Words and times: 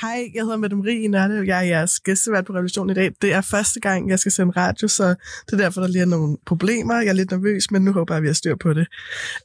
Hej, 0.00 0.30
jeg 0.34 0.42
hedder 0.42 0.56
Mette 0.56 0.76
Marie 0.76 1.08
Nørde. 1.08 1.46
Jeg 1.46 1.58
er 1.58 1.62
jeres 1.62 2.00
gæstevært 2.00 2.44
på 2.44 2.52
Revolution 2.52 2.90
i 2.90 2.94
dag. 2.94 3.12
Det 3.22 3.32
er 3.32 3.40
første 3.40 3.80
gang, 3.80 4.10
jeg 4.10 4.18
skal 4.18 4.32
sende 4.32 4.52
radio, 4.56 4.88
så 4.88 5.08
det 5.46 5.52
er 5.52 5.56
derfor, 5.56 5.80
der 5.80 5.88
lige 5.88 6.02
er 6.02 6.06
nogle 6.06 6.36
problemer. 6.46 6.94
Jeg 6.94 7.08
er 7.08 7.12
lidt 7.12 7.30
nervøs, 7.30 7.70
men 7.70 7.82
nu 7.82 7.92
håber 7.92 8.14
jeg, 8.14 8.16
at 8.16 8.22
vi 8.22 8.28
har 8.28 8.34
styr 8.34 8.56
på 8.56 8.72
det. 8.72 8.86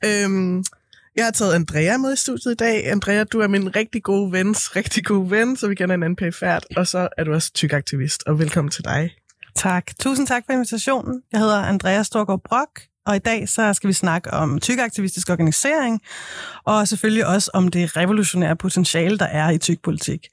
Øhm, 0.06 0.64
jeg 1.16 1.26
har 1.26 1.32
taget 1.32 1.54
Andrea 1.54 1.98
med 1.98 2.14
i 2.14 2.16
studiet 2.16 2.52
i 2.52 2.56
dag. 2.56 2.92
Andrea, 2.92 3.24
du 3.24 3.40
er 3.40 3.48
min 3.48 3.76
rigtig 3.76 4.04
gode 4.04 4.32
vens, 4.32 4.76
rigtig 4.76 5.06
gode 5.06 5.32
ven, 5.32 5.58
så 5.58 5.68
vi 5.68 5.76
kender 5.76 5.94
anden 5.94 6.16
pæfærd, 6.16 6.64
og 6.78 6.88
så 6.88 7.10
er 7.18 7.24
du 7.24 7.34
også 7.34 7.54
tykaktivist, 7.54 8.24
og 8.26 8.40
velkommen 8.40 8.72
til 8.72 8.84
dig. 8.84 9.16
Tak. 9.56 9.92
Tusind 10.00 10.28
tak 10.28 10.44
for 10.46 10.54
invitationen. 10.54 11.22
Jeg 11.32 11.40
hedder 11.40 11.58
Andrea 11.58 12.04
Storgård 12.04 12.42
Brock, 12.44 12.82
og 13.06 13.16
i 13.16 13.20
dag 13.20 13.50
så 13.50 13.74
skal 13.74 13.88
vi 13.88 13.94
snakke 13.94 14.32
om 14.32 14.60
tykaktivistisk 14.60 15.30
organisering, 15.30 16.02
og 16.66 16.88
selvfølgelig 16.88 17.26
også 17.28 17.52
om 17.54 17.68
det 17.68 17.98
revolutionære 17.98 18.56
potentiale, 18.56 19.18
der 19.18 19.26
er 19.26 19.50
i 19.50 19.58
tykpolitik. 19.58 20.28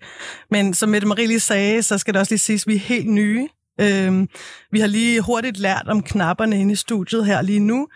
Men 0.50 0.74
som 0.74 0.88
Mette 0.88 1.08
Marie 1.08 1.26
lige 1.26 1.40
sagde, 1.40 1.82
så 1.82 1.98
skal 1.98 2.14
det 2.14 2.20
også 2.20 2.32
lige 2.32 2.38
siges, 2.38 2.62
at 2.62 2.66
vi 2.66 2.74
er 2.74 2.78
helt 2.78 3.08
nye. 3.08 3.48
Øhm, 3.80 4.28
vi 4.72 4.80
har 4.80 4.86
lige 4.86 5.20
hurtigt 5.20 5.58
lært 5.58 5.84
om 5.88 6.02
knapperne 6.02 6.60
inde 6.60 6.72
i 6.72 6.76
studiet 6.76 7.26
her 7.26 7.42
lige 7.42 7.60
nu, 7.60 7.88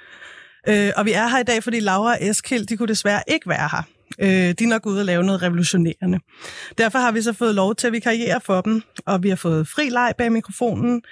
øh, 0.68 0.90
og 0.96 1.04
vi 1.04 1.12
er 1.12 1.28
her 1.28 1.38
i 1.38 1.42
dag, 1.42 1.62
fordi 1.62 1.80
Laura 1.80 2.10
og 2.10 2.18
Eskild, 2.20 2.66
de 2.66 2.76
kunne 2.76 2.88
desværre 2.88 3.22
ikke 3.28 3.48
være 3.48 3.68
her. 3.72 3.82
Øh, 4.18 4.54
de 4.58 4.64
er 4.64 4.68
nok 4.68 4.86
ude 4.86 5.00
og 5.00 5.04
lave 5.04 5.24
noget 5.24 5.42
revolutionerende. 5.42 6.18
Derfor 6.78 6.98
har 6.98 7.12
vi 7.12 7.22
så 7.22 7.32
fået 7.32 7.54
lov 7.54 7.74
til 7.74 7.86
at 7.86 7.92
vikariere 7.92 8.40
for 8.40 8.60
dem, 8.60 8.82
og 9.06 9.22
vi 9.22 9.28
har 9.28 9.36
fået 9.36 9.68
fri 9.68 9.88
leg 9.88 10.12
bag 10.18 10.32
mikrofonen, 10.32 11.02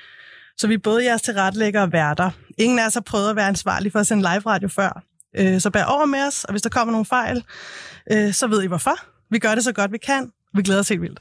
så 0.58 0.68
vi 0.68 0.74
er 0.74 0.78
både 0.78 1.04
jeres 1.04 1.22
tilrettelægger 1.22 1.82
og 1.82 1.92
værter. 1.92 2.30
Ingen 2.58 2.78
af 2.78 2.86
os 2.86 2.94
har 2.94 3.00
prøvet 3.00 3.30
at 3.30 3.36
være 3.36 3.48
ansvarlig 3.48 3.92
for 3.92 3.98
at 3.98 4.06
sende 4.06 4.22
live 4.22 4.42
radio 4.46 4.68
før. 4.68 5.02
Øh, 5.38 5.60
så 5.60 5.70
bær 5.70 5.84
over 5.84 6.06
med 6.06 6.26
os, 6.26 6.44
og 6.44 6.50
hvis 6.50 6.62
der 6.62 6.68
kommer 6.68 6.92
nogle 6.92 7.06
fejl, 7.06 7.44
øh, 8.12 8.32
så 8.32 8.46
ved 8.46 8.62
I 8.62 8.66
hvorfor. 8.66 8.96
Vi 9.30 9.38
gør 9.38 9.54
det 9.54 9.64
så 9.64 9.72
godt 9.72 9.92
vi 9.92 9.98
kan. 9.98 10.32
Vi 10.54 10.62
glæder 10.62 10.80
os 10.80 10.88
helt 10.88 11.02
vildt. 11.02 11.20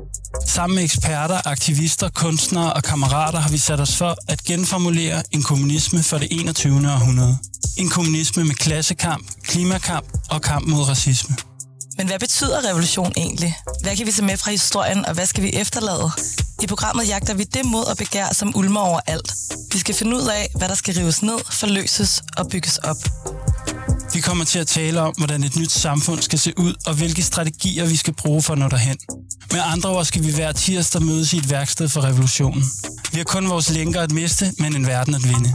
Sammen 0.47 0.75
med 0.75 0.83
eksperter, 0.83 1.47
aktivister, 1.47 2.09
kunstnere 2.09 2.73
og 2.73 2.83
kammerater 2.83 3.39
har 3.39 3.49
vi 3.49 3.57
sat 3.57 3.79
os 3.79 3.97
for 3.97 4.15
at 4.27 4.43
genformulere 4.43 5.23
en 5.31 5.43
kommunisme 5.43 6.03
for 6.03 6.17
det 6.17 6.27
21. 6.31 6.73
århundrede. 6.73 7.37
En 7.77 7.89
kommunisme 7.89 8.43
med 8.43 8.55
klassekamp, 8.55 9.27
klimakamp 9.43 10.05
og 10.29 10.41
kamp 10.41 10.67
mod 10.67 10.89
racisme. 10.89 11.35
Men 11.97 12.07
hvad 12.07 12.19
betyder 12.19 12.69
revolution 12.69 13.11
egentlig? 13.17 13.57
Hvad 13.83 13.95
kan 13.95 14.05
vi 14.05 14.11
tage 14.11 14.25
med 14.25 14.37
fra 14.37 14.51
historien, 14.51 15.05
og 15.05 15.13
hvad 15.13 15.25
skal 15.25 15.43
vi 15.43 15.53
efterlade? 15.53 16.11
I 16.63 16.67
programmet 16.67 17.07
jagter 17.07 17.33
vi 17.33 17.43
det 17.43 17.65
mod 17.65 17.85
og 17.91 17.97
begær, 17.97 18.27
som 18.33 18.55
ulmer 18.55 18.79
over 18.79 18.99
alt. 19.07 19.33
Vi 19.73 19.79
skal 19.79 19.95
finde 19.95 20.17
ud 20.17 20.27
af, 20.27 20.47
hvad 20.55 20.69
der 20.69 20.75
skal 20.75 20.95
rives 20.95 21.23
ned, 21.23 21.39
forløses 21.51 22.23
og 22.37 22.47
bygges 22.51 22.77
op. 22.77 22.97
Vi 24.13 24.19
kommer 24.19 24.45
til 24.45 24.59
at 24.59 24.67
tale 24.67 25.01
om, 25.01 25.13
hvordan 25.17 25.43
et 25.43 25.55
nyt 25.55 25.71
samfund 25.71 26.21
skal 26.21 26.39
se 26.39 26.53
ud, 26.57 26.73
og 26.87 26.93
hvilke 26.97 27.21
strategier 27.21 27.85
vi 27.85 27.95
skal 27.95 28.13
bruge 28.13 28.41
for 28.41 28.53
at 28.53 28.59
nå 28.59 28.67
derhen. 28.69 28.97
Med 29.51 29.59
andre 29.73 29.89
ord 29.89 30.05
skal 30.05 30.23
vi 30.23 30.31
hver 30.35 30.51
tirsdag 30.51 31.01
mødes 31.01 31.33
i 31.33 31.37
et 31.37 31.51
værksted 31.51 31.89
for 31.89 32.01
revolutionen. 32.03 32.63
Vi 33.11 33.17
har 33.17 33.23
kun 33.23 33.49
vores 33.49 33.69
lænker 33.73 34.01
at 34.01 34.11
miste, 34.11 34.45
men 34.59 34.75
en 34.75 34.87
verden 34.87 35.15
at 35.15 35.23
vinde. 35.23 35.49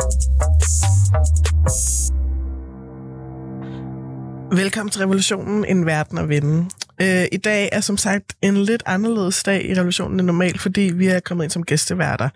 Velkommen 4.53 4.91
til 4.91 5.01
Revolutionen, 5.01 5.65
en 5.65 5.87
verden 5.87 6.19
at 6.19 6.29
vinde. 6.29 6.71
Øh, 7.01 7.25
I 7.33 7.37
dag 7.37 7.69
er 7.73 7.81
som 7.81 7.97
sagt 7.97 8.25
en 8.43 8.57
lidt 8.65 8.83
anderledes 8.87 9.43
dag 9.43 9.65
i 9.65 9.75
Revolutionen 9.75 10.21
end 10.21 10.27
normalt, 10.27 10.61
fordi 10.61 10.81
vi 10.81 11.07
er 11.07 11.21
kommet 11.21 11.45
ind 11.45 11.51
som 11.51 11.63
gæsteværter. 11.63 12.29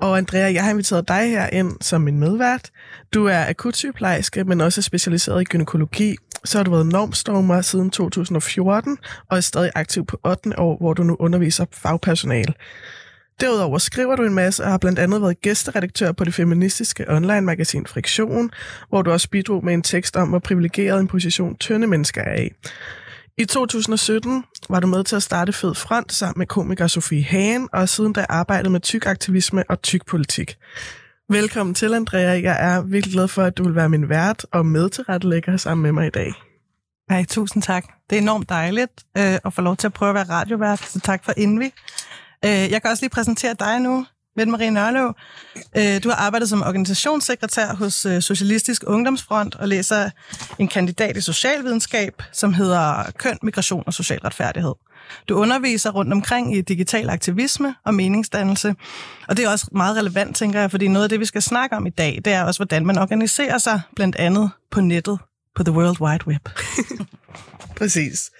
Og 0.00 0.18
Andrea, 0.18 0.52
jeg 0.52 0.64
har 0.64 0.70
inviteret 0.70 1.08
dig 1.08 1.30
her 1.30 1.48
ind 1.52 1.76
som 1.80 2.00
min 2.00 2.18
medvært. 2.18 2.70
Du 3.14 3.26
er 3.26 3.48
akutsygeplejerske, 3.48 4.44
men 4.44 4.60
også 4.60 4.82
specialiseret 4.82 5.40
i 5.40 5.44
gynækologi. 5.44 6.16
Så 6.44 6.58
har 6.58 6.64
du 6.64 6.70
været 6.70 6.86
normstormer 6.86 7.60
siden 7.60 7.90
2014 7.90 8.98
og 9.30 9.36
er 9.36 9.40
stadig 9.40 9.70
aktiv 9.74 10.06
på 10.06 10.20
8. 10.24 10.58
år, 10.58 10.76
hvor 10.78 10.94
du 10.94 11.02
nu 11.02 11.16
underviser 11.18 11.64
fagpersonale. 11.72 12.54
Derudover 13.40 13.78
skriver 13.78 14.16
du 14.16 14.22
en 14.22 14.34
masse 14.34 14.64
og 14.64 14.70
har 14.70 14.78
blandt 14.78 14.98
andet 14.98 15.22
været 15.22 15.40
gæsteredaktør 15.40 16.12
på 16.12 16.24
det 16.24 16.34
feministiske 16.34 17.04
online-magasin 17.08 17.86
Friktion, 17.86 18.50
hvor 18.88 19.02
du 19.02 19.10
også 19.10 19.30
bidrog 19.30 19.64
med 19.64 19.74
en 19.74 19.82
tekst 19.82 20.16
om, 20.16 20.28
hvor 20.28 20.38
privilegeret 20.38 21.00
en 21.00 21.08
position 21.08 21.56
tynde 21.56 21.86
mennesker 21.86 22.22
er 22.22 22.40
i. 22.40 22.50
I 23.40 23.44
2017 23.44 24.44
var 24.68 24.80
du 24.80 24.86
med 24.86 25.04
til 25.04 25.16
at 25.16 25.22
starte 25.22 25.52
Fed 25.52 25.74
Front 25.74 26.12
sammen 26.12 26.38
med 26.38 26.46
komiker 26.46 26.86
Sofie 26.86 27.24
Hagen, 27.24 27.68
og 27.72 27.88
siden 27.88 28.12
da 28.12 28.26
arbejdet 28.28 28.72
med 28.72 28.80
tyk 28.80 29.06
aktivisme 29.06 29.64
og 29.68 29.82
tyk 29.82 30.06
politik. 30.06 30.56
Velkommen 31.28 31.74
til, 31.74 31.94
Andrea. 31.94 32.40
Jeg 32.42 32.56
er 32.60 32.82
virkelig 32.82 33.12
glad 33.12 33.28
for, 33.28 33.42
at 33.42 33.58
du 33.58 33.64
vil 33.64 33.74
være 33.74 33.88
min 33.88 34.08
vært 34.08 34.46
og 34.52 34.66
med 34.66 34.90
til 34.90 35.04
rettelægger 35.04 35.56
sammen 35.56 35.82
med 35.82 35.92
mig 35.92 36.06
i 36.06 36.10
dag. 36.10 36.32
Hej, 37.10 37.24
tusind 37.24 37.62
tak. 37.62 37.84
Det 38.10 38.18
er 38.18 38.22
enormt 38.22 38.48
dejligt 38.48 39.04
øh, 39.18 39.38
at 39.44 39.52
få 39.52 39.62
lov 39.62 39.76
til 39.76 39.86
at 39.86 39.92
prøve 39.92 40.08
at 40.08 40.14
være 40.14 40.30
radiovært, 40.30 40.80
så 40.80 41.00
tak 41.00 41.24
for 41.24 41.32
Invi. 41.36 41.72
Øh, 42.44 42.50
jeg 42.50 42.82
kan 42.82 42.90
også 42.90 43.02
lige 43.02 43.10
præsentere 43.10 43.54
dig 43.58 43.80
nu, 43.80 44.06
Mette 44.38 44.50
Marie 44.50 44.70
Nørløv. 44.70 45.14
Øh, 45.76 46.02
du 46.04 46.08
har 46.08 46.16
arbejdet 46.16 46.48
som 46.48 46.62
organisationssekretær 46.62 47.74
hos 47.74 48.06
øh, 48.06 48.22
Socialistisk 48.22 48.84
Ungdomsfront 48.86 49.54
og 49.54 49.68
læser 49.68 50.10
en 50.58 50.68
kandidat 50.68 51.16
i 51.16 51.20
socialvidenskab, 51.20 52.22
som 52.32 52.54
hedder 52.54 53.10
Køn, 53.18 53.38
Migration 53.42 53.82
og 53.86 53.94
Social 53.94 54.18
Retfærdighed. 54.18 54.74
Du 55.28 55.34
underviser 55.34 55.90
rundt 55.90 56.12
omkring 56.12 56.56
i 56.56 56.60
digital 56.60 57.10
aktivisme 57.10 57.74
og 57.84 57.94
meningsdannelse, 57.94 58.74
og 59.28 59.36
det 59.36 59.44
er 59.44 59.48
også 59.48 59.66
meget 59.72 59.96
relevant, 59.96 60.36
tænker 60.36 60.60
jeg, 60.60 60.70
fordi 60.70 60.88
noget 60.88 61.04
af 61.04 61.08
det, 61.08 61.20
vi 61.20 61.24
skal 61.24 61.42
snakke 61.42 61.76
om 61.76 61.86
i 61.86 61.90
dag, 61.90 62.20
det 62.24 62.32
er 62.32 62.44
også, 62.44 62.58
hvordan 62.58 62.86
man 62.86 62.98
organiserer 62.98 63.58
sig, 63.58 63.80
blandt 63.96 64.16
andet 64.16 64.50
på 64.70 64.80
nettet, 64.80 65.18
på 65.56 65.62
the 65.62 65.72
World 65.72 66.00
Wide 66.00 66.26
Web. 66.26 66.48
Præcis. 67.78 68.30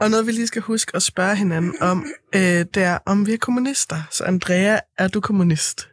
Og 0.00 0.10
noget, 0.10 0.26
vi 0.26 0.32
lige 0.32 0.46
skal 0.46 0.62
huske 0.62 0.96
at 0.96 1.02
spørge 1.02 1.36
hinanden 1.36 1.74
om, 1.80 2.06
øh, 2.34 2.40
det 2.74 2.76
er, 2.76 2.98
om 3.06 3.26
vi 3.26 3.32
er 3.32 3.38
kommunister. 3.38 3.96
Så 4.10 4.24
Andrea, 4.24 4.78
er 4.98 5.08
du 5.08 5.20
kommunist? 5.20 5.88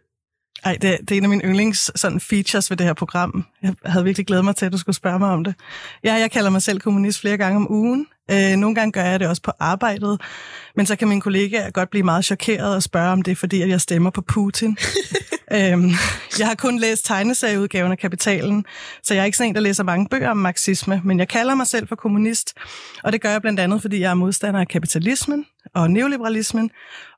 Ej, 0.65 0.77
det, 0.81 0.97
det 0.99 1.11
er 1.11 1.17
en 1.17 1.23
af 1.23 1.29
mine 1.29 1.43
yndlings 1.43 1.91
sådan, 1.95 2.19
features 2.19 2.69
ved 2.69 2.77
det 2.77 2.85
her 2.85 2.93
program. 2.93 3.45
Jeg 3.61 3.73
havde 3.85 4.03
virkelig 4.03 4.27
glædet 4.27 4.45
mig 4.45 4.55
til, 4.55 4.65
at 4.65 4.71
du 4.71 4.77
skulle 4.77 4.95
spørge 4.95 5.19
mig 5.19 5.29
om 5.29 5.43
det. 5.43 5.55
Ja, 6.03 6.13
jeg 6.13 6.31
kalder 6.31 6.49
mig 6.49 6.61
selv 6.61 6.79
kommunist 6.79 7.21
flere 7.21 7.37
gange 7.37 7.55
om 7.55 7.71
ugen. 7.71 8.07
Øh, 8.31 8.55
nogle 8.55 8.75
gange 8.75 8.91
gør 8.91 9.03
jeg 9.03 9.19
det 9.19 9.27
også 9.27 9.41
på 9.41 9.51
arbejdet. 9.59 10.21
Men 10.75 10.85
så 10.85 10.95
kan 10.95 11.07
min 11.07 11.21
kollega 11.21 11.69
godt 11.69 11.89
blive 11.89 12.03
meget 12.03 12.25
chokeret 12.25 12.75
og 12.75 12.83
spørge, 12.83 13.11
om 13.11 13.21
det 13.21 13.31
er 13.31 13.35
fordi, 13.35 13.61
at 13.61 13.69
jeg 13.69 13.81
stemmer 13.81 14.09
på 14.09 14.21
Putin. 14.21 14.77
øhm, 15.55 15.91
jeg 16.39 16.47
har 16.47 16.55
kun 16.55 16.79
læst 16.79 17.05
tegneserieudgaven 17.05 17.91
af 17.91 17.97
Kapitalen, 17.97 18.65
så 19.03 19.13
jeg 19.13 19.21
er 19.21 19.25
ikke 19.25 19.37
sådan 19.37 19.49
en, 19.49 19.55
der 19.55 19.61
læser 19.61 19.83
mange 19.83 20.07
bøger 20.11 20.29
om 20.29 20.37
marxisme, 20.37 21.01
men 21.03 21.19
jeg 21.19 21.27
kalder 21.27 21.55
mig 21.55 21.67
selv 21.67 21.87
for 21.87 21.95
kommunist. 21.95 22.53
Og 23.03 23.11
det 23.11 23.21
gør 23.21 23.29
jeg 23.29 23.41
blandt 23.41 23.59
andet, 23.59 23.81
fordi 23.81 23.99
jeg 23.99 24.09
er 24.11 24.15
modstander 24.15 24.59
af 24.59 24.67
kapitalismen 24.67 25.45
og 25.75 25.91
neoliberalismen, 25.91 26.71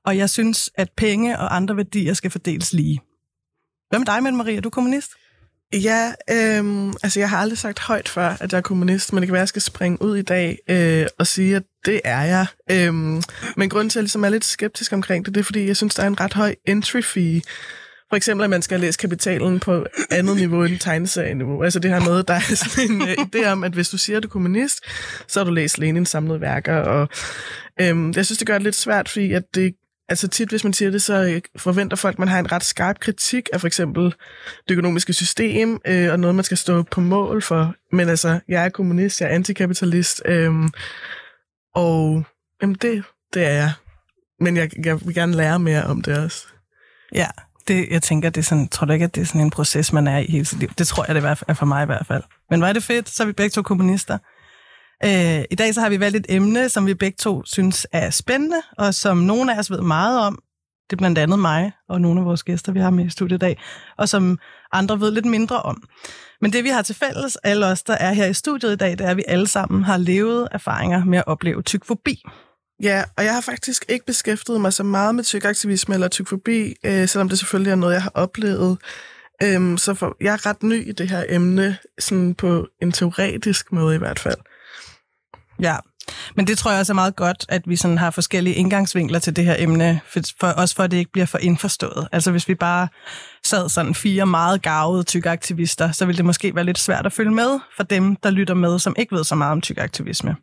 og 0.05 0.17
jeg 0.17 0.29
synes, 0.29 0.69
at 0.75 0.89
penge 0.97 1.39
og 1.39 1.55
andre 1.55 1.77
værdier 1.77 2.13
skal 2.13 2.31
fordeles 2.31 2.73
lige. 2.73 2.99
Hvad 3.89 3.99
med 3.99 4.05
dig, 4.05 4.23
Mette 4.23 4.37
Marie? 4.37 4.57
Er 4.57 4.61
du 4.61 4.69
kommunist? 4.69 5.11
Ja, 5.73 6.13
øhm, 6.29 6.93
altså 7.03 7.19
jeg 7.19 7.29
har 7.29 7.37
aldrig 7.37 7.57
sagt 7.57 7.79
højt 7.79 8.09
før, 8.09 8.27
at 8.39 8.51
jeg 8.51 8.57
er 8.57 8.61
kommunist, 8.61 9.13
men 9.13 9.21
det 9.21 9.27
kan 9.27 9.33
være, 9.33 9.39
at 9.39 9.41
jeg 9.41 9.47
skal 9.47 9.61
springe 9.61 10.01
ud 10.01 10.17
i 10.17 10.21
dag 10.21 10.57
øh, 10.69 11.05
og 11.19 11.27
sige, 11.27 11.55
at 11.55 11.63
det 11.85 12.01
er 12.03 12.21
jeg. 12.21 12.45
Øhm, 12.71 13.21
men 13.57 13.69
grunden 13.69 13.89
til, 13.89 13.99
at 13.99 14.01
jeg 14.01 14.03
ligesom 14.03 14.23
er 14.23 14.29
lidt 14.29 14.45
skeptisk 14.45 14.93
omkring 14.93 15.25
det, 15.25 15.35
det 15.35 15.39
er, 15.39 15.45
fordi 15.45 15.67
jeg 15.67 15.77
synes, 15.77 15.95
der 15.95 16.03
er 16.03 16.07
en 16.07 16.19
ret 16.19 16.33
høj 16.33 16.55
entry 16.65 17.01
fee. 17.01 17.41
For 18.09 18.15
eksempel, 18.15 18.43
at 18.43 18.49
man 18.49 18.61
skal 18.61 18.79
læse 18.79 18.97
kapitalen 18.97 19.59
på 19.59 19.85
andet 20.11 20.35
niveau 20.35 20.63
end 20.63 20.79
tegneserieniveau. 20.79 21.63
Altså 21.63 21.79
det 21.79 21.91
her 21.91 21.99
med, 21.99 22.23
der 22.23 22.33
er 22.33 22.55
sådan 22.55 22.91
en 22.91 23.01
uh, 23.01 23.07
idé 23.09 23.45
om, 23.45 23.63
at 23.63 23.71
hvis 23.71 23.89
du 23.89 23.97
siger, 23.97 24.17
at 24.17 24.23
du 24.23 24.27
er 24.27 24.31
kommunist, 24.31 24.79
så 25.27 25.39
har 25.39 25.45
du 25.45 25.51
læst 25.51 25.77
Lenins 25.77 26.09
samlede 26.09 26.41
værker. 26.41 26.75
Og 26.75 27.09
øhm, 27.81 28.13
jeg 28.15 28.25
synes, 28.25 28.37
det 28.37 28.47
gør 28.47 28.53
det 28.53 28.63
lidt 28.63 28.75
svært, 28.75 29.09
fordi 29.09 29.33
at 29.33 29.43
det 29.55 29.73
altså 30.09 30.27
tit, 30.27 30.49
hvis 30.49 30.63
man 30.63 30.73
siger 30.73 30.91
det, 30.91 31.01
så 31.01 31.23
øh, 31.23 31.41
forventer 31.57 31.97
folk, 31.97 32.15
at 32.15 32.19
man 32.19 32.27
har 32.27 32.39
en 32.39 32.51
ret 32.51 32.63
skarp 32.63 32.99
kritik 32.99 33.49
af 33.53 33.59
for 33.59 33.67
eksempel 33.67 34.03
det 34.67 34.71
økonomiske 34.71 35.13
system, 35.13 35.79
øh, 35.87 36.11
og 36.11 36.19
noget, 36.19 36.35
man 36.35 36.43
skal 36.43 36.57
stå 36.57 36.83
på 36.83 37.01
mål 37.01 37.41
for. 37.41 37.75
Men 37.91 38.09
altså, 38.09 38.39
jeg 38.47 38.65
er 38.65 38.69
kommunist, 38.69 39.21
jeg 39.21 39.29
er 39.29 39.35
antikapitalist, 39.35 40.21
øh, 40.25 40.53
Og 41.75 42.23
jamen 42.61 42.75
det, 42.75 43.03
det 43.33 43.43
er 43.43 43.53
jeg. 43.53 43.71
Men 44.39 44.57
jeg, 44.57 44.85
jeg 44.85 45.05
vil 45.05 45.15
gerne 45.15 45.35
lære 45.35 45.59
mere 45.59 45.83
om 45.83 46.01
det 46.01 46.17
også. 46.17 46.47
Ja, 47.13 47.27
det, 47.67 47.87
jeg 47.91 48.01
tænker, 48.01 48.29
det 48.29 48.41
er 48.41 48.45
sådan, 48.45 48.67
tror 48.67 48.85
du 48.85 48.93
ikke, 48.93 49.05
at 49.05 49.15
det 49.15 49.21
er 49.21 49.25
sådan 49.25 49.41
en 49.41 49.49
proces, 49.49 49.93
man 49.93 50.07
er 50.07 50.17
i 50.17 50.31
hele 50.31 50.45
sit 50.45 50.59
liv? 50.59 50.69
Det 50.77 50.87
tror 50.87 51.05
jeg, 51.07 51.15
det 51.15 51.23
er 51.47 51.53
for 51.53 51.65
mig 51.65 51.83
i 51.83 51.85
hvert 51.85 52.05
fald. 52.07 52.23
Men 52.49 52.61
var 52.61 52.67
er 52.67 52.73
det 52.73 52.83
fedt, 52.83 53.09
så 53.09 53.23
er 53.23 53.27
vi 53.27 53.33
begge 53.33 53.49
to 53.49 53.61
kommunister. 53.61 54.17
Øh, 55.05 55.43
I 55.51 55.55
dag 55.55 55.73
så 55.73 55.81
har 55.81 55.89
vi 55.89 55.99
valgt 55.99 56.17
et 56.17 56.25
emne, 56.29 56.69
som 56.69 56.85
vi 56.85 56.93
begge 56.93 57.15
to 57.19 57.45
synes 57.45 57.87
er 57.91 58.09
spændende, 58.09 58.61
og 58.77 58.95
som 58.95 59.17
nogle 59.17 59.55
af 59.55 59.59
os 59.59 59.71
ved 59.71 59.81
meget 59.81 60.19
om. 60.19 60.39
Det 60.89 60.95
er 60.95 60.97
blandt 60.97 61.17
andet 61.17 61.39
mig 61.39 61.71
og 61.89 62.01
nogle 62.01 62.19
af 62.19 62.25
vores 62.25 62.43
gæster, 62.43 62.71
vi 62.71 62.79
har 62.79 62.89
med 62.89 63.05
i 63.05 63.09
studiet 63.09 63.37
i 63.37 63.39
dag, 63.39 63.61
og 63.97 64.09
som 64.09 64.39
andre 64.71 64.99
ved 64.99 65.11
lidt 65.11 65.25
mindre 65.25 65.61
om. 65.61 65.83
Men 66.41 66.53
det 66.53 66.63
vi 66.63 66.69
har 66.69 66.81
til 66.81 66.95
fælles, 66.95 67.35
alle 67.35 67.65
os, 67.65 67.83
der 67.83 67.93
er 67.93 68.13
her 68.13 68.25
i 68.25 68.33
studiet 68.33 68.71
i 68.73 68.75
dag, 68.75 68.91
det 68.91 69.01
er, 69.01 69.09
at 69.09 69.17
vi 69.17 69.23
alle 69.27 69.47
sammen 69.47 69.83
har 69.83 69.97
levet 69.97 70.47
erfaringer 70.51 71.05
med 71.05 71.17
at 71.17 71.27
opleve 71.27 71.61
tykfobi. 71.61 72.23
Ja, 72.83 73.03
og 73.17 73.23
jeg 73.23 73.33
har 73.33 73.41
faktisk 73.41 73.85
ikke 73.89 74.05
beskæftiget 74.05 74.61
mig 74.61 74.73
så 74.73 74.83
meget 74.83 75.15
med 75.15 75.23
tykaktivisme 75.23 75.93
eller 75.93 76.07
tykfobi, 76.07 76.73
øh, 76.83 77.07
selvom 77.07 77.29
det 77.29 77.39
selvfølgelig 77.39 77.71
er 77.71 77.75
noget, 77.75 77.93
jeg 77.93 78.03
har 78.03 78.11
oplevet. 78.13 78.77
Øhm, 79.43 79.77
så 79.77 79.93
for, 79.93 80.17
jeg 80.21 80.33
er 80.33 80.45
ret 80.45 80.63
ny 80.63 80.89
i 80.89 80.91
det 80.91 81.09
her 81.09 81.23
emne, 81.29 81.77
sådan 81.99 82.35
på 82.35 82.67
en 82.81 82.91
teoretisk 82.91 83.71
måde 83.71 83.95
i 83.95 83.97
hvert 83.97 84.19
fald. 84.19 84.37
Ja, 85.61 85.75
men 86.35 86.47
det 86.47 86.57
tror 86.57 86.71
jeg 86.71 86.79
også 86.79 86.93
er 86.93 86.95
meget 86.95 87.15
godt, 87.15 87.45
at 87.49 87.61
vi 87.65 87.75
sådan 87.75 87.97
har 87.97 88.11
forskellige 88.11 88.55
indgangsvinkler 88.55 89.19
til 89.19 89.35
det 89.35 89.45
her 89.45 89.55
emne, 89.57 89.99
for, 90.07 90.19
for, 90.39 90.47
også 90.47 90.75
for 90.75 90.83
at 90.83 90.91
det 90.91 90.97
ikke 90.97 91.11
bliver 91.11 91.25
for 91.25 91.37
indforstået. 91.37 92.07
Altså 92.11 92.31
hvis 92.31 92.47
vi 92.47 92.55
bare 92.55 92.87
sad 93.43 93.69
sådan 93.69 93.95
fire 93.95 94.25
meget 94.25 94.61
gavede 94.61 95.03
tykaktivister, 95.03 95.91
så 95.91 96.05
ville 96.05 96.17
det 96.17 96.25
måske 96.25 96.55
være 96.55 96.65
lidt 96.65 96.79
svært 96.79 97.05
at 97.05 97.13
følge 97.13 97.31
med 97.31 97.59
for 97.75 97.83
dem, 97.83 98.15
der 98.15 98.29
lytter 98.29 98.53
med, 98.53 98.79
som 98.79 98.95
ikke 98.97 99.15
ved 99.15 99.23
så 99.23 99.35
meget 99.35 99.51
om 99.51 99.61
tykaktivisme. 99.61 100.35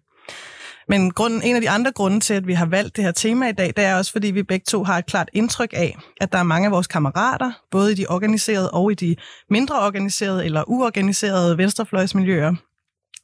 Men 0.89 1.11
grunden, 1.11 1.43
en 1.43 1.55
af 1.55 1.63
de 1.63 1.71
andre 1.71 1.93
grunde 1.93 2.21
til, 2.21 2.35
at 2.35 2.47
vi 2.47 2.53
har 2.53 2.67
valgt 2.67 2.97
det 2.97 3.05
her 3.05 3.13
tema 3.13 3.49
i 3.49 3.53
dag, 3.53 3.73
det 3.77 3.85
er 3.85 3.97
også, 3.97 4.13
fordi 4.13 4.31
vi 4.31 4.43
begge 4.43 4.65
to 4.69 4.85
har 4.85 4.99
et 4.99 5.07
klart 5.07 5.29
indtryk 5.33 5.73
af, 5.73 5.99
at 6.21 6.33
der 6.33 6.39
er 6.39 6.43
mange 6.43 6.67
af 6.67 6.73
vores 6.73 6.87
kammerater, 6.87 7.53
både 7.71 7.93
i 7.93 7.95
de 7.95 8.07
organiserede 8.09 8.71
og 8.71 8.93
i 8.93 8.95
de 8.95 9.17
mindre 9.51 9.81
organiserede 9.81 10.45
eller 10.45 10.65
uorganiserede 10.67 11.59
venstrefløjsmiljøer, 11.59 12.55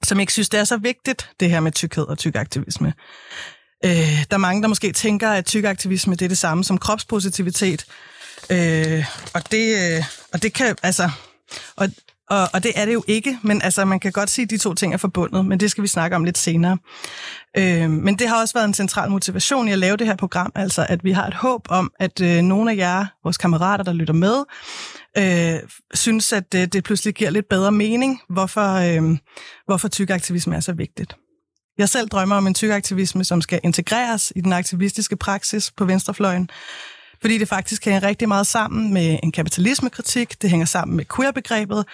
som 0.02 0.20
ikke 0.20 0.32
synes, 0.32 0.48
det 0.48 0.60
er 0.60 0.64
så 0.64 0.76
vigtigt, 0.76 1.30
det 1.40 1.50
her 1.50 1.60
med 1.60 1.72
tykkhed 1.72 2.04
og 2.04 2.18
tykaktivisme. 2.18 2.92
Øh, 3.84 4.24
der 4.30 4.34
er 4.34 4.36
mange, 4.36 4.62
der 4.62 4.68
måske 4.68 4.92
tænker, 4.92 5.30
at 5.30 5.46
tykaktivisme 5.46 6.14
det 6.14 6.24
er 6.24 6.28
det 6.28 6.38
samme 6.38 6.64
som 6.64 6.78
kropspositivitet. 6.78 7.86
Øh, 8.50 9.04
og, 9.34 9.50
det, 9.52 9.96
øh, 9.96 10.04
og 10.32 10.42
det 10.42 10.52
kan, 10.52 10.76
altså... 10.82 11.10
Og, 11.76 11.88
og, 12.30 12.48
og 12.52 12.62
det 12.62 12.72
er 12.74 12.84
det 12.84 12.94
jo 12.94 13.04
ikke, 13.06 13.38
men 13.42 13.62
altså, 13.62 13.84
man 13.84 14.00
kan 14.00 14.12
godt 14.12 14.30
sige, 14.30 14.42
at 14.42 14.50
de 14.50 14.58
to 14.58 14.74
ting 14.74 14.94
er 14.94 14.96
forbundet, 14.96 15.46
men 15.46 15.60
det 15.60 15.70
skal 15.70 15.82
vi 15.82 15.88
snakke 15.88 16.16
om 16.16 16.24
lidt 16.24 16.38
senere. 16.38 16.78
Øh, 17.56 17.90
men 17.90 18.18
det 18.18 18.28
har 18.28 18.40
også 18.40 18.54
været 18.54 18.68
en 18.68 18.74
central 18.74 19.10
motivation 19.10 19.68
i 19.68 19.72
at 19.72 19.78
lave 19.78 19.96
det 19.96 20.06
her 20.06 20.16
program, 20.16 20.52
altså 20.54 20.86
at 20.88 21.04
vi 21.04 21.12
har 21.12 21.26
et 21.26 21.34
håb 21.34 21.66
om, 21.68 21.92
at 21.98 22.20
øh, 22.20 22.42
nogle 22.42 22.72
af 22.72 22.76
jer, 22.76 23.06
vores 23.24 23.38
kammerater, 23.38 23.84
der 23.84 23.92
lytter 23.92 24.14
med, 24.14 24.44
øh, 25.18 25.60
synes, 25.94 26.32
at 26.32 26.52
det, 26.52 26.72
det 26.72 26.84
pludselig 26.84 27.14
giver 27.14 27.30
lidt 27.30 27.48
bedre 27.48 27.72
mening, 27.72 28.20
hvorfor, 28.28 28.74
øh, 28.74 29.18
hvorfor 29.66 29.88
tykaktivisme 29.88 30.56
er 30.56 30.60
så 30.60 30.72
vigtigt. 30.72 31.16
Jeg 31.78 31.88
selv 31.88 32.08
drømmer 32.08 32.36
om 32.36 32.46
en 32.46 32.54
tykaktivisme, 32.54 33.24
som 33.24 33.40
skal 33.40 33.60
integreres 33.64 34.32
i 34.36 34.40
den 34.40 34.52
aktivistiske 34.52 35.16
praksis 35.16 35.72
på 35.72 35.84
venstrefløjen, 35.84 36.50
fordi 37.20 37.38
det 37.38 37.48
faktisk 37.48 37.84
hænger 37.84 38.02
rigtig 38.02 38.28
meget 38.28 38.46
sammen 38.46 38.94
med 38.94 39.18
en 39.22 39.32
kapitalismekritik, 39.32 40.42
det 40.42 40.50
hænger 40.50 40.66
sammen 40.66 40.96
med 40.96 41.04
queer-begrebet, 41.16 41.84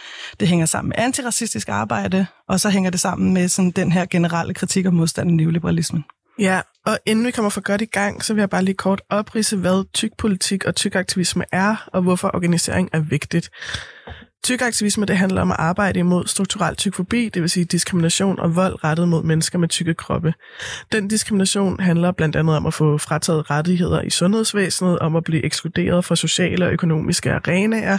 det 0.41 0.49
hænger 0.49 0.67
sammen 0.67 0.89
med 0.89 0.97
antiracistisk 0.99 1.69
arbejde, 1.69 2.27
og 2.49 2.61
så 2.61 2.71
hænger 2.71 2.91
det 2.91 3.01
sammen 3.01 3.35
med 3.35 3.49
sådan 3.49 3.71
den 3.71 3.93
her 3.93 4.07
generelle 4.07 4.55
kritik 4.55 4.87
og 4.87 4.95
modstand 4.95 5.31
af 5.31 5.37
neoliberalismen. 5.37 6.05
Ja, 6.38 6.61
og 6.87 6.99
inden 7.06 7.27
vi 7.27 7.31
kommer 7.31 7.50
for 7.50 7.61
godt 7.61 7.83
i 7.83 7.85
gang, 7.85 8.25
så 8.25 8.35
vil 8.35 8.41
jeg 8.41 8.50
bare 8.50 8.65
lige 8.65 8.75
kort 8.75 9.03
oprise, 9.11 9.56
hvad 9.56 9.93
tykpolitik 9.93 10.65
og 10.65 10.75
tykaktivisme 10.75 11.44
er, 11.53 11.88
og 11.93 12.03
hvorfor 12.03 12.31
organisering 12.35 12.91
er 12.93 13.00
vigtigt. 13.00 13.50
Tykaktivisme 14.44 15.06
det 15.06 15.17
handler 15.17 15.43
om 15.43 15.50
at 15.50 15.56
arbejde 15.61 15.99
imod 15.99 16.27
strukturel 16.27 16.77
tykfobi, 16.77 17.29
det 17.29 17.43
vil 17.43 17.50
sige 17.50 17.65
diskrimination 17.65 18.38
og 18.38 18.56
vold 18.56 18.85
rettet 18.85 19.09
mod 19.09 19.23
mennesker 19.23 19.59
med 19.59 19.69
tykke 19.69 19.94
kroppe. 19.94 20.35
Den 20.93 21.09
diskrimination 21.09 21.81
handler 21.81 22.12
blandt 22.12 22.37
andet 22.37 22.56
om 22.56 22.67
at 22.67 22.75
få 22.75 22.99
frataget 22.99 23.50
rettigheder 23.50 24.03
i 24.03 24.11
sundhedsvæsenet, 24.11 24.99
om 24.99 25.17
at 25.17 25.25
blive 25.25 25.44
ekskluderet 25.44 26.05
fra 26.05 26.17
sociale 26.17 26.67
og 26.67 26.73
økonomiske 26.73 27.32
arenaer, 27.32 27.99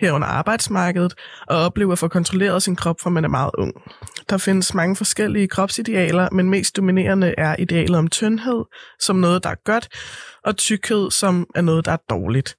herunder 0.00 0.28
arbejdsmarkedet, 0.28 1.14
og 1.46 1.56
opleve 1.56 1.92
at 1.92 1.98
få 1.98 2.08
kontrolleret 2.08 2.62
sin 2.62 2.76
krop, 2.76 3.00
fra 3.00 3.10
man 3.10 3.24
er 3.24 3.28
meget 3.28 3.50
ung. 3.58 3.72
Der 4.30 4.38
findes 4.38 4.74
mange 4.74 4.96
forskellige 4.96 5.48
kropsidealer, 5.48 6.28
men 6.32 6.50
mest 6.50 6.76
dominerende 6.76 7.34
er 7.38 7.56
idealet 7.58 7.98
om 7.98 8.08
tyndhed 8.08 8.64
som 9.00 9.16
noget, 9.16 9.44
der 9.44 9.50
er 9.50 9.62
godt, 9.64 9.88
og 10.44 10.56
tykkhed 10.56 11.10
som 11.10 11.46
er 11.54 11.60
noget, 11.60 11.84
der 11.84 11.92
er 11.92 12.02
dårligt. 12.10 12.56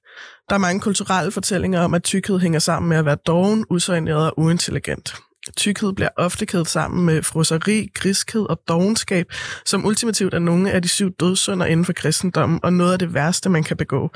Der 0.48 0.54
er 0.54 0.58
mange 0.58 0.80
kulturelle 0.80 1.32
fortællinger 1.32 1.80
om, 1.80 1.94
at 1.94 2.02
tykkhed 2.02 2.38
hænger 2.38 2.58
sammen 2.58 2.88
med 2.88 2.96
at 2.96 3.04
være 3.04 3.16
doven, 3.26 3.66
usøgneret 3.70 4.26
og 4.26 4.38
uintelligent. 4.38 5.14
Tykkhed 5.56 5.92
bliver 5.92 6.08
ofte 6.16 6.46
kædet 6.46 6.68
sammen 6.68 7.06
med 7.06 7.22
froseri, 7.22 7.90
griskhed 7.94 8.46
og 8.50 8.60
dogenskab, 8.68 9.26
som 9.64 9.86
ultimativt 9.86 10.34
er 10.34 10.38
nogle 10.38 10.70
af 10.70 10.82
de 10.82 10.88
syv 10.88 11.10
dødssynder 11.20 11.66
inden 11.66 11.86
for 11.86 11.92
kristendommen, 11.92 12.60
og 12.62 12.72
noget 12.72 12.92
af 12.92 12.98
det 12.98 13.14
værste, 13.14 13.48
man 13.48 13.64
kan 13.64 13.76
begå. 13.76 14.10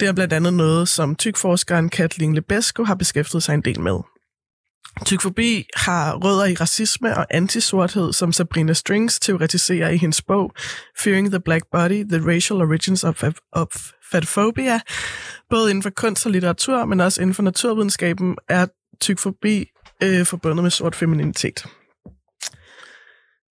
Det 0.00 0.08
er 0.08 0.12
blandt 0.12 0.32
andet 0.32 0.54
noget, 0.54 0.88
som 0.88 1.16
tykforskeren 1.16 1.88
Kathleen 1.88 2.34
Lebesco 2.34 2.84
har 2.84 2.94
beskæftiget 2.94 3.42
sig 3.42 3.54
en 3.54 3.62
del 3.62 3.80
med. 3.80 3.98
Tykfobi 5.06 5.66
har 5.76 6.14
rødder 6.16 6.44
i 6.44 6.54
racisme 6.54 7.16
og 7.16 7.26
antisorthed, 7.30 8.12
som 8.12 8.32
Sabrina 8.32 8.72
Strings 8.72 9.20
teoretiserer 9.20 9.88
i 9.88 9.96
hendes 9.96 10.22
bog 10.22 10.52
Fearing 10.98 11.30
the 11.30 11.40
Black 11.40 11.64
Body, 11.72 12.04
The 12.08 12.30
Racial 12.32 12.60
Origins 12.60 13.04
of, 13.04 13.22
of 13.52 13.66
Fatphobia. 14.10 14.80
Både 15.50 15.70
inden 15.70 15.82
for 15.82 15.90
kunst 15.90 16.26
og 16.26 16.32
litteratur, 16.32 16.84
men 16.84 17.00
også 17.00 17.22
inden 17.22 17.34
for 17.34 17.42
naturvidenskaben, 17.42 18.36
er 18.48 18.66
tykfobi 19.00 19.66
øh, 20.02 20.26
forbundet 20.26 20.62
med 20.62 20.70
sort 20.70 20.94
femininitet. 20.94 21.66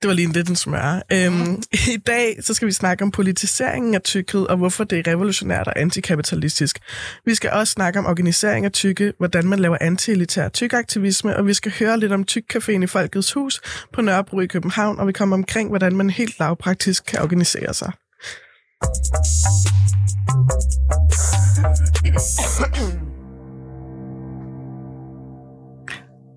Det 0.02 0.08
var 0.08 0.14
lige 0.14 0.26
en 0.26 0.32
lidt 0.32 0.50
en 0.50 0.56
smør. 0.56 1.02
Øhm, 1.12 1.64
I 1.96 1.98
dag 1.98 2.38
så 2.42 2.54
skal 2.54 2.68
vi 2.68 2.72
snakke 2.72 3.04
om 3.04 3.12
politiseringen 3.12 3.96
af 3.96 4.02
tykkhed, 4.02 4.42
og 4.42 4.58
hvorfor 4.58 4.84
det 4.84 5.08
er 5.08 5.12
revolutionært 5.12 5.68
og 5.68 5.80
antikapitalistisk. 5.80 6.80
Vi 7.26 7.36
skal 7.36 7.52
også 7.52 7.72
snakke 7.72 8.00
om 8.00 8.06
organisering 8.06 8.66
af 8.66 8.72
tykke, 8.72 9.14
hvordan 9.18 9.46
man 9.46 9.60
laver 9.60 9.78
anti-elitær 9.82 10.50
tykaktivisme, 10.50 11.38
og 11.38 11.48
vi 11.48 11.54
skal 11.54 11.74
høre 11.80 12.00
lidt 12.00 12.12
om 12.12 12.26
Tykcaféen 12.32 12.84
i 12.84 12.88
Folkets 12.88 13.34
Hus 13.34 13.62
på 13.94 14.02
Nørrebro 14.02 14.40
i 14.40 14.46
København, 14.46 15.00
og 15.00 15.08
vi 15.08 15.12
kommer 15.12 15.36
omkring, 15.36 15.70
hvordan 15.70 15.96
man 15.96 16.10
helt 16.10 16.40
lavpraktisk 16.40 17.04
kan 17.06 17.22
organisere 17.22 17.74
sig. 17.74 17.92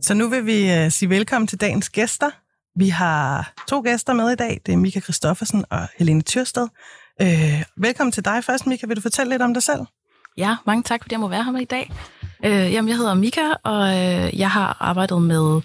Så 0.02 0.14
nu 0.14 0.28
vil 0.28 0.46
vi 0.46 0.84
uh, 0.84 0.92
sige 0.92 1.08
velkommen 1.10 1.46
til 1.46 1.60
dagens 1.60 1.90
gæster. 1.90 2.43
Vi 2.76 2.88
har 2.88 3.52
to 3.68 3.80
gæster 3.80 4.12
med 4.12 4.32
i 4.32 4.34
dag. 4.34 4.60
Det 4.66 4.72
er 4.72 4.76
Mika 4.76 5.00
Kristoffersen 5.00 5.64
og 5.70 5.88
Helene 5.98 6.22
Tyrsted. 6.22 6.68
Øh, 7.22 7.62
velkommen 7.76 8.12
til 8.12 8.24
dig 8.24 8.44
først, 8.44 8.66
Mika. 8.66 8.86
Vil 8.86 8.96
du 8.96 9.00
fortælle 9.00 9.32
lidt 9.32 9.42
om 9.42 9.54
dig 9.54 9.62
selv? 9.62 9.80
Ja, 10.36 10.56
mange 10.66 10.82
tak, 10.82 11.02
fordi 11.02 11.12
jeg 11.12 11.20
må 11.20 11.28
være 11.28 11.44
her 11.44 11.52
med 11.52 11.60
i 11.60 11.64
dag. 11.64 11.92
Øh, 12.44 12.72
jamen, 12.72 12.88
jeg 12.88 12.96
hedder 12.96 13.14
Mika, 13.14 13.42
og 13.62 13.88
øh, 13.88 14.38
jeg 14.38 14.50
har 14.50 14.76
arbejdet 14.80 15.22
med 15.22 15.60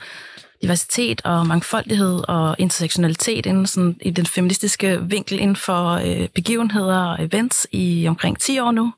diversitet 0.62 1.22
og 1.26 1.48
mangfoldighed 1.48 2.30
og 2.30 2.56
intersektionalitet 2.60 3.46
inden 3.46 3.68
sådan, 3.68 3.98
i 4.02 4.12
den 4.12 4.26
feministiske 4.26 5.02
vinkel 5.02 5.40
inden 5.40 5.56
for 5.56 5.90
øh, 5.90 6.28
begivenheder 6.28 7.04
og 7.04 7.24
events 7.24 7.68
i 7.72 8.06
omkring 8.08 8.40
10 8.40 8.60
år 8.60 8.72
nu. 8.72 8.94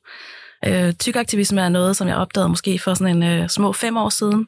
Øh, 0.65 0.93
tykaktivisme 0.93 1.61
er 1.61 1.69
noget, 1.69 1.97
som 1.97 2.07
jeg 2.07 2.15
opdagede 2.15 2.49
måske 2.49 2.79
for 2.79 2.93
sådan 2.93 3.23
en 3.23 3.23
øh, 3.23 3.49
små 3.49 3.73
fem 3.73 3.97
år 3.97 4.09
siden, 4.09 4.47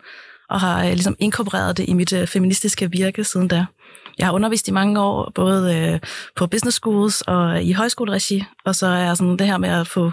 og 0.50 0.59
har 0.59 0.83
øh, 0.83 0.89
ligesom 0.89 1.15
inkorporeret 1.19 1.77
det 1.77 1.89
i 1.89 1.93
mit 1.93 2.13
øh, 2.13 2.27
feministiske 2.27 2.91
virke 2.91 3.23
siden 3.23 3.47
da. 3.47 3.65
Jeg 4.17 4.27
har 4.27 4.33
undervist 4.33 4.67
i 4.67 4.71
mange 4.71 5.01
år, 5.01 5.31
både 5.35 5.77
øh, 5.77 6.00
på 6.35 6.47
business 6.47 6.77
schools 6.77 7.21
og 7.21 7.63
i 7.63 7.71
højskoleregi, 7.71 8.43
og 8.65 8.75
så 8.75 8.88
er 8.88 9.13
sådan 9.13 9.38
det 9.38 9.47
her 9.47 9.57
med 9.57 9.69
at 9.69 9.88
få 9.88 10.12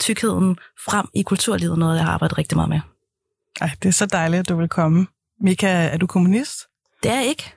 tykkheden 0.00 0.56
frem 0.84 1.06
i 1.14 1.22
kulturlivet 1.22 1.78
noget, 1.78 1.96
jeg 1.96 2.04
har 2.04 2.12
arbejdet 2.12 2.38
rigtig 2.38 2.56
meget 2.56 2.68
med. 2.68 2.80
Ej, 3.60 3.70
det 3.82 3.88
er 3.88 3.92
så 3.92 4.06
dejligt, 4.06 4.40
at 4.40 4.48
du 4.48 4.56
vil 4.56 4.68
komme. 4.68 5.06
Mika, 5.40 5.66
er 5.66 5.96
du 5.96 6.06
kommunist? 6.06 6.60
Det 7.02 7.10
er 7.10 7.16
jeg 7.16 7.26
ikke. 7.26 7.55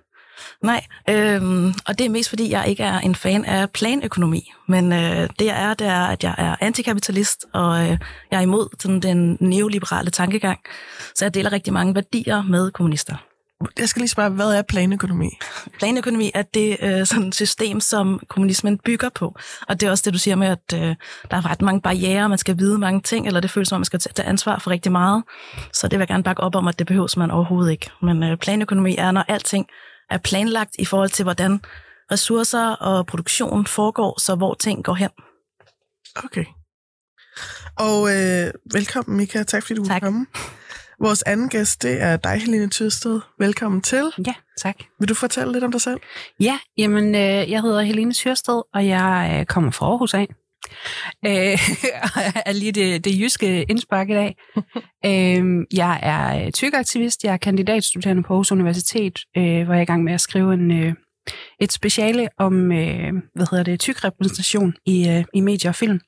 Nej, 0.64 0.86
øhm, 1.10 1.74
og 1.88 1.98
det 1.98 2.06
er 2.06 2.10
mest 2.10 2.30
fordi, 2.30 2.52
jeg 2.52 2.68
ikke 2.68 2.84
er 2.84 3.00
en 3.00 3.16
fan 3.16 3.46
af 3.46 3.70
planøkonomi. 3.70 4.52
Men 4.68 4.94
øh, 4.94 5.30
det 5.40 5.46
jeg 5.46 5.64
er, 5.64 5.74
det 5.74 5.88
er, 5.88 6.06
at 6.06 6.24
jeg 6.24 6.36
er 6.38 6.56
antikapitalist, 6.62 7.46
og 7.54 7.82
øh, 7.82 7.98
jeg 8.32 8.38
er 8.38 8.42
imod 8.42 8.68
sådan, 8.80 9.00
den 9.00 9.38
neoliberale 9.40 10.12
tankegang. 10.12 10.60
Så 11.16 11.26
jeg 11.26 11.34
deler 11.34 11.52
rigtig 11.52 11.74
mange 11.74 11.96
værdier 11.96 12.42
med 12.42 12.72
kommunister. 12.72 13.16
Jeg 13.80 13.90
skal 13.90 14.00
lige 14.00 14.10
spørge, 14.10 14.30
hvad 14.30 14.54
er 14.54 14.62
planøkonomi? 14.62 15.30
Planøkonomi 15.80 16.32
er 16.34 16.42
det 16.42 16.78
øh, 16.82 17.06
sådan 17.06 17.28
et 17.28 17.36
system, 17.36 17.80
som 17.80 18.20
kommunismen 18.28 18.78
bygger 18.78 19.10
på. 19.10 19.36
Og 19.68 19.80
det 19.80 19.88
er 19.88 19.92
også 19.92 20.04
det, 20.06 20.14
du 20.14 20.20
siger 20.20 20.36
med, 20.36 20.48
at 20.48 20.74
øh, 20.74 20.96
der 21.32 21.38
er 21.38 21.52
ret 21.52 21.62
mange 21.62 21.82
barriere, 21.82 22.30
man 22.30 22.38
skal 22.38 22.58
vide 22.58 22.78
mange 22.78 23.02
ting, 23.02 23.28
eller 23.28 23.40
det 23.40 23.52
føles 23.52 23.68
som, 23.68 23.76
at 23.76 23.80
man 23.80 23.86
skal 23.86 24.00
tage 24.00 24.28
ansvar 24.28 24.60
for 24.60 24.72
rigtig 24.72 24.92
meget. 24.92 25.24
Så 25.74 25.88
det 25.88 26.00
vil 26.00 26.02
jeg 26.02 26.08
gerne 26.08 26.24
bakke 26.24 26.44
op 26.44 26.56
om, 26.56 26.68
at 26.68 26.80
det 26.80 26.88
behøves 26.88 27.18
man 27.18 27.32
overhovedet 27.32 27.72
ikke. 27.72 27.90
Men 28.02 28.24
øh, 28.24 28.38
planøkonomi 28.38 28.96
er, 28.98 29.12
når 29.12 29.26
alting 29.28 29.68
er 30.10 30.18
planlagt 30.18 30.76
i 30.80 30.86
forhold 30.86 31.10
til, 31.10 31.24
hvordan 31.24 31.60
ressourcer 32.12 32.70
og 32.70 33.06
produktion 33.06 33.66
foregår, 33.66 34.20
så 34.20 34.36
hvor 34.36 34.54
ting 34.54 34.84
går 34.84 34.94
hen. 34.94 35.10
Okay. 36.16 36.46
Og 37.80 38.10
øh, 38.10 38.54
velkommen, 38.74 39.18
Mika. 39.18 39.44
Tak 39.44 39.64
fordi 39.64 39.74
du 39.74 39.86
tak. 39.86 40.02
komme. 40.02 40.26
Vores 41.02 41.24
anden 41.24 41.50
gæst, 41.50 41.84
det 41.84 42.02
er 42.02 42.18
dig, 42.18 42.42
Helene 42.42 42.70
Tyrsted. 42.70 43.20
Velkommen 43.40 43.82
til. 43.82 44.12
Ja, 44.28 44.34
tak. 44.58 44.76
Vil 45.00 45.10
du 45.10 45.14
fortælle 45.14 45.54
lidt 45.54 45.64
om 45.64 45.72
dig 45.72 45.82
selv? 45.82 46.00
Ja, 46.40 46.60
jamen, 46.78 47.16
øh, 47.16 47.52
jeg 47.52 47.62
hedder 47.62 47.82
Helene 47.82 48.14
Tyrsted, 48.14 48.62
og 48.74 48.88
jeg 48.88 49.38
øh, 49.40 49.46
kommer 49.46 49.72
fra 49.72 49.86
Aarhus 49.86 50.14
af. 50.14 50.28
Øh, 51.26 51.60
er 52.46 52.52
lige 52.52 52.72
det, 52.72 53.06
det 53.06 53.20
jyske 53.20 53.64
indspark 53.64 54.10
i 54.10 54.14
dag. 54.14 54.36
øh, 55.06 55.66
jeg 55.74 56.00
er 56.02 56.52
tykaktivist, 56.52 57.24
jeg 57.24 57.34
er 57.34 57.38
kandidatstuderende 57.38 58.24
på 58.24 58.34
Aarhus 58.34 58.52
Universitet, 58.52 59.20
øh, 59.38 59.64
hvor 59.64 59.74
jeg 59.74 59.78
er 59.78 59.82
i 59.82 59.86
gang 59.86 60.04
med 60.04 60.14
at 60.14 60.22
skrive 60.22 60.54
en, 60.54 60.72
øh, 60.72 60.94
et 61.60 61.72
speciale 61.72 62.30
om 62.38 62.72
øh, 62.72 63.14
hvad 63.36 63.48
hedder 63.52 63.64
det, 63.64 63.80
tykrepræsentation 63.80 64.74
i, 64.86 65.10
øh, 65.10 65.24
i 65.34 65.42
medier 65.42 65.72
og 65.72 65.76
film. 65.76 66.00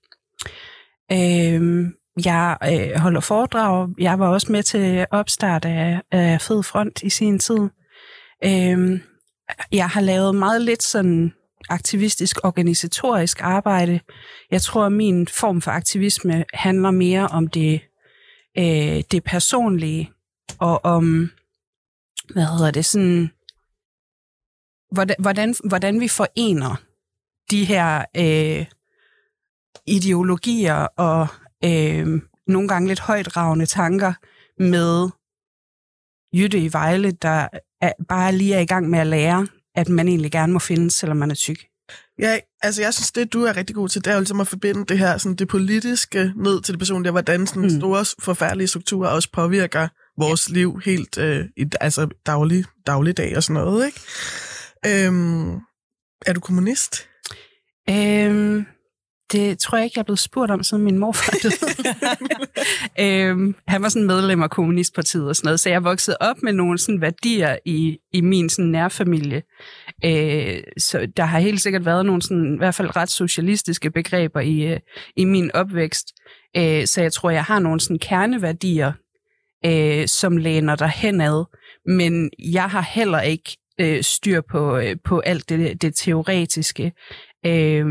Øh, 1.12 1.86
jeg 2.26 2.58
øh, 2.64 3.00
holder 3.00 3.20
foredrag. 3.20 3.90
Jeg 4.00 4.20
var 4.20 4.28
også 4.28 4.52
med 4.52 4.64
til 4.64 5.06
opstart 5.12 5.66
af, 5.66 6.02
af 6.12 6.42
Fed 6.42 6.64
Front 6.64 7.04
i 7.04 7.10
sin 7.10 7.40
tid. 7.40 7.70
Øh, 8.46 9.00
jeg 9.72 9.90
har 9.90 10.02
lavet 10.02 10.36
meget 10.36 10.62
lidt 10.62 10.84
sådan 10.84 11.34
aktivistisk, 11.70 12.38
organisatorisk 12.44 13.42
arbejde. 13.42 14.00
Jeg 14.52 14.62
tror, 14.62 14.86
at 14.86 14.92
min 14.92 15.28
form 15.28 15.62
for 15.62 15.72
aktivisme 15.72 16.46
handler 16.54 16.92
mere 16.92 17.28
om 17.28 17.48
det, 17.48 17.82
øh, 18.58 19.04
det 19.12 19.24
personlige, 19.24 20.12
og 20.60 20.86
om, 20.86 21.32
hvad 22.34 22.46
hedder 22.46 22.72
det, 22.72 22.86
sådan, 22.86 23.32
hvordan, 24.92 25.16
hvordan, 25.20 25.56
hvordan 25.64 26.00
vi 26.00 26.08
forener 26.08 26.82
de 27.52 27.66
her 27.66 28.06
øh, 28.18 28.66
ideologier 29.88 30.76
og 30.76 31.28
øh, 31.64 32.22
nogle 32.48 32.68
gange 32.68 32.88
lidt 32.88 33.00
højdragende 33.00 33.66
tanker 33.66 34.14
med 34.64 35.10
Jytte 36.34 36.60
i 36.60 36.74
Vejle, 36.74 37.12
der 37.12 37.48
er, 37.82 37.92
bare 38.08 38.32
lige 38.32 38.56
er 38.56 38.60
i 38.60 38.66
gang 38.66 38.90
med 38.90 39.00
at 39.00 39.08
lære, 39.08 39.48
at 39.76 39.90
man 39.90 40.08
egentlig 40.08 40.32
gerne 40.32 40.54
må 40.54 40.60
findes, 40.60 40.94
selvom 40.94 41.18
man 41.18 41.32
er 41.32 41.36
tyk. 41.36 41.66
Ja, 42.20 42.40
altså 42.62 42.82
jeg 42.82 42.94
synes, 42.94 43.12
det 43.12 43.34
du 43.34 43.44
er 43.44 43.58
rigtig 43.58 43.76
god 43.76 43.90
til, 43.90 44.06
det 44.06 44.12
er 44.12 44.16
jo 44.16 44.20
ligesom 44.20 44.42
at 44.42 44.48
forbinde 44.48 44.86
det 44.86 45.00
her, 45.00 45.18
sådan 45.18 45.36
det 45.36 45.48
politiske 45.48 46.34
ned 46.36 46.62
til 46.62 46.74
det 46.74 46.80
personlige, 46.80 47.12
hvordan 47.12 47.48
sådan 47.48 47.62
mm. 47.62 47.80
store, 47.80 48.06
forfærdelige 48.20 48.68
strukturer 48.68 49.10
også 49.10 49.30
påvirker 49.34 49.88
vores 50.18 50.50
ja. 50.50 50.54
liv 50.54 50.82
helt, 50.86 51.18
øh, 51.18 51.46
i, 51.58 51.66
altså 51.82 52.08
daglig, 52.26 52.66
dagligdag 52.88 53.38
og 53.38 53.44
sådan 53.44 53.64
noget, 53.64 53.86
ikke? 53.86 54.00
Øhm, 54.88 55.54
er 56.26 56.34
du 56.34 56.40
kommunist? 56.40 57.08
Øhm, 57.90 58.66
det 59.32 59.60
tror 59.60 59.78
jeg 59.78 59.86
ikke, 59.86 59.94
jeg 59.96 60.02
er 60.02 60.06
blevet 60.06 60.20
spurgt 60.20 60.52
om, 60.52 60.64
siden 60.64 60.84
min 60.84 60.98
morfar 60.98 61.38
døde. 61.44 61.96
øhm, 63.30 63.56
han 63.68 63.82
var 63.82 63.90
sådan 63.90 64.08
medlem 64.08 64.44
af 64.44 64.50
Kommunistpartiet 64.50 65.28
og 65.28 65.36
sådan 65.36 65.48
noget, 65.48 65.60
så 65.60 65.70
jeg 65.70 65.84
voksede 65.84 66.18
op 66.20 66.44
med 66.44 66.54
nogle 66.54 66.78
sådan 66.78 67.02
værdier 67.02 67.58
i, 67.66 67.98
i 68.14 68.22
min 68.22 68.50
sådan 68.50 68.72
nærfamilie. 68.72 69.44
Øh, 70.06 70.64
så 70.78 71.08
der 71.18 71.24
har 71.24 71.40
helt 71.40 71.62
sikkert 71.62 71.86
været 71.86 72.06
nogle 72.06 72.22
sådan, 72.22 72.54
i 72.54 72.58
hvert 72.58 72.76
fald 72.76 72.96
ret 72.96 73.10
socialistiske 73.10 73.92
begreber 73.92 74.40
i, 74.40 74.62
øh, 74.62 74.80
i 75.16 75.26
min 75.26 75.52
opvækst. 75.54 76.08
Øh, 76.58 76.86
så 76.88 77.02
jeg 77.02 77.14
tror, 77.14 77.30
jeg 77.30 77.44
har 77.44 77.60
nogle 77.60 77.80
sådan 77.80 78.00
kerneværdier, 78.00 78.92
øh, 79.66 80.08
som 80.08 80.38
læner 80.38 80.76
der 80.76 80.88
henad. 80.88 81.46
Men 81.86 82.30
jeg 82.40 82.70
har 82.70 82.82
heller 82.82 83.22
ikke 83.22 83.58
øh, 83.80 84.04
styr 84.04 84.42
på, 84.52 84.78
øh, 84.78 84.96
på 85.06 85.20
alt 85.20 85.50
det, 85.50 85.82
det 85.82 85.96
teoretiske. 85.96 86.92
Øh, 87.46 87.86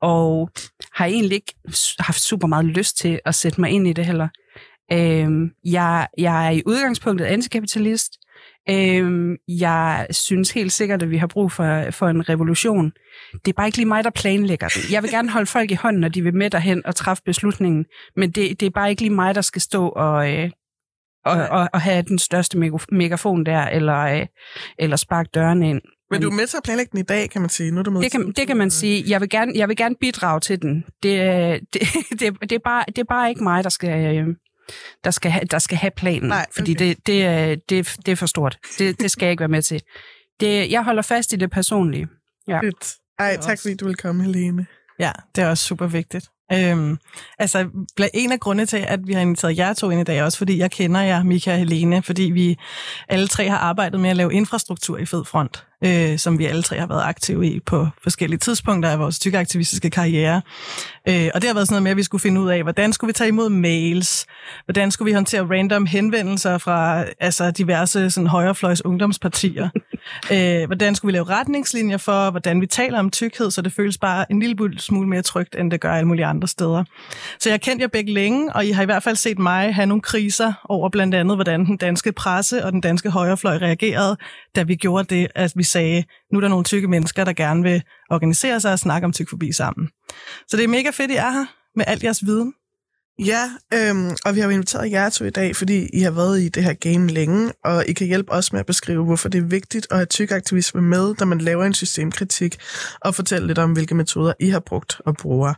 og 0.00 0.50
har 0.92 1.06
egentlig 1.06 1.34
ikke 1.34 1.54
haft 1.98 2.20
super 2.20 2.48
meget 2.48 2.64
lyst 2.64 2.98
til 2.98 3.20
at 3.24 3.34
sætte 3.34 3.60
mig 3.60 3.70
ind 3.70 3.88
i 3.88 3.92
det 3.92 4.06
heller. 4.06 4.28
Øhm, 4.92 5.50
jeg, 5.64 6.08
jeg 6.18 6.46
er 6.46 6.50
i 6.50 6.62
udgangspunktet 6.66 7.24
antikapitalist. 7.24 8.12
Øhm, 8.70 9.36
jeg 9.48 10.06
synes 10.10 10.50
helt 10.50 10.72
sikkert, 10.72 11.02
at 11.02 11.10
vi 11.10 11.16
har 11.16 11.26
brug 11.26 11.52
for, 11.52 11.90
for 11.90 12.08
en 12.08 12.28
revolution. 12.28 12.92
Det 13.32 13.48
er 13.48 13.52
bare 13.52 13.66
ikke 13.66 13.78
lige 13.78 13.88
mig, 13.88 14.04
der 14.04 14.10
planlægger 14.10 14.68
den. 14.68 14.92
Jeg 14.92 15.02
vil 15.02 15.10
gerne 15.10 15.30
holde 15.30 15.46
folk 15.46 15.70
i 15.70 15.74
hånden, 15.74 16.00
når 16.00 16.08
de 16.08 16.22
vil 16.22 16.34
med 16.34 16.50
derhen 16.50 16.86
og 16.86 16.96
træffe 16.96 17.22
beslutningen, 17.26 17.84
men 18.16 18.30
det, 18.30 18.60
det 18.60 18.66
er 18.66 18.70
bare 18.70 18.90
ikke 18.90 19.02
lige 19.02 19.14
mig, 19.14 19.34
der 19.34 19.40
skal 19.40 19.62
stå 19.62 19.88
og, 19.88 20.32
øh, 20.32 20.50
og, 21.24 21.48
og, 21.48 21.68
og 21.72 21.80
have 21.80 22.02
den 22.02 22.18
største 22.18 22.58
megafon 22.92 23.46
der, 23.46 23.62
eller, 23.62 23.98
øh, 23.98 24.26
eller 24.78 24.96
sparke 24.96 25.30
dørene 25.34 25.70
ind. 25.70 25.80
Men 26.10 26.22
du 26.22 26.30
er 26.30 26.34
med 26.34 26.46
til 26.46 26.56
at 26.56 26.62
planlægge 26.62 26.90
den 26.90 27.00
i 27.00 27.02
dag, 27.02 27.30
kan 27.30 27.40
man 27.40 27.50
sige. 27.50 27.70
Nu 27.70 27.78
er 27.78 27.82
du 27.82 27.90
med 27.90 28.02
det, 28.02 28.10
kan, 28.10 28.32
det 28.32 28.46
kan 28.46 28.56
man 28.56 28.70
sige. 28.70 29.04
Jeg 29.06 29.20
vil 29.20 29.28
gerne, 29.28 29.52
jeg 29.54 29.68
vil 29.68 29.76
gerne 29.76 29.94
bidrage 30.00 30.40
til 30.40 30.62
den. 30.62 30.84
Det, 31.02 31.12
det, 31.72 31.82
det, 32.10 32.40
det, 32.40 32.52
er, 32.52 32.58
bare, 32.64 32.84
det 32.86 32.98
er 32.98 33.04
bare 33.04 33.28
ikke 33.28 33.42
mig, 33.42 33.64
der 33.64 33.70
skal, 33.70 34.16
øh, 34.16 34.26
der 35.04 35.10
skal, 35.10 35.30
have, 35.30 35.44
der 35.44 35.58
skal 35.58 35.78
have 35.78 35.90
planen. 35.96 36.28
Nej, 36.28 36.46
okay. 36.48 36.58
Fordi 36.58 36.74
det, 36.74 37.06
det, 37.06 37.60
det, 37.70 37.96
det 38.06 38.12
er 38.12 38.16
for 38.16 38.26
stort. 38.26 38.58
Det, 38.78 39.00
det 39.00 39.10
skal 39.10 39.26
jeg 39.26 39.30
ikke 39.30 39.40
være 39.40 39.48
med 39.48 39.62
til. 39.62 39.82
Det, 40.40 40.70
jeg 40.70 40.84
holder 40.84 41.02
fast 41.02 41.32
i 41.32 41.36
det 41.36 41.50
personlige. 41.50 42.08
Ja. 42.48 42.60
Fedt. 42.60 42.94
Ej, 43.18 43.36
tak 43.36 43.60
fordi 43.60 43.74
du 43.74 43.86
vil 43.86 43.96
komme, 43.96 44.24
Helene. 44.24 44.66
Ja, 44.98 45.12
det 45.36 45.44
er 45.44 45.48
også 45.48 45.64
super 45.64 45.86
vigtigt. 45.86 46.28
Øhm, 46.52 46.98
altså, 47.38 47.66
en 48.14 48.32
af 48.32 48.40
grundene 48.40 48.66
til, 48.66 48.84
at 48.88 49.00
vi 49.06 49.12
har 49.12 49.20
inviteret 49.20 49.58
jer 49.58 49.72
to 49.72 49.90
ind 49.90 50.00
i 50.00 50.04
dag, 50.04 50.22
også 50.22 50.38
fordi 50.38 50.58
jeg 50.58 50.70
kender 50.70 51.00
jer, 51.00 51.22
Mika 51.22 51.52
og 51.52 51.58
Helene, 51.58 52.02
fordi 52.02 52.22
vi 52.22 52.58
alle 53.08 53.28
tre 53.28 53.48
har 53.48 53.58
arbejdet 53.58 54.00
med 54.00 54.10
at 54.10 54.16
lave 54.16 54.34
infrastruktur 54.34 54.98
i 54.98 55.06
Fed 55.06 55.24
Front, 55.24 55.66
øh, 55.84 56.18
som 56.18 56.38
vi 56.38 56.46
alle 56.46 56.62
tre 56.62 56.78
har 56.78 56.86
været 56.86 57.02
aktive 57.02 57.46
i 57.46 57.60
på 57.60 57.88
forskellige 58.02 58.38
tidspunkter 58.38 58.90
af 58.90 58.98
vores 58.98 59.18
tykkeaktivistiske 59.18 59.90
karriere. 59.90 60.42
Øh, 61.08 61.30
og 61.34 61.42
det 61.42 61.48
har 61.48 61.54
været 61.54 61.68
sådan 61.68 61.74
noget 61.74 61.82
med, 61.82 61.90
at 61.90 61.96
vi 61.96 62.02
skulle 62.02 62.22
finde 62.22 62.40
ud 62.40 62.48
af, 62.48 62.62
hvordan 62.62 62.92
skulle 62.92 63.08
vi 63.08 63.12
tage 63.12 63.28
imod 63.28 63.48
mails, 63.48 64.26
hvordan 64.64 64.90
skulle 64.90 65.06
vi 65.06 65.14
håndtere 65.14 65.42
random 65.42 65.86
henvendelser 65.86 66.58
fra 66.58 67.04
altså, 67.20 67.50
diverse 67.50 68.10
sådan, 68.10 68.26
højrefløjs 68.26 68.84
ungdomspartier, 68.84 69.68
øh, 70.32 70.66
hvordan 70.66 70.94
skulle 70.94 71.12
vi 71.12 71.16
lave 71.16 71.24
retningslinjer 71.24 71.96
for, 71.96 72.30
hvordan 72.30 72.60
vi 72.60 72.66
taler 72.66 72.98
om 72.98 73.10
tykkhed, 73.10 73.50
så 73.50 73.62
det 73.62 73.72
føles 73.72 73.98
bare 73.98 74.32
en 74.32 74.40
lille 74.40 74.78
smule 74.78 75.08
mere 75.08 75.22
trygt, 75.22 75.56
end 75.58 75.70
det 75.70 75.80
gør 75.80 75.92
alle 75.92 76.08
mulige 76.08 76.26
andre 76.26 76.48
steder. 76.48 76.84
Så 77.38 77.48
jeg 77.48 77.52
har 77.52 77.58
kendt 77.58 77.82
jer 77.82 77.88
begge 77.88 78.12
længe, 78.12 78.52
og 78.52 78.66
I 78.66 78.70
har 78.70 78.82
i 78.82 78.84
hvert 78.84 79.02
fald 79.02 79.16
set 79.16 79.38
mig 79.38 79.74
have 79.74 79.86
nogle 79.86 80.02
kriser 80.02 80.52
over 80.64 80.88
blandt 80.88 81.14
andet, 81.14 81.36
hvordan 81.36 81.66
den 81.66 81.76
danske 81.76 82.12
presse 82.12 82.64
og 82.64 82.72
den 82.72 82.80
danske 82.80 83.10
højrefløj 83.10 83.56
reagerede, 83.56 84.16
da 84.56 84.62
vi 84.62 84.74
gjorde 84.74 85.14
det, 85.14 85.28
at 85.34 85.52
vi 85.56 85.62
sagde, 85.62 86.04
nu 86.32 86.38
er 86.38 86.40
der 86.40 86.48
nogle 86.48 86.64
tykke 86.64 86.88
mennesker, 86.88 87.24
der 87.24 87.32
gerne 87.32 87.62
vil 87.62 87.82
organisere 88.10 88.60
sig 88.60 88.72
og 88.72 88.78
snakke 88.78 89.04
om 89.04 89.12
tykfobi 89.12 89.52
sammen. 89.52 89.88
Så 90.48 90.56
det 90.56 90.64
er 90.64 90.68
mega 90.68 90.90
fedt, 90.90 91.10
I 91.10 91.14
er 91.14 91.30
her 91.30 91.46
med 91.76 91.84
alt 91.88 92.04
jeres 92.04 92.26
viden. 92.26 92.52
Ja, 93.24 93.50
øhm, 93.74 94.16
og 94.24 94.34
vi 94.34 94.40
har 94.40 94.46
jo 94.46 94.50
inviteret 94.50 94.90
jer 94.90 95.08
to 95.08 95.24
i 95.24 95.30
dag, 95.30 95.56
fordi 95.56 95.88
I 95.92 96.00
har 96.00 96.10
været 96.10 96.40
i 96.40 96.48
det 96.48 96.64
her 96.64 96.72
game 96.72 97.08
længe, 97.08 97.52
og 97.64 97.86
I 97.86 97.92
kan 97.92 98.06
hjælpe 98.06 98.32
os 98.32 98.52
med 98.52 98.60
at 98.60 98.66
beskrive, 98.66 99.04
hvorfor 99.04 99.28
det 99.28 99.38
er 99.38 99.44
vigtigt 99.44 99.86
at 99.90 99.96
have 99.96 100.06
tykaktivisme 100.06 100.80
med, 100.82 101.14
når 101.18 101.26
man 101.26 101.40
laver 101.40 101.64
en 101.64 101.74
systemkritik, 101.74 102.58
og 103.00 103.14
fortælle 103.14 103.46
lidt 103.46 103.58
om, 103.58 103.72
hvilke 103.72 103.94
metoder 103.94 104.32
I 104.40 104.48
har 104.48 104.60
brugt 104.60 105.00
og 105.06 105.16
bruger. 105.16 105.54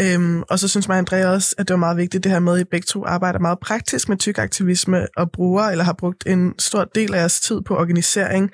Øhm, 0.00 0.42
og 0.42 0.58
så 0.58 0.68
synes 0.68 0.88
mig, 0.88 0.98
Andrea, 0.98 1.26
også, 1.26 1.54
at 1.58 1.68
det 1.68 1.74
var 1.74 1.78
meget 1.78 1.96
vigtigt, 1.96 2.24
det 2.24 2.32
her 2.32 2.38
med, 2.38 2.54
at 2.54 2.60
I 2.60 2.64
begge 2.64 2.86
to 2.86 3.04
arbejder 3.06 3.38
meget 3.38 3.58
praktisk 3.58 4.08
med 4.08 4.16
tykaktivisme, 4.16 5.06
og 5.16 5.32
bruger 5.32 5.62
eller 5.62 5.84
har 5.84 5.92
brugt 5.98 6.26
en 6.26 6.54
stor 6.58 6.84
del 6.84 7.14
af 7.14 7.18
jeres 7.18 7.40
tid 7.40 7.60
på 7.60 7.76
organisering, 7.76 8.50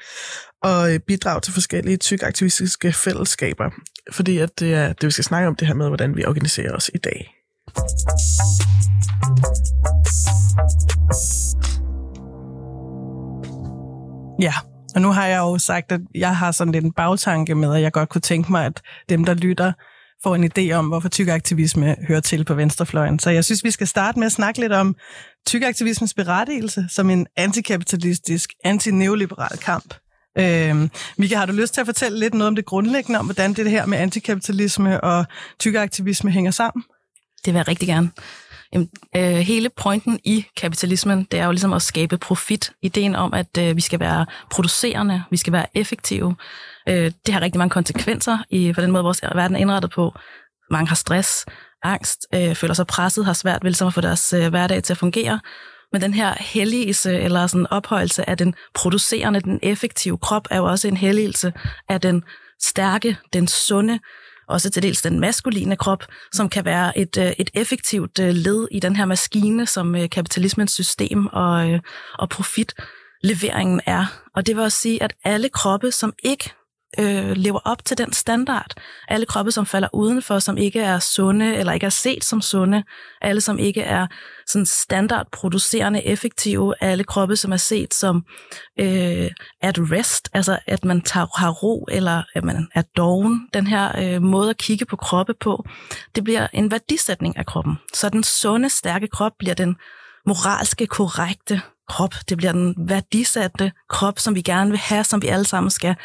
og 0.62 0.94
øh, 0.94 1.00
bidrag 1.00 1.42
til 1.42 1.52
forskellige 1.52 1.96
tykaktivistiske 1.96 2.92
fællesskaber. 2.92 3.70
Fordi 4.12 4.38
at 4.38 4.60
det 4.60 4.74
er 4.74 4.92
det, 4.92 5.06
vi 5.06 5.10
skal 5.10 5.24
snakke 5.24 5.48
om, 5.48 5.56
det 5.56 5.68
her 5.68 5.74
med, 5.74 5.86
hvordan 5.86 6.16
vi 6.16 6.24
organiserer 6.24 6.72
os 6.76 6.90
i 6.94 6.98
dag. 6.98 7.37
Ja, 14.40 14.52
og 14.94 15.00
nu 15.00 15.08
har 15.08 15.26
jeg 15.26 15.38
jo 15.38 15.58
sagt, 15.58 15.92
at 15.92 16.00
jeg 16.14 16.36
har 16.36 16.52
sådan 16.52 16.72
lidt 16.72 16.84
en 16.84 16.92
bagtanke 16.92 17.54
med, 17.54 17.74
at 17.74 17.82
jeg 17.82 17.92
godt 17.92 18.08
kunne 18.08 18.20
tænke 18.20 18.52
mig, 18.52 18.66
at 18.66 18.82
dem, 19.08 19.24
der 19.24 19.34
lytter, 19.34 19.72
får 20.22 20.34
en 20.34 20.50
idé 20.58 20.72
om, 20.72 20.86
hvorfor 20.86 21.08
tykaktivisme 21.08 21.96
hører 22.08 22.20
til 22.20 22.44
på 22.44 22.54
venstrefløjen. 22.54 23.18
Så 23.18 23.30
jeg 23.30 23.44
synes, 23.44 23.64
vi 23.64 23.70
skal 23.70 23.86
starte 23.86 24.18
med 24.18 24.26
at 24.26 24.32
snakke 24.32 24.60
lidt 24.60 24.72
om 24.72 24.96
tykaktivismens 25.46 26.14
berettigelse 26.14 26.86
som 26.88 27.10
en 27.10 27.26
antikapitalistisk, 27.36 28.50
antineoliberal 28.64 29.58
kamp. 29.58 29.94
Øhm, 30.38 30.90
Mika, 31.18 31.36
har 31.36 31.46
du 31.46 31.52
lyst 31.52 31.74
til 31.74 31.80
at 31.80 31.86
fortælle 31.86 32.18
lidt 32.18 32.34
noget 32.34 32.48
om 32.48 32.54
det 32.54 32.64
grundlæggende, 32.64 33.18
om 33.18 33.26
hvordan 33.26 33.52
det 33.52 33.70
her 33.70 33.86
med 33.86 33.98
antikapitalisme 33.98 35.00
og 35.00 35.24
tykaktivisme 35.60 36.30
hænger 36.30 36.50
sammen? 36.50 36.84
Det 37.44 37.54
vil 37.54 37.58
jeg 37.58 37.68
rigtig 37.68 37.88
gerne. 37.88 38.10
Jamen, 38.72 38.88
øh, 39.16 39.22
hele 39.22 39.68
pointen 39.68 40.20
i 40.24 40.46
kapitalismen, 40.56 41.24
det 41.30 41.40
er 41.40 41.44
jo 41.44 41.50
ligesom 41.50 41.72
at 41.72 41.82
skabe 41.82 42.18
profit. 42.18 42.72
Ideen 42.82 43.16
om, 43.16 43.34
at 43.34 43.58
øh, 43.58 43.76
vi 43.76 43.80
skal 43.80 44.00
være 44.00 44.26
producerende, 44.50 45.22
vi 45.30 45.36
skal 45.36 45.52
være 45.52 45.66
effektive. 45.74 46.36
Øh, 46.88 47.12
det 47.26 47.34
har 47.34 47.40
rigtig 47.40 47.58
mange 47.58 47.70
konsekvenser 47.70 48.38
i 48.50 48.72
for 48.72 48.80
den 48.80 48.90
måde, 48.90 49.04
vores 49.04 49.22
verden 49.22 49.56
er 49.56 49.60
indrettet 49.60 49.90
på. 49.90 50.14
Mange 50.70 50.88
har 50.88 50.96
stress, 50.96 51.46
angst, 51.82 52.26
øh, 52.34 52.54
føler 52.54 52.74
sig 52.74 52.86
presset, 52.86 53.24
har 53.24 53.32
svært 53.32 53.64
ved 53.64 53.70
ligesom 53.70 53.86
at 53.86 53.94
få 53.94 54.00
deres 54.00 54.32
øh, 54.32 54.48
hverdag 54.48 54.82
til 54.82 54.92
at 54.92 54.98
fungere. 54.98 55.40
Men 55.92 56.02
den 56.02 56.14
her 56.14 56.34
helligelse 56.40 57.18
eller 57.18 57.46
sådan 57.46 57.66
ophøjelse 57.70 58.30
af 58.30 58.36
den 58.36 58.54
producerende, 58.74 59.40
den 59.40 59.58
effektive 59.62 60.18
krop, 60.18 60.48
er 60.50 60.56
jo 60.56 60.64
også 60.64 60.88
en 60.88 60.96
helligelse 60.96 61.52
af 61.88 62.00
den 62.00 62.22
stærke, 62.62 63.16
den 63.32 63.48
sunde, 63.48 63.98
også 64.48 64.70
til 64.70 64.82
dels 64.82 65.02
den 65.02 65.20
maskuline 65.20 65.76
krop, 65.76 66.04
som 66.32 66.48
kan 66.48 66.64
være 66.64 66.98
et, 66.98 67.18
øh, 67.18 67.32
et 67.38 67.50
effektivt 67.54 68.18
øh, 68.18 68.34
led 68.34 68.68
i 68.70 68.80
den 68.80 68.96
her 68.96 69.04
maskine, 69.04 69.66
som 69.66 69.94
øh, 69.94 70.10
kapitalismens 70.10 70.72
system 70.72 71.26
og, 71.26 71.80
og 72.18 72.28
profitleveringen 72.28 73.80
er. 73.86 74.04
Og 74.34 74.46
det 74.46 74.56
vil 74.56 74.64
også 74.64 74.78
sige, 74.78 75.02
at 75.02 75.14
alle 75.24 75.48
kroppe, 75.48 75.92
som 75.92 76.12
ikke 76.22 76.52
øh, 76.98 77.36
lever 77.36 77.60
op 77.64 77.84
til 77.84 77.98
den 77.98 78.12
standard. 78.12 78.74
Alle 79.08 79.26
kroppe, 79.26 79.52
som 79.52 79.66
falder 79.66 79.88
udenfor, 79.92 80.38
som 80.38 80.56
ikke 80.56 80.80
er 80.80 80.98
sunde, 80.98 81.56
eller 81.56 81.72
ikke 81.72 81.86
er 81.86 81.90
set 81.90 82.24
som 82.24 82.40
sunde. 82.40 82.84
Alle, 83.20 83.40
som 83.40 83.58
ikke 83.58 83.82
er 83.82 84.06
sådan 84.46 84.66
standardproducerende 84.66 86.04
effektive. 86.04 86.74
Alle 86.80 87.04
kroppe, 87.04 87.36
som 87.36 87.52
er 87.52 87.56
set 87.56 87.94
som 87.94 88.24
øh, 88.80 89.30
at 89.60 89.78
rest, 89.78 90.28
altså 90.32 90.58
at 90.66 90.84
man 90.84 91.00
tager, 91.00 91.38
har 91.38 91.50
ro, 91.50 91.86
eller 91.90 92.22
at 92.34 92.44
man 92.44 92.68
er 92.74 92.82
doven. 92.96 93.48
Den 93.54 93.66
her 93.66 94.14
øh, 94.14 94.22
måde 94.22 94.50
at 94.50 94.58
kigge 94.58 94.84
på 94.84 94.96
kroppe 94.96 95.34
på, 95.40 95.64
det 96.14 96.24
bliver 96.24 96.46
en 96.52 96.70
værdisætning 96.70 97.36
af 97.36 97.46
kroppen. 97.46 97.78
Så 97.94 98.08
den 98.08 98.24
sunde, 98.24 98.70
stærke 98.70 99.08
krop 99.08 99.32
bliver 99.38 99.54
den 99.54 99.76
moralske, 100.26 100.86
korrekte 100.86 101.60
krop. 101.88 102.14
Det 102.28 102.36
bliver 102.36 102.52
den 102.52 102.74
værdisatte 102.78 103.72
krop, 103.88 104.18
som 104.18 104.34
vi 104.34 104.42
gerne 104.42 104.70
vil 104.70 104.78
have, 104.78 105.04
som 105.04 105.22
vi 105.22 105.26
alle 105.26 105.44
sammen 105.44 105.70
skal 105.70 105.96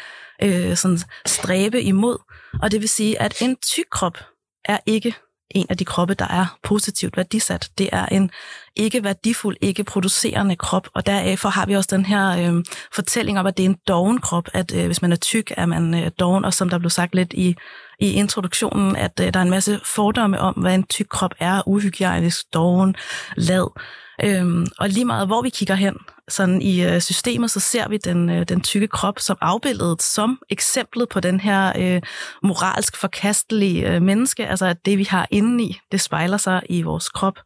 øh, 0.42 0.76
sådan 0.76 0.98
stræbe 1.26 1.82
imod. 1.82 2.18
Og 2.62 2.70
det 2.70 2.80
vil 2.80 2.88
sige, 2.88 3.22
at 3.22 3.42
en 3.42 3.56
tyk 3.56 3.86
krop 3.90 4.18
er 4.64 4.78
ikke 4.86 5.14
en 5.50 5.66
af 5.70 5.76
de 5.76 5.84
kroppe, 5.84 6.14
der 6.14 6.28
er 6.28 6.58
positivt 6.62 7.16
værdisat. 7.16 7.70
Det 7.78 7.88
er 7.92 8.06
en 8.06 8.30
ikke 8.76 9.04
værdifuld, 9.04 9.56
ikke 9.60 9.84
producerende 9.84 10.56
krop, 10.56 10.88
og 10.94 11.06
derfor 11.06 11.48
har 11.48 11.66
vi 11.66 11.76
også 11.76 11.96
den 11.96 12.04
her 12.04 12.54
øh, 12.54 12.64
fortælling 12.94 13.38
om, 13.38 13.46
at 13.46 13.56
det 13.56 13.64
er 13.64 13.68
en 13.68 13.78
doven 13.88 14.20
krop, 14.20 14.48
at 14.52 14.74
øh, 14.74 14.86
hvis 14.86 15.02
man 15.02 15.12
er 15.12 15.16
tyk, 15.16 15.52
er 15.56 15.66
man 15.66 15.94
øh, 15.94 16.10
doven, 16.18 16.44
og 16.44 16.54
som 16.54 16.68
der 16.68 16.78
blev 16.78 16.90
sagt 16.90 17.14
lidt 17.14 17.32
i, 17.32 17.54
i 18.00 18.12
introduktionen, 18.12 18.96
at 18.96 19.20
øh, 19.20 19.34
der 19.34 19.40
er 19.40 19.44
en 19.44 19.50
masse 19.50 19.80
fordomme 19.94 20.40
om, 20.40 20.54
hvad 20.54 20.74
en 20.74 20.86
tyk 20.86 21.06
krop 21.10 21.34
er, 21.38 21.68
uhygiejnisk, 21.68 22.54
doven, 22.54 22.94
lad. 23.36 23.80
Øhm, 24.24 24.66
og 24.78 24.88
lige 24.88 25.04
meget 25.04 25.26
hvor 25.26 25.42
vi 25.42 25.48
kigger 25.48 25.74
hen 25.74 25.96
sådan 26.28 26.62
i 26.62 26.84
øh, 26.84 27.00
systemet, 27.00 27.50
så 27.50 27.60
ser 27.60 27.88
vi 27.88 27.96
den, 27.96 28.30
øh, 28.30 28.48
den 28.48 28.60
tykke 28.60 28.88
krop 28.88 29.18
som 29.18 29.36
afbildet 29.40 30.02
som 30.02 30.38
eksemplet 30.50 31.08
på 31.08 31.20
den 31.20 31.40
her 31.40 31.72
øh, 31.76 32.02
moralsk 32.42 32.96
forkastelige 32.96 33.90
øh, 33.90 34.02
menneske. 34.02 34.46
Altså 34.46 34.66
at 34.66 34.86
det 34.86 34.98
vi 34.98 35.04
har 35.04 35.26
indeni, 35.30 35.78
det 35.92 36.00
spejler 36.00 36.36
sig 36.36 36.62
i 36.68 36.82
vores 36.82 37.08
krop. 37.08 37.38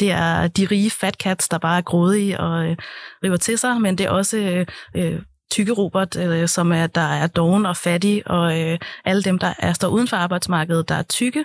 Det 0.00 0.10
er 0.10 0.46
de 0.46 0.64
rige 0.70 0.90
fat 0.90 1.14
cats, 1.14 1.48
der 1.48 1.58
bare 1.58 1.78
er 1.78 1.82
grådige 1.82 2.40
og 2.40 2.66
øh, 2.66 2.76
river 3.24 3.36
til 3.36 3.58
sig, 3.58 3.80
men 3.80 3.98
det 3.98 4.06
er 4.06 4.10
også 4.10 4.36
øh, 4.36 4.66
øh 4.96 5.20
tykke 5.52 5.72
Robert, 5.72 6.16
øh, 6.16 6.48
som 6.48 6.72
er, 6.72 6.86
der 6.86 7.00
er 7.00 7.26
doven 7.26 7.66
og 7.66 7.76
fattig, 7.76 8.22
og 8.26 8.60
øh, 8.60 8.78
alle 9.04 9.22
dem, 9.22 9.38
der 9.38 9.54
er, 9.58 9.72
står 9.72 9.88
uden 9.88 10.08
for 10.08 10.16
arbejdsmarkedet, 10.16 10.88
der 10.88 10.94
er 10.94 11.02
tykke, 11.02 11.44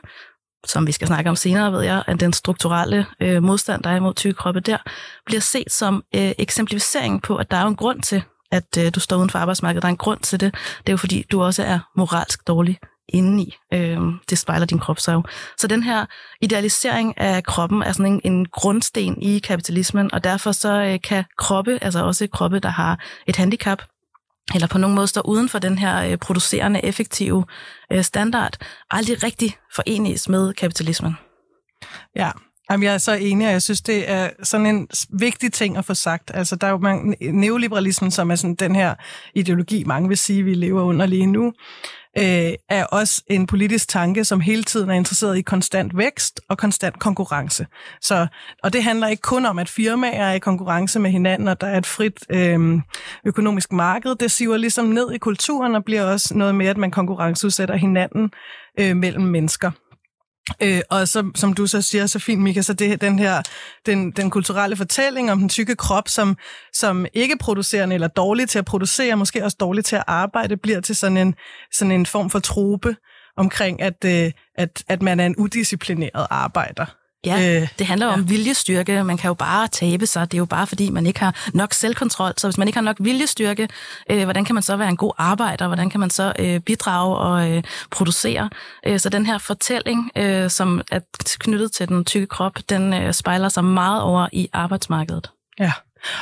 som 0.66 0.88
vi 0.88 0.92
skal 0.92 1.08
snakke 1.08 1.30
om 1.30 1.36
senere, 1.36 1.72
ved 1.72 1.82
jeg, 1.82 2.04
at 2.08 2.20
den 2.20 2.34
strukturelle 2.34 3.06
øh, 3.22 3.44
modstand, 3.44 3.84
der 3.84 3.90
er 3.90 3.96
imod 3.96 4.14
tykke 4.14 4.38
kroppe 4.38 4.60
der, 4.60 4.78
bliver 5.26 5.42
set 5.42 5.72
som 5.72 6.04
øh, 6.16 6.32
eksemplificering 6.38 7.22
på, 7.22 7.36
at 7.36 7.52
der 7.52 7.58
er 7.58 7.66
en 7.66 7.76
grund 7.76 8.02
til, 8.02 8.24
at 8.52 8.78
øh, 8.80 8.92
du 8.96 9.00
står 9.00 9.18
uden 9.18 9.30
for 9.30 9.40
arbejdsmarkedet. 9.40 9.82
Der 9.82 9.88
er 9.88 9.92
en 9.92 9.98
grund 9.98 10.20
til 10.20 10.40
det. 10.40 10.54
Det 10.54 10.90
er 10.90 10.94
jo 10.94 10.98
fordi, 10.98 11.26
du 11.32 11.44
også 11.44 11.64
er 11.64 11.80
moralsk 11.98 12.48
dårlig 12.48 12.80
indeni. 13.10 13.56
Øh, 13.74 14.00
det 14.30 14.38
spejler 14.38 14.66
din 14.66 14.80
krop 14.80 15.00
så 15.00 15.12
jo. 15.12 15.24
Så 15.58 15.68
den 15.68 15.84
her 15.84 16.06
idealisering 16.42 17.18
af 17.18 17.44
kroppen 17.44 17.84
er 17.84 17.92
sådan 17.92 18.14
en, 18.14 18.22
en 18.24 18.46
grundsten 18.46 19.22
i 19.22 19.40
kapitalismen, 19.40 20.14
og 20.14 20.24
derfor 20.24 20.52
så 20.52 20.82
øh, 20.82 21.00
kan 21.04 21.24
kroppe, 21.38 21.80
altså 21.82 22.04
også 22.04 22.28
kroppe, 22.28 22.60
der 22.60 22.70
har 22.70 23.00
et 23.28 23.36
handicap, 23.36 23.82
eller 24.56 24.68
på 24.68 24.78
nogen 24.78 24.96
måde 24.96 25.08
står 25.08 25.28
uden 25.28 25.50
for 25.50 25.60
den 25.60 25.78
her 25.78 26.12
øh, 26.12 26.18
producerende, 26.18 26.86
effektive 26.86 27.46
øh, 27.92 28.04
standard, 28.04 28.58
aldrig 28.92 29.24
rigtig 29.24 29.58
forenes 29.76 30.30
med 30.30 30.54
kapitalismen. 30.54 31.18
Ja, 32.16 32.32
Jamen, 32.72 32.84
jeg 32.84 32.94
er 32.94 32.98
så 32.98 33.14
enig, 33.14 33.48
og 33.48 33.54
jeg 33.54 33.62
synes, 33.62 33.82
det 33.82 34.10
er 34.10 34.30
sådan 34.44 34.66
en 34.66 34.88
vigtig 35.10 35.54
ting 35.54 35.78
at 35.78 35.86
få 35.86 35.94
sagt. 35.94 36.32
Altså, 36.34 36.56
der 36.56 36.68
er 36.68 36.72
jo 36.72 36.78
mange, 36.78 37.32
neoliberalismen, 37.32 38.12
som 38.12 38.32
er 38.32 38.36
sådan 38.36 38.56
den 38.56 38.76
her 38.76 38.96
ideologi, 39.36 39.84
mange 39.84 40.08
vil 40.08 40.18
sige, 40.18 40.44
vi 40.44 40.54
lever 40.54 40.82
under 40.82 41.06
lige 41.06 41.26
nu, 41.26 41.54
øh, 42.18 42.54
er 42.70 42.86
også 42.86 43.24
en 43.28 43.48
politisk 43.48 43.90
tanke, 43.90 44.26
som 44.26 44.40
hele 44.40 44.64
tiden 44.64 44.90
er 44.90 44.94
interesseret 44.94 45.38
i 45.38 45.42
konstant 45.42 45.98
vækst 45.98 46.42
og 46.50 46.58
konstant 46.58 47.00
konkurrence. 47.00 47.68
Så, 48.02 48.28
og 48.64 48.74
det 48.74 48.84
handler 48.84 49.08
ikke 49.08 49.22
kun 49.22 49.46
om, 49.46 49.60
at 49.60 49.70
firmaer 49.70 50.26
er 50.26 50.34
i 50.34 50.40
konkurrence 50.40 51.00
med 51.00 51.12
hinanden, 51.12 51.48
og 51.48 51.62
der 51.62 51.68
er 51.68 51.78
et 51.78 51.86
frit 51.86 52.26
øh, 52.30 52.80
økonomisk 53.26 53.72
marked. 53.72 54.16
Det 54.16 54.32
siver 54.32 54.58
ligesom 54.58 54.86
ned 54.86 55.12
i 55.12 55.18
kulturen 55.18 55.76
og 55.76 55.86
bliver 55.86 56.04
også 56.04 56.38
noget 56.38 56.56
med, 56.56 56.68
at 56.68 56.78
man 56.78 56.92
konkurrenceudsætter 56.92 57.76
hinanden 57.76 58.32
øh, 58.80 58.96
mellem 58.96 59.24
mennesker. 59.24 59.72
Øh, 60.62 60.82
og 60.90 61.08
så, 61.08 61.32
som 61.36 61.54
du 61.54 61.68
så 61.68 61.82
siger 61.82 62.06
så 62.06 62.20
fint, 62.20 62.42
Mika, 62.42 62.62
så 62.62 62.74
det 62.74 63.02
den 63.02 63.20
her 63.20 63.42
den, 63.86 64.12
den 64.12 64.30
kulturelle 64.30 64.76
fortælling 64.76 65.32
om 65.32 65.40
den 65.40 65.50
tykke 65.50 65.76
krop, 65.76 66.08
som, 66.08 66.38
som 66.74 67.06
ikke 67.14 67.38
producerende 67.38 67.94
eller 67.94 68.08
dårlig 68.08 68.50
til 68.50 68.60
at 68.60 68.66
producere, 68.66 69.16
måske 69.18 69.44
også 69.44 69.58
dårlig 69.60 69.86
til 69.86 69.96
at 69.96 70.04
arbejde, 70.08 70.58
bliver 70.58 70.82
til 70.82 70.96
sådan 70.96 71.18
en, 71.18 71.36
sådan 71.72 71.92
en 71.92 72.06
form 72.06 72.30
for 72.30 72.40
trope 72.40 72.96
omkring, 73.38 73.82
at, 73.82 74.06
øh, 74.06 74.32
at, 74.56 74.84
at 74.88 75.02
man 75.02 75.20
er 75.20 75.26
en 75.26 75.36
udisciplineret 75.36 76.28
arbejder. 76.30 76.86
Ja, 77.26 77.62
øh, 77.62 77.68
det 77.80 77.88
handler 77.88 78.06
jo 78.06 78.12
ja. 78.12 78.18
om 78.18 78.30
viljestyrke. 78.30 79.04
Man 79.04 79.18
kan 79.18 79.28
jo 79.28 79.34
bare 79.34 79.68
tabe 79.68 80.06
sig. 80.06 80.32
Det 80.32 80.38
er 80.38 80.40
jo 80.40 80.46
bare, 80.46 80.68
fordi 80.68 80.90
man 80.90 81.06
ikke 81.06 81.20
har 81.20 81.50
nok 81.54 81.74
selvkontrol. 81.74 82.34
Så 82.38 82.48
hvis 82.48 82.58
man 82.58 82.68
ikke 82.68 82.78
har 82.78 82.84
nok 82.84 82.98
viljestyrke, 83.00 83.68
øh, 84.12 84.24
hvordan 84.24 84.46
kan 84.46 84.54
man 84.56 84.64
så 84.64 84.78
være 84.78 84.90
en 84.90 84.98
god 84.98 85.12
arbejder? 85.18 85.68
Hvordan 85.68 85.90
kan 85.90 86.00
man 86.00 86.10
så 86.10 86.34
øh, 86.40 86.60
bidrage 86.60 87.18
og 87.18 87.52
øh, 87.52 87.64
producere? 87.92 88.50
Øh, 88.88 89.00
så 89.00 89.10
den 89.10 89.26
her 89.26 89.38
fortælling, 89.38 90.12
øh, 90.16 90.50
som 90.50 90.82
er 90.92 91.00
knyttet 91.40 91.72
til 91.72 91.88
den 91.88 92.06
tykke 92.06 92.28
krop, 92.28 92.54
den 92.70 92.94
øh, 92.94 93.14
spejler 93.14 93.50
sig 93.50 93.64
meget 93.64 94.02
over 94.02 94.28
i 94.32 94.50
arbejdsmarkedet. 94.54 95.32
Ja. 95.60 95.72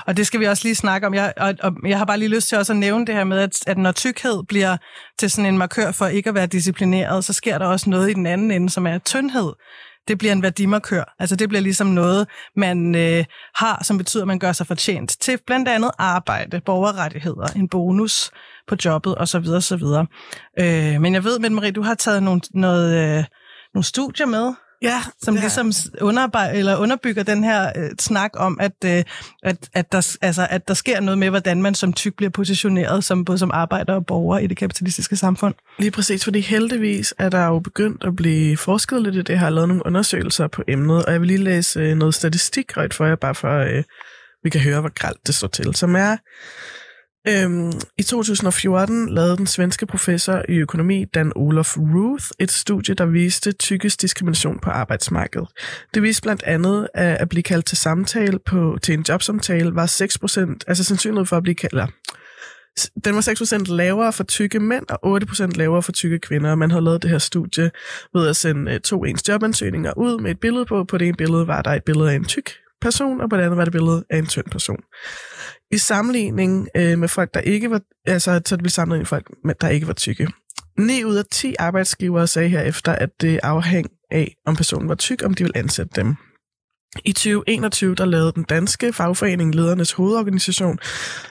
Og 0.08 0.18
det 0.18 0.28
skal 0.28 0.40
vi 0.40 0.46
også 0.46 0.64
lige 0.64 0.76
snakke 0.76 1.08
om. 1.08 1.14
Jeg, 1.14 1.34
og, 1.38 1.54
og 1.60 1.74
jeg 1.86 1.98
har 1.98 2.06
bare 2.06 2.18
lige 2.18 2.30
lyst 2.30 2.50
til 2.50 2.58
også 2.58 2.74
at 2.74 2.78
nævne 2.78 3.06
det 3.06 3.16
her 3.16 3.24
med, 3.24 3.40
at, 3.40 3.68
at 3.68 3.78
når 3.78 3.92
tykkhed 3.92 4.44
bliver 4.44 4.78
til 5.20 5.32
sådan 5.32 5.46
en 5.46 5.58
markør 5.58 5.92
for 5.92 6.08
ikke 6.08 6.30
at 6.30 6.36
være 6.36 6.48
disciplineret, 6.48 7.26
så 7.26 7.34
sker 7.34 7.58
der 7.58 7.66
også 7.66 7.90
noget 7.90 8.10
i 8.10 8.14
den 8.14 8.26
anden 8.26 8.52
ende, 8.52 8.70
som 8.70 8.88
er 8.88 8.98
tyndhed 8.98 9.54
det 10.08 10.18
bliver 10.18 10.34
en 10.34 10.44
værdimarkør. 10.44 11.16
Altså 11.20 11.36
det 11.36 11.50
bliver 11.50 11.62
ligesom 11.62 11.88
noget, 11.88 12.28
man 12.56 12.96
øh, 12.96 13.26
har, 13.56 13.84
som 13.84 13.98
betyder, 13.98 14.24
at 14.24 14.28
man 14.28 14.40
gør 14.40 14.52
sig 14.52 14.68
fortjent 14.68 15.18
til 15.20 15.40
blandt 15.48 15.70
andet 15.70 15.92
arbejde, 15.98 16.62
borgerrettigheder, 16.66 17.48
en 17.56 17.70
bonus 17.70 18.32
på 18.68 18.76
jobbet 18.86 19.16
osv. 19.18 19.46
osv. 19.48 19.84
Øh, 20.60 21.02
men 21.02 21.14
jeg 21.14 21.24
ved, 21.24 21.40
med 21.40 21.50
Marie, 21.50 21.72
du 21.72 21.82
har 21.82 21.96
taget 21.96 22.24
nogle, 22.24 22.42
noget, 22.54 23.18
øh, 23.18 23.24
nogle 23.74 23.86
studier 23.86 24.26
med 24.26 24.54
Ja, 24.86 25.02
som 25.22 25.36
ligesom 25.36 25.72
underbej- 26.02 26.52
eller 26.54 26.78
underbygger 26.78 27.24
den 27.24 27.44
her 27.44 27.72
øh, 27.76 27.90
snak 28.00 28.32
om, 28.36 28.58
at, 28.60 28.72
øh, 28.86 29.04
at, 29.44 29.70
at, 29.74 29.92
der, 29.92 30.18
altså, 30.22 30.48
at 30.50 30.68
der 30.68 30.74
sker 30.74 31.00
noget 31.00 31.18
med, 31.18 31.30
hvordan 31.30 31.62
man 31.62 31.76
som 31.76 31.94
tyk 31.94 32.16
bliver 32.16 32.30
positioneret 32.30 33.04
som, 33.04 33.26
både 33.26 33.38
som 33.38 33.52
arbejder 33.54 33.94
og 33.94 34.06
borger 34.06 34.40
i 34.40 34.48
det 34.48 34.58
kapitalistiske 34.58 35.16
samfund. 35.16 35.54
Lige 35.80 35.92
præcis, 35.92 36.24
fordi 36.24 36.40
heldigvis 36.40 37.14
er 37.20 37.30
der 37.30 37.46
jo 37.46 37.60
begyndt 37.60 38.04
at 38.04 38.16
blive 38.16 38.58
forsket 38.58 39.02
lidt 39.02 39.16
i 39.16 39.18
det. 39.18 39.30
Jeg 39.30 39.40
har 39.40 39.50
lavet 39.50 39.68
nogle 39.68 39.86
undersøgelser 39.86 40.48
på 40.48 40.64
emnet, 40.68 41.06
og 41.06 41.12
jeg 41.12 41.22
vil 41.22 41.28
lige 41.28 41.44
læse 41.44 41.80
øh, 41.80 41.98
noget 41.98 42.14
statistik 42.14 42.76
højt 42.76 42.94
for 42.94 43.06
jer, 43.06 43.16
bare 43.16 43.36
for 43.36 43.60
øh, 43.60 43.84
vi 44.44 44.50
kan 44.50 44.62
høre, 44.62 44.80
hvor 44.80 44.94
gralt 44.94 45.28
det 45.28 45.36
står 45.36 45.48
til. 45.48 45.76
Som 45.76 45.96
er, 45.96 46.18
Øhm, 47.28 47.72
I 47.98 48.04
2014 48.04 49.10
lavede 49.10 49.38
den 49.38 49.48
svenske 49.48 49.86
professor 49.86 50.42
i 50.50 50.56
økonomi 50.56 51.06
Dan 51.06 51.32
Olof 51.36 51.78
Ruth 51.78 52.26
et 52.40 52.52
studie, 52.52 52.96
der 52.96 53.06
viste 53.06 53.52
tykkes 53.52 53.98
diskrimination 53.98 54.60
på 54.60 54.70
arbejdsmarkedet. 54.70 55.48
Det 55.94 56.04
viste 56.04 56.22
blandt 56.22 56.44
andet, 56.44 56.88
at 56.94 57.18
at 57.20 57.30
blive 57.30 57.44
kaldt 57.44 57.66
til 57.66 57.78
samtale 57.78 58.40
på, 58.40 58.78
til 58.82 58.94
en 58.94 59.06
jobsamtale 59.10 59.76
var 59.76 59.86
6%, 59.86 60.60
altså 60.68 60.84
sandsynlighed 60.84 61.26
for 61.26 61.38
at 61.38 61.44
blive 61.44 61.56
kaldt, 61.56 61.92
den 63.06 63.16
var 63.16 63.22
6% 63.70 63.74
lavere 63.74 64.14
for 64.14 64.24
tykke 64.24 64.60
mænd 64.60 64.86
og 64.90 65.22
8% 65.22 65.46
lavere 65.56 65.84
for 65.84 65.92
tykke 65.92 66.20
kvinder. 66.20 66.56
Man 66.56 66.72
havde 66.72 66.84
lavet 66.84 67.02
det 67.02 67.12
her 67.12 67.18
studie 67.18 67.72
ved 68.14 68.28
at 68.28 68.36
sende 68.36 68.74
øh, 68.74 68.80
to 68.80 69.04
ens 69.04 69.30
jobansøgninger 69.30 69.98
ud 69.98 70.22
med 70.22 70.32
et 70.32 70.40
billede 70.40 70.66
på. 70.66 70.84
På 70.84 70.98
det 70.98 71.08
ene 71.08 71.18
billede 71.18 71.48
var 71.48 71.62
der 71.62 71.72
et 71.72 71.84
billede 71.84 72.12
af 72.12 72.16
en 72.16 72.26
tyk 72.26 72.52
person, 72.82 73.22
og 73.22 73.30
på 73.30 73.38
det 73.38 73.44
andet 73.44 73.58
var 73.58 73.66
det 73.66 73.70
et 73.70 73.72
billede 73.72 74.06
af 74.10 74.18
en 74.18 74.28
tynd 74.28 74.46
person 74.52 74.80
i 75.72 75.78
sammenligning 75.78 76.68
øh, 76.76 77.00
med 77.00 77.08
folk, 77.08 77.34
der 77.34 77.40
ikke 77.40 77.72
var, 77.72 77.82
altså 78.06 78.42
så 78.46 78.56
det 78.56 78.64
blev 78.64 78.70
sammenlignet 78.70 79.02
med 79.02 79.08
folk, 79.08 79.62
der 79.62 79.70
ikke 79.70 79.88
var 79.88 79.94
tykke. 79.94 80.28
9 80.80 81.04
ud 81.04 81.16
af 81.16 81.24
10 81.32 81.56
arbejdsgivere 81.60 82.28
sagde 82.28 82.50
herefter, 82.50 82.92
at 82.92 83.10
det 83.22 83.40
afhæng 83.44 83.88
af, 84.12 84.36
om 84.46 84.56
personen 84.56 84.90
var 84.90 84.96
tyk, 84.96 85.24
om 85.26 85.34
de 85.34 85.44
ville 85.44 85.58
ansætte 85.58 85.92
dem. 85.96 86.16
I 87.06 87.12
2021 87.12 87.96
der 87.96 88.06
lavede 88.06 88.32
den 88.32 88.44
danske 88.44 88.94
fagforening 88.94 89.56
Ledernes 89.56 89.92
Hovedorganisation, 89.92 90.80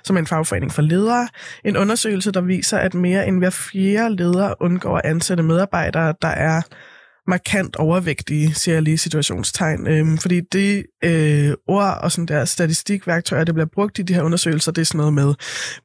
som 0.04 0.16
er 0.16 0.20
en 0.20 0.26
fagforening 0.26 0.72
for 0.72 0.82
ledere, 0.82 1.28
en 1.64 1.76
undersøgelse, 1.76 2.32
der 2.32 2.40
viser, 2.40 2.78
at 2.78 2.94
mere 2.94 3.28
end 3.28 3.38
hver 3.38 3.50
fjerde 3.50 4.16
leder 4.16 4.54
undgår 4.60 4.96
at 4.96 5.04
ansætte 5.04 5.42
medarbejdere, 5.42 6.14
der 6.22 6.28
er 6.28 6.62
markant 7.28 7.76
overvægtige, 7.76 8.54
siger 8.54 8.74
jeg 8.74 8.82
lige 8.82 8.98
situationstegn. 8.98 9.86
Øhm, 9.86 10.18
fordi 10.18 10.40
det 10.40 10.86
øh, 11.04 11.52
ord 11.68 11.98
og 12.00 12.12
sådan 12.12 12.26
der 12.26 12.44
statistikværktøjer, 12.44 13.44
det 13.44 13.54
bliver 13.54 13.68
brugt 13.74 13.98
i 13.98 14.02
de 14.02 14.14
her 14.14 14.22
undersøgelser, 14.22 14.72
det 14.72 14.80
er 14.80 14.86
sådan 14.86 14.98
noget 14.98 15.12
med 15.12 15.34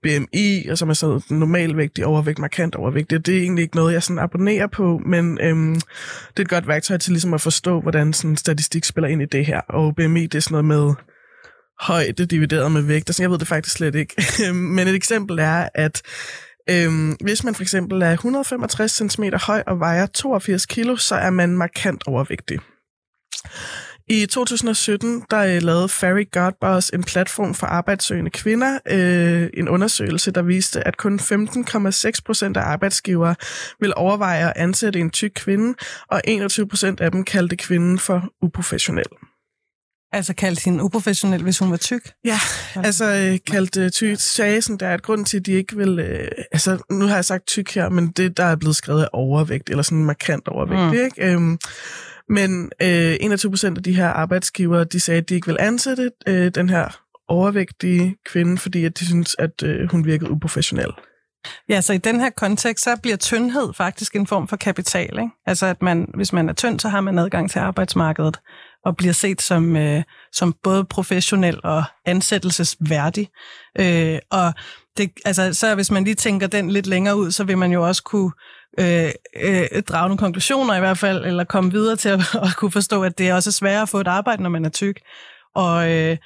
BMI, 0.03 0.67
og 0.67 0.77
som 0.77 0.89
er 0.89 0.93
sådan 0.93 1.21
normalvægtig 1.29 2.05
overvægt, 2.05 2.39
markant 2.39 2.75
overvægtig. 2.75 3.25
Det 3.25 3.37
er 3.37 3.41
egentlig 3.41 3.61
ikke 3.61 3.75
noget, 3.75 3.93
jeg 3.93 4.03
sådan 4.03 4.19
abonnerer 4.19 4.67
på, 4.67 5.01
men 5.05 5.39
øhm, 5.41 5.75
det 6.29 6.39
er 6.39 6.41
et 6.41 6.49
godt 6.49 6.67
værktøj 6.67 6.97
til 6.97 7.11
ligesom 7.13 7.33
at 7.33 7.41
forstå, 7.41 7.81
hvordan 7.81 8.13
sådan 8.13 8.37
statistik 8.37 8.85
spiller 8.85 9.07
ind 9.07 9.21
i 9.21 9.25
det 9.25 9.45
her. 9.45 9.61
Og 9.61 9.95
BMI, 9.95 10.27
det 10.27 10.35
er 10.35 10.41
sådan 10.41 10.65
noget 10.65 10.65
med 10.65 10.93
højde 11.79 12.25
divideret 12.25 12.71
med 12.71 12.81
vægt. 12.81 13.09
Altså, 13.09 13.23
jeg 13.23 13.31
ved 13.31 13.39
det 13.39 13.47
faktisk 13.47 13.75
slet 13.75 13.95
ikke. 13.95 14.15
men 14.75 14.87
et 14.87 14.95
eksempel 14.95 15.39
er, 15.39 15.69
at 15.75 16.01
Øhm, 16.69 17.11
hvis 17.21 17.43
man 17.43 17.55
for 17.55 17.61
eksempel 17.61 18.01
er 18.01 18.11
165 18.11 18.91
cm 18.91 19.23
høj 19.47 19.63
og 19.67 19.79
vejer 19.79 20.05
82 20.05 20.65
kg, 20.65 20.99
så 20.99 21.15
er 21.15 21.29
man 21.29 21.57
markant 21.57 22.03
overvægtig. 22.07 22.59
I 24.11 24.25
2017 24.25 25.23
der 25.29 25.39
øh, 25.39 25.61
lavede 25.61 25.89
Fairy 25.89 26.31
Godboss 26.31 26.89
en 26.89 27.03
platform 27.03 27.53
for 27.53 27.67
arbejdssøgende 27.67 28.31
kvinder, 28.31 28.79
øh, 28.87 29.49
en 29.53 29.69
undersøgelse, 29.69 30.31
der 30.31 30.41
viste, 30.41 30.87
at 30.87 30.97
kun 30.97 31.19
15,6 31.19 32.11
procent 32.25 32.57
af 32.57 32.61
arbejdsgivere 32.61 33.35
vil 33.79 33.93
overveje 33.95 34.49
at 34.49 34.53
ansætte 34.55 34.99
en 34.99 35.09
tyk 35.09 35.31
kvinde, 35.35 35.75
og 36.07 36.21
21 36.23 36.67
procent 36.67 37.01
af 37.01 37.11
dem 37.11 37.23
kaldte 37.23 37.55
kvinden 37.55 37.99
for 37.99 38.33
uprofessionel. 38.41 39.05
Altså 40.11 40.33
kaldt 40.33 40.63
hende 40.63 40.83
uprofessionel, 40.83 41.43
hvis 41.43 41.59
hun 41.59 41.71
var 41.71 41.77
tyk? 41.77 42.11
Ja, 42.25 42.39
altså 42.75 43.05
øh, 43.05 43.39
kaldt 43.47 43.77
øh, 43.77 43.91
tyk. 43.91 44.15
Sådan, 44.19 44.77
der 44.77 44.87
er 44.87 44.93
et 44.93 45.03
grund 45.03 45.25
til, 45.25 45.37
at 45.37 45.45
de 45.45 45.51
ikke 45.51 45.77
vil... 45.77 45.99
Øh, 45.99 46.27
altså, 46.51 46.77
nu 46.91 47.05
har 47.05 47.15
jeg 47.15 47.25
sagt 47.25 47.47
tyk 47.47 47.75
her, 47.75 47.89
men 47.89 48.07
det, 48.07 48.37
der 48.37 48.43
er 48.43 48.55
blevet 48.55 48.75
skrevet, 48.75 49.03
er 49.03 49.07
overvægt, 49.13 49.69
eller 49.69 49.83
sådan 49.83 50.05
markant 50.05 50.47
overvægt, 50.47 50.81
mm. 50.81 50.93
ikke? 50.93 51.33
Øhm, 51.33 51.57
men 52.29 52.71
øh, 52.81 53.17
21 53.19 53.51
procent 53.51 53.77
af 53.77 53.83
de 53.83 53.95
her 53.95 54.07
arbejdsgivere, 54.07 54.83
de 54.83 54.99
sagde, 54.99 55.21
at 55.21 55.29
de 55.29 55.35
ikke 55.35 55.47
vil 55.47 55.57
ansætte 55.59 56.11
øh, 56.27 56.51
den 56.55 56.69
her 56.69 56.99
overvægtige 57.27 58.15
kvinde, 58.25 58.57
fordi 58.57 58.85
at 58.85 58.99
de 58.99 59.05
synes, 59.05 59.35
at 59.39 59.63
øh, 59.63 59.91
hun 59.91 60.05
virkede 60.05 60.31
uprofessionel. 60.31 60.91
Ja, 61.69 61.81
så 61.81 61.93
i 61.93 61.97
den 61.97 62.19
her 62.19 62.29
kontekst, 62.29 62.83
så 62.83 62.97
bliver 63.01 63.17
tyndhed 63.17 63.73
faktisk 63.73 64.15
en 64.15 64.27
form 64.27 64.47
for 64.47 64.55
kapital. 64.55 65.19
Ikke? 65.19 65.29
Altså, 65.45 65.65
at 65.65 65.81
man, 65.81 66.11
hvis 66.13 66.33
man 66.33 66.49
er 66.49 66.53
tynd, 66.53 66.79
så 66.79 66.89
har 66.89 67.01
man 67.01 67.19
adgang 67.19 67.51
til 67.51 67.59
arbejdsmarkedet 67.59 68.39
og 68.85 68.97
bliver 68.97 69.13
set 69.13 69.41
som, 69.41 69.75
øh, 69.75 70.03
som 70.31 70.55
både 70.63 70.85
professionel 70.85 71.59
og 71.63 71.83
ansættelsesværdig. 72.05 73.29
Øh, 73.79 74.19
og 74.31 74.53
det, 74.97 75.11
altså, 75.25 75.53
så 75.53 75.75
hvis 75.75 75.91
man 75.91 76.03
lige 76.03 76.15
tænker 76.15 76.47
den 76.47 76.71
lidt 76.71 76.87
længere 76.87 77.17
ud, 77.17 77.31
så 77.31 77.43
vil 77.43 77.57
man 77.57 77.71
jo 77.71 77.87
også 77.87 78.03
kunne 78.03 78.31
øh, 78.79 79.11
øh, 79.41 79.81
drage 79.81 80.07
nogle 80.07 80.17
konklusioner 80.17 80.75
i 80.75 80.79
hvert 80.79 80.97
fald, 80.97 81.25
eller 81.25 81.43
komme 81.43 81.71
videre 81.71 81.95
til 81.95 82.09
at, 82.09 82.19
at 82.47 82.55
kunne 82.57 82.71
forstå, 82.71 83.03
at 83.03 83.17
det 83.17 83.29
er 83.29 83.35
også 83.35 83.51
sværere 83.51 83.81
at 83.81 83.89
få 83.89 83.99
et 83.99 84.07
arbejde, 84.07 84.43
når 84.43 84.49
man 84.49 84.65
er 84.65 84.69
tyk. 84.69 84.99
Og, 85.55 85.91
øh, 85.91 86.17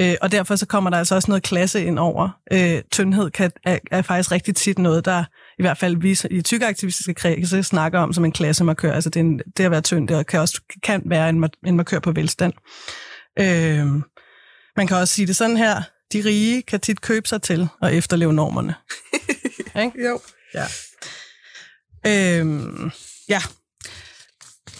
øh, 0.00 0.14
og 0.20 0.32
derfor 0.32 0.56
så 0.56 0.66
kommer 0.66 0.90
der 0.90 0.98
altså 0.98 1.14
også 1.14 1.30
noget 1.30 1.42
klasse 1.42 1.84
ind 1.84 1.98
over. 1.98 2.28
Øh, 2.52 2.82
tyndhed 2.90 3.30
kan, 3.30 3.50
er, 3.64 3.78
er 3.90 4.02
faktisk 4.02 4.32
rigtig 4.32 4.56
tit 4.56 4.78
noget, 4.78 5.04
der 5.04 5.24
i 5.58 5.62
hvert 5.62 5.78
fald 5.78 5.96
vi 5.96 6.18
i 6.30 6.42
tykkeaktivistiske 6.42 7.14
kredse 7.14 7.62
snakker 7.62 7.98
om 7.98 8.12
som 8.12 8.24
en 8.24 8.32
klassemarkør. 8.32 8.92
Altså 8.92 9.10
det, 9.10 9.20
en, 9.20 9.40
det 9.56 9.64
at 9.64 9.70
være 9.70 9.80
tynd, 9.80 10.08
det 10.08 10.26
kan 10.26 10.40
også 10.40 10.60
kan 10.82 11.02
være 11.06 11.28
en, 11.28 11.50
en 11.66 11.76
markør 11.76 11.98
på 11.98 12.12
velstand. 12.12 12.52
Øh, 13.38 13.86
man 14.76 14.86
kan 14.86 14.96
også 14.96 15.14
sige 15.14 15.26
det 15.26 15.36
sådan 15.36 15.56
her. 15.56 15.82
De 16.12 16.22
rige 16.24 16.62
kan 16.62 16.80
tit 16.80 17.00
købe 17.00 17.28
sig 17.28 17.42
til 17.42 17.68
at 17.82 17.94
efterleve 17.94 18.32
normerne. 18.32 18.74
ikke? 19.84 20.06
Jo. 20.06 20.20
Ja. 20.54 20.66
Øhm, 22.06 22.90
ja. 23.28 23.40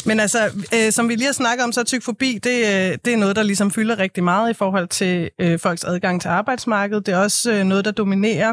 Men 0.07 0.21
altså, 0.21 0.67
øh, 0.75 0.93
som 0.93 1.09
vi 1.09 1.15
lige 1.15 1.27
har 1.27 1.33
snakket 1.33 1.65
om, 1.65 1.73
så 1.73 1.81
er 1.81 1.85
tykfobi, 1.85 2.39
det, 2.39 2.57
øh, 2.57 2.99
det 3.05 3.13
er 3.13 3.17
noget, 3.17 3.37
der 3.37 3.43
ligesom 3.43 3.71
fylder 3.71 3.99
rigtig 3.99 4.25
meget 4.25 4.51
i 4.51 4.55
forhold 4.55 4.89
til 4.89 5.31
øh, 5.41 5.59
folks 5.59 5.85
adgang 5.85 6.21
til 6.21 6.29
arbejdsmarkedet. 6.29 7.07
Det 7.07 7.15
er 7.15 7.19
også 7.19 7.53
øh, 7.53 7.65
noget, 7.65 7.85
der 7.85 7.91
dominerer 7.91 8.53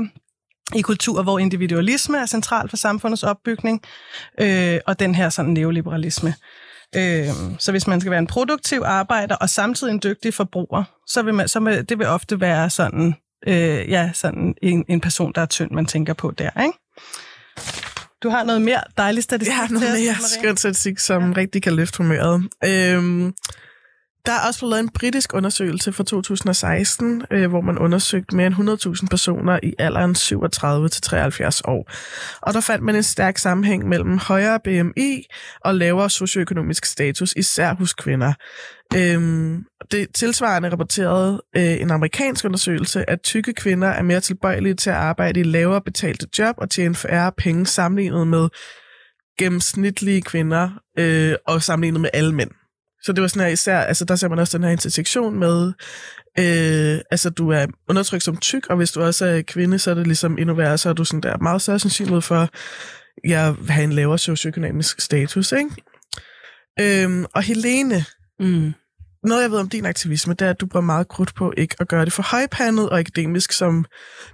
i 0.75 0.81
kulturer, 0.81 1.23
hvor 1.23 1.39
individualisme 1.39 2.17
er 2.17 2.25
central 2.25 2.69
for 2.69 2.77
samfundets 2.77 3.23
opbygning, 3.23 3.81
øh, 4.39 4.79
og 4.88 4.99
den 4.99 5.15
her 5.15 5.29
sådan 5.29 5.51
neoliberalisme. 5.51 6.33
Øh, 6.95 7.27
så 7.60 7.71
hvis 7.71 7.88
man 7.88 8.01
skal 8.01 8.12
være 8.12 8.19
en 8.19 8.27
produktiv 8.27 8.81
arbejder 8.86 9.36
og 9.36 9.49
samtidig 9.49 9.91
en 9.91 10.01
dygtig 10.03 10.33
forbruger, 10.33 10.83
så 11.07 11.21
vil, 11.21 11.33
man, 11.33 11.47
så 11.47 11.60
vil 11.60 11.89
det 11.89 11.99
vil 11.99 12.07
ofte 12.07 12.41
være 12.41 12.69
sådan, 12.69 13.15
øh, 13.47 13.89
ja, 13.89 14.12
sådan 14.13 14.55
en, 14.62 14.86
en 14.89 15.01
person, 15.01 15.31
der 15.36 15.41
er 15.41 15.45
tynd, 15.45 15.71
man 15.71 15.86
tænker 15.86 16.13
på 16.13 16.31
der. 16.31 16.62
Ikke? 16.62 16.77
Du 18.23 18.30
har 18.30 18.43
noget 18.43 18.62
mere 18.62 18.82
dejlig 18.97 19.23
statistik 19.23 19.47
Jeg 19.47 19.58
har 19.58 19.67
noget 19.73 19.93
mere 19.93 20.15
skønt 20.39 20.60
statistik, 20.60 20.99
som 20.99 21.32
ja. 21.32 21.38
rigtig 21.38 21.63
kan 21.63 21.73
løfte 21.73 21.97
humøret. 21.97 22.43
Øhm, 22.65 23.34
der 24.27 24.33
er 24.33 24.47
også 24.47 24.59
blevet 24.59 24.71
lavet 24.71 24.83
en 24.83 24.89
britisk 24.89 25.33
undersøgelse 25.33 25.93
fra 25.93 26.03
2016, 26.03 27.23
øh, 27.31 27.49
hvor 27.49 27.61
man 27.61 27.77
undersøgte 27.77 28.35
mere 28.35 28.47
end 28.47 28.55
100.000 29.01 29.07
personer 29.07 29.59
i 29.63 29.73
alderen 29.79 30.15
37 30.15 30.89
til 30.89 31.01
73 31.01 31.61
år. 31.61 31.91
Og 32.41 32.53
der 32.53 32.61
fandt 32.61 32.83
man 32.83 32.95
en 32.95 33.03
stærk 33.03 33.37
sammenhæng 33.37 33.87
mellem 33.87 34.17
højere 34.17 34.59
BMI 34.63 35.25
og 35.61 35.75
lavere 35.75 36.09
socioøkonomisk 36.09 36.85
status, 36.85 37.33
især 37.37 37.73
hos 37.73 37.93
kvinder. 37.93 38.33
Øhm, 38.95 39.63
det 39.91 40.07
tilsvarende 40.13 40.69
rapporterede 40.69 41.41
øh, 41.55 41.81
en 41.81 41.91
amerikansk 41.91 42.45
undersøgelse, 42.45 43.09
at 43.09 43.21
tykke 43.21 43.53
kvinder 43.53 43.87
er 43.87 44.01
mere 44.01 44.19
tilbøjelige 44.19 44.73
til 44.73 44.89
at 44.89 44.95
arbejde 44.95 45.39
i 45.39 45.43
lavere 45.43 45.81
betalte 45.81 46.27
job 46.39 46.55
og 46.57 46.69
tjene 46.69 46.95
færre 46.95 47.31
penge 47.37 47.65
sammenlignet 47.65 48.27
med 48.27 48.49
gennemsnitlige 49.39 50.21
kvinder 50.21 50.69
øh, 50.99 51.35
og 51.47 51.61
sammenlignet 51.61 52.01
med 52.01 52.09
alle 52.13 52.35
mænd. 52.35 52.51
Så 53.03 53.13
det 53.13 53.21
var 53.21 53.27
sådan 53.27 53.41
her 53.41 53.53
især, 53.53 53.79
altså 53.79 54.05
der 54.05 54.15
ser 54.15 54.29
man 54.29 54.39
også 54.39 54.57
den 54.57 54.63
her 54.63 54.71
intersektion 54.71 55.39
med, 55.39 55.73
øh, 56.39 57.01
altså 57.12 57.29
du 57.29 57.49
er 57.49 57.65
undertrykt 57.89 58.23
som 58.23 58.38
tyk, 58.38 58.67
og 58.69 58.77
hvis 58.77 58.91
du 58.91 59.01
også 59.01 59.25
er 59.25 59.41
kvinde, 59.41 59.79
så 59.79 59.91
er 59.91 59.95
det 59.95 60.07
ligesom 60.07 60.38
endnu 60.38 60.53
værre, 60.53 60.77
så 60.77 60.89
er 60.89 60.93
du 60.93 61.05
sådan 61.05 61.21
der 61.21 61.38
meget 61.38 61.62
større 61.62 61.79
sandsynlighed 61.79 62.21
for, 62.21 62.49
jeg 63.23 63.55
vil 63.60 63.71
have 63.71 63.83
en 63.83 63.93
lavere 63.93 64.17
socioøkonomisk 64.17 65.01
status, 65.01 65.51
ikke? 65.51 65.69
Øhm, 66.79 67.25
og 67.33 67.41
Helene, 67.41 68.05
mm 68.39 68.73
noget, 69.23 69.41
jeg 69.41 69.51
ved 69.51 69.60
om 69.60 69.69
din 69.69 69.86
aktivisme, 69.86 70.34
det 70.34 70.45
er, 70.45 70.49
at 70.49 70.60
du 70.60 70.65
bruger 70.65 70.86
meget 70.86 71.08
krudt 71.08 71.36
på 71.36 71.53
ikke 71.58 71.75
at 71.80 71.88
gøre 71.88 72.06
det 72.06 72.13
for 72.13 72.23
højpandet 72.23 72.89
og 72.89 72.99
akademisk, 72.99 73.51
som 73.51 73.86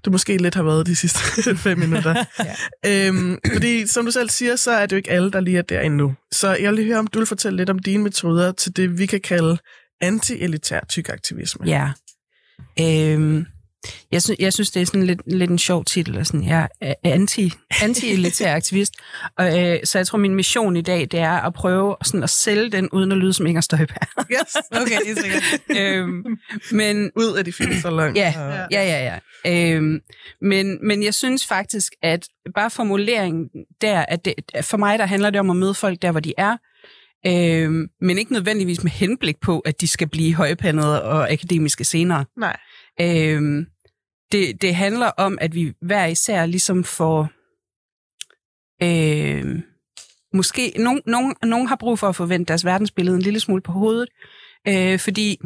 du 0.06 0.12
måske 0.12 0.38
lidt 0.38 0.56
har 0.56 0.64
været 0.64 0.86
de 0.86 0.96
sidste 0.96 1.56
fem 1.66 1.78
minutter. 1.78 2.16
ja. 2.84 3.08
øhm, 3.08 3.38
fordi, 3.54 3.88
som 3.88 4.06
du 4.06 4.12
selv 4.12 4.30
siger, 4.30 4.56
så 4.56 4.72
er 4.72 4.86
det 4.86 4.92
jo 4.92 4.98
ikke 4.98 5.12
alle, 5.12 5.32
der 5.32 5.40
lige 5.40 5.58
er 5.58 5.62
der 5.62 5.82
endnu. 5.82 6.16
Så 6.32 6.56
jeg 6.56 6.70
vil 6.70 6.76
lige 6.76 6.88
høre, 6.88 7.00
om 7.00 7.08
du 7.08 7.20
vil 7.20 7.26
fortælle 7.26 7.58
lidt 7.58 7.70
om 7.70 7.80
dine 7.80 8.04
metoder 8.04 8.52
til 8.52 8.76
det, 8.76 9.00
vi 9.00 9.06
kan 9.06 9.22
kalde 9.22 9.58
anti-elitær 10.04 10.86
tyk 10.90 11.10
aktivisme. 11.10 11.68
Ja. 11.68 11.92
Øhm, 12.80 13.46
jeg, 14.14 14.22
synes, 14.22 14.40
jeg 14.40 14.54
synes, 14.54 14.72
det 14.72 14.82
er 14.82 14.86
sådan 14.86 15.04
lidt, 15.04 15.22
lidt 15.28 15.52
en 15.52 15.58
sjov 15.58 15.86
titel. 15.86 16.26
Sådan, 16.26 16.48
jeg 16.48 16.70
er 16.82 16.94
anti, 17.04 17.52
anti-elitær 17.82 18.56
aktivist. 18.60 18.94
Og, 19.38 19.60
øh, 19.60 19.80
så 19.84 20.00
jeg 20.00 20.08
tror, 20.08 20.18
min 20.18 20.36
mission 20.36 20.76
i 20.76 20.82
dag, 20.82 21.02
det 21.02 21.20
er 21.20 21.32
at 21.32 21.54
prøve 21.54 21.96
sådan, 22.04 22.24
at 22.24 22.30
sælge 22.30 22.70
den, 22.72 22.90
uden 22.90 23.12
at 23.12 23.18
lyde 23.18 23.34
som 23.34 23.46
Inger 23.46 23.62
Støjberg. 23.62 24.26
yes, 24.32 24.56
okay, 24.82 24.98
det 25.06 25.18
er 25.18 25.22
sikkert. 25.22 25.44
øhm, 25.82 26.24
men, 26.72 27.12
Ud 27.16 27.38
af 27.38 27.46
de 27.46 27.54
fine 27.54 27.82
så 27.82 27.90
langt. 27.90 28.18
Ja, 28.18 28.34
ja, 28.72 28.84
ja. 28.84 29.20
ja. 29.46 29.76
Øhm, 29.76 30.00
men, 30.42 30.88
men 30.88 31.04
jeg 31.04 31.14
synes 31.14 31.48
faktisk, 31.48 31.94
at 32.02 32.28
bare 32.56 32.70
formuleringen 32.70 33.50
der, 33.82 34.06
at 34.08 34.26
det, 34.26 34.34
for 34.62 34.78
mig, 34.78 35.00
der 35.00 35.06
handler 35.06 35.30
det 35.30 35.40
om 35.40 35.50
at 35.50 35.56
møde 35.56 35.74
folk 35.74 36.02
der, 36.02 36.12
hvor 36.12 36.20
de 36.20 36.34
er, 36.38 36.58
Øhm, 37.28 37.88
men 38.02 38.18
ikke 38.18 38.34
nødvendigvis 38.34 38.84
med 38.84 38.92
henblik 38.92 39.36
på, 39.42 39.60
at 39.60 39.82
de 39.82 39.88
skal 39.88 40.10
blive 40.10 40.36
højpandede 40.36 41.04
og 41.04 41.32
akademiske 41.32 41.84
senere. 41.84 42.26
Nej. 42.38 42.58
Øhm, 43.02 43.66
det, 44.32 44.62
det 44.62 44.76
handler 44.76 45.08
om, 45.08 45.38
at 45.42 45.56
vi 45.56 45.74
hver 45.82 46.06
især 46.06 46.46
ligesom 46.46 46.84
får... 46.84 47.30
Øh, 48.84 49.62
måske 50.34 50.74
nogen, 50.78 51.02
nogen, 51.06 51.36
nogen 51.44 51.68
har 51.68 51.76
brug 51.76 52.00
for 52.00 52.10
at 52.10 52.16
forvente 52.16 52.48
deres 52.48 52.66
verdensbillede 52.66 53.16
en 53.16 53.22
lille 53.22 53.40
smule 53.40 53.62
på 53.62 53.72
hovedet, 53.72 54.10
øh, 54.68 55.00
fordi 55.00 55.40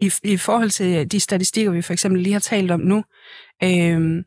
i, 0.00 0.12
i 0.22 0.36
forhold 0.36 0.70
til 0.70 1.12
de 1.12 1.20
statistikker, 1.20 1.72
vi 1.72 1.82
for 1.82 1.92
eksempel 1.92 2.22
lige 2.22 2.32
har 2.32 2.40
talt 2.40 2.70
om 2.70 2.80
nu, 2.80 3.04
øh, 3.62 4.24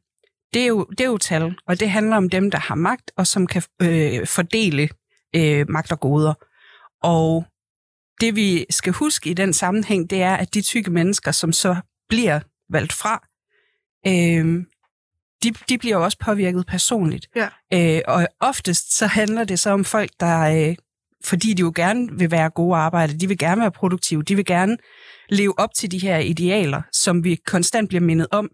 det, 0.53 0.61
er 0.61 0.67
jo, 0.67 0.83
det 0.83 1.01
er 1.01 1.05
jo 1.05 1.17
tal, 1.17 1.55
og 1.67 1.79
det 1.79 1.89
handler 1.89 2.17
om 2.17 2.29
dem, 2.29 2.51
der 2.51 2.57
har 2.57 2.75
magt, 2.75 3.11
og 3.17 3.27
som 3.27 3.47
kan 3.47 3.63
øh, 3.81 4.27
fordele 4.27 4.89
øh, 5.35 5.69
magt 5.69 5.91
og 5.91 5.99
goder. 5.99 6.33
Og 7.03 7.45
det 8.21 8.35
vi 8.35 8.65
skal 8.69 8.93
huske 8.93 9.29
i 9.29 9.33
den 9.33 9.53
sammenhæng, 9.53 10.09
det 10.09 10.21
er, 10.21 10.35
at 10.35 10.53
de 10.53 10.61
tykke 10.61 10.91
mennesker, 10.91 11.31
som 11.31 11.53
så 11.53 11.75
bliver 12.09 12.39
valgt 12.69 12.93
fra, 12.93 13.27
øh, 14.07 14.63
de, 15.43 15.51
de 15.69 15.77
bliver 15.77 15.97
jo 15.97 16.03
også 16.03 16.17
påvirket 16.17 16.65
personligt. 16.65 17.27
Ja. 17.35 17.47
Øh, 17.73 18.01
og 18.07 18.27
oftest 18.39 18.97
så 18.97 19.07
handler 19.07 19.43
det 19.43 19.59
så 19.59 19.69
om 19.69 19.85
folk, 19.85 20.11
der, 20.19 20.69
øh, 20.69 20.75
fordi 21.23 21.53
de 21.53 21.59
jo 21.61 21.71
gerne 21.75 22.09
vil 22.11 22.31
være 22.31 22.49
gode 22.49 22.75
arbejder, 22.77 23.17
de 23.17 23.27
vil 23.27 23.37
gerne 23.37 23.61
være 23.61 23.71
produktive, 23.71 24.23
de 24.23 24.35
vil 24.35 24.45
gerne 24.45 24.77
leve 25.29 25.59
op 25.59 25.73
til 25.73 25.91
de 25.91 25.97
her 25.97 26.17
idealer, 26.17 26.81
som 26.93 27.23
vi 27.23 27.35
konstant 27.35 27.89
bliver 27.89 28.01
mindet 28.01 28.27
om, 28.31 28.49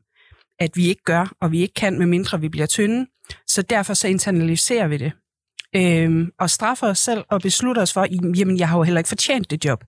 at 0.60 0.72
vi 0.76 0.88
ikke 0.88 1.04
gør, 1.04 1.32
og 1.42 1.52
vi 1.52 1.62
ikke 1.62 1.74
kan, 1.74 1.98
medmindre 1.98 2.42
vi 2.42 2.50
bliver 2.50 2.66
tynde. 2.68 3.08
Så 3.48 3.62
derfor 3.62 3.94
så 3.94 4.08
internaliserer 4.08 4.88
vi 4.88 4.98
det. 4.98 5.12
øh, 5.76 6.28
og 6.40 6.50
straffer 6.50 6.88
os 6.88 7.00
selv 7.00 7.24
og 7.30 7.42
beslutter 7.42 7.82
os 7.82 7.94
for, 7.94 8.08
jamen 8.36 8.58
jeg 8.58 8.70
har 8.70 8.78
jo 8.78 8.84
heller 8.84 9.00
ikke 9.00 9.08
fortjent 9.08 9.52
det 9.52 9.66
job. 9.66 9.84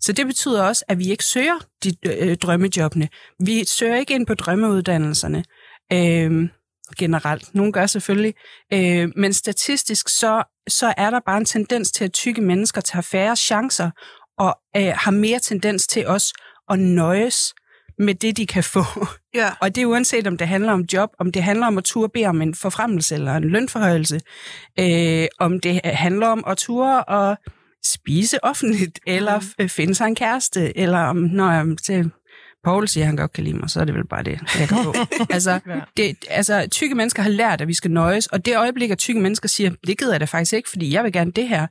Så 0.00 0.12
det 0.12 0.26
betyder 0.26 0.62
også, 0.62 0.84
at 0.88 0.98
vi 0.98 1.10
ikke 1.10 1.24
søger 1.24 1.58
de 1.84 1.92
øh, 2.06 2.36
drømmejobbene. 2.36 3.08
Vi 3.40 3.64
søger 3.64 3.96
ikke 3.96 4.14
ind 4.14 4.26
på 4.26 4.34
drømmeuddannelserne 4.34 5.44
øh, 5.92 6.48
generelt. 6.98 7.54
Nogle 7.54 7.72
gør 7.72 7.86
selvfølgelig. 7.86 8.34
Øh, 8.72 9.08
men 9.16 9.32
statistisk 9.32 10.08
så, 10.08 10.42
så 10.68 10.94
er 10.96 11.10
der 11.10 11.20
bare 11.26 11.38
en 11.38 11.44
tendens 11.44 11.92
til, 11.92 12.04
at 12.04 12.12
tykke 12.12 12.40
mennesker 12.40 12.80
tager 12.80 13.02
færre 13.02 13.36
chancer 13.36 13.90
og 14.38 14.58
øh, 14.76 14.92
har 14.96 15.10
mere 15.10 15.38
tendens 15.38 15.86
til 15.86 16.06
også 16.06 16.34
at 16.70 16.78
nøjes 16.78 17.54
med 17.98 18.14
det, 18.14 18.36
de 18.36 18.46
kan 18.46 18.64
få. 18.64 18.84
Ja. 19.34 19.50
Og 19.62 19.74
det 19.74 19.82
er 19.82 19.86
uanset, 19.86 20.26
om 20.26 20.36
det 20.36 20.48
handler 20.48 20.72
om 20.72 20.84
job, 20.92 21.10
om 21.18 21.32
det 21.32 21.42
handler 21.42 21.66
om 21.66 21.78
at 21.78 21.84
turde 21.84 22.12
bede 22.14 22.26
om 22.26 22.42
en 22.42 22.54
forfremmelse 22.54 23.14
eller 23.14 23.34
en 23.34 23.44
lønforhøjelse, 23.44 24.20
øh, 24.78 25.26
om 25.38 25.60
det 25.60 25.80
handler 25.84 26.26
om 26.26 26.44
at 26.46 26.56
ture 26.56 27.04
og 27.04 27.36
spise 27.84 28.44
offentligt, 28.44 29.00
eller 29.06 29.40
mm. 29.58 29.68
finde 29.68 29.94
sig 29.94 30.06
en 30.06 30.14
kæreste, 30.14 30.78
eller 30.78 30.98
om, 30.98 31.16
når 31.16 31.52
jeg 31.52 31.78
til 31.84 32.10
Paul 32.64 32.88
siger, 32.88 33.04
at 33.04 33.06
han 33.06 33.16
godt 33.16 33.32
kan 33.32 33.44
lide 33.44 33.56
mig, 33.56 33.70
så 33.70 33.80
er 33.80 33.84
det 33.84 33.94
vel 33.94 34.06
bare 34.06 34.22
det, 34.22 34.40
jeg 34.58 34.68
kan 34.68 34.84
få. 34.84 34.94
altså, 35.34 35.60
det, 35.96 36.16
altså, 36.30 36.68
tykke 36.70 36.94
mennesker 36.94 37.22
har 37.22 37.30
lært, 37.30 37.60
at 37.60 37.68
vi 37.68 37.74
skal 37.74 37.90
nøjes, 37.90 38.26
og 38.26 38.44
det 38.44 38.56
øjeblik, 38.56 38.90
at 38.90 38.98
tykke 38.98 39.20
mennesker 39.20 39.48
siger, 39.48 39.70
det 39.86 39.98
gider 39.98 40.12
jeg 40.12 40.20
da 40.20 40.24
faktisk 40.24 40.52
ikke, 40.52 40.70
fordi 40.70 40.92
jeg 40.92 41.04
vil 41.04 41.12
gerne 41.12 41.32
det 41.32 41.48
her, 41.48 41.66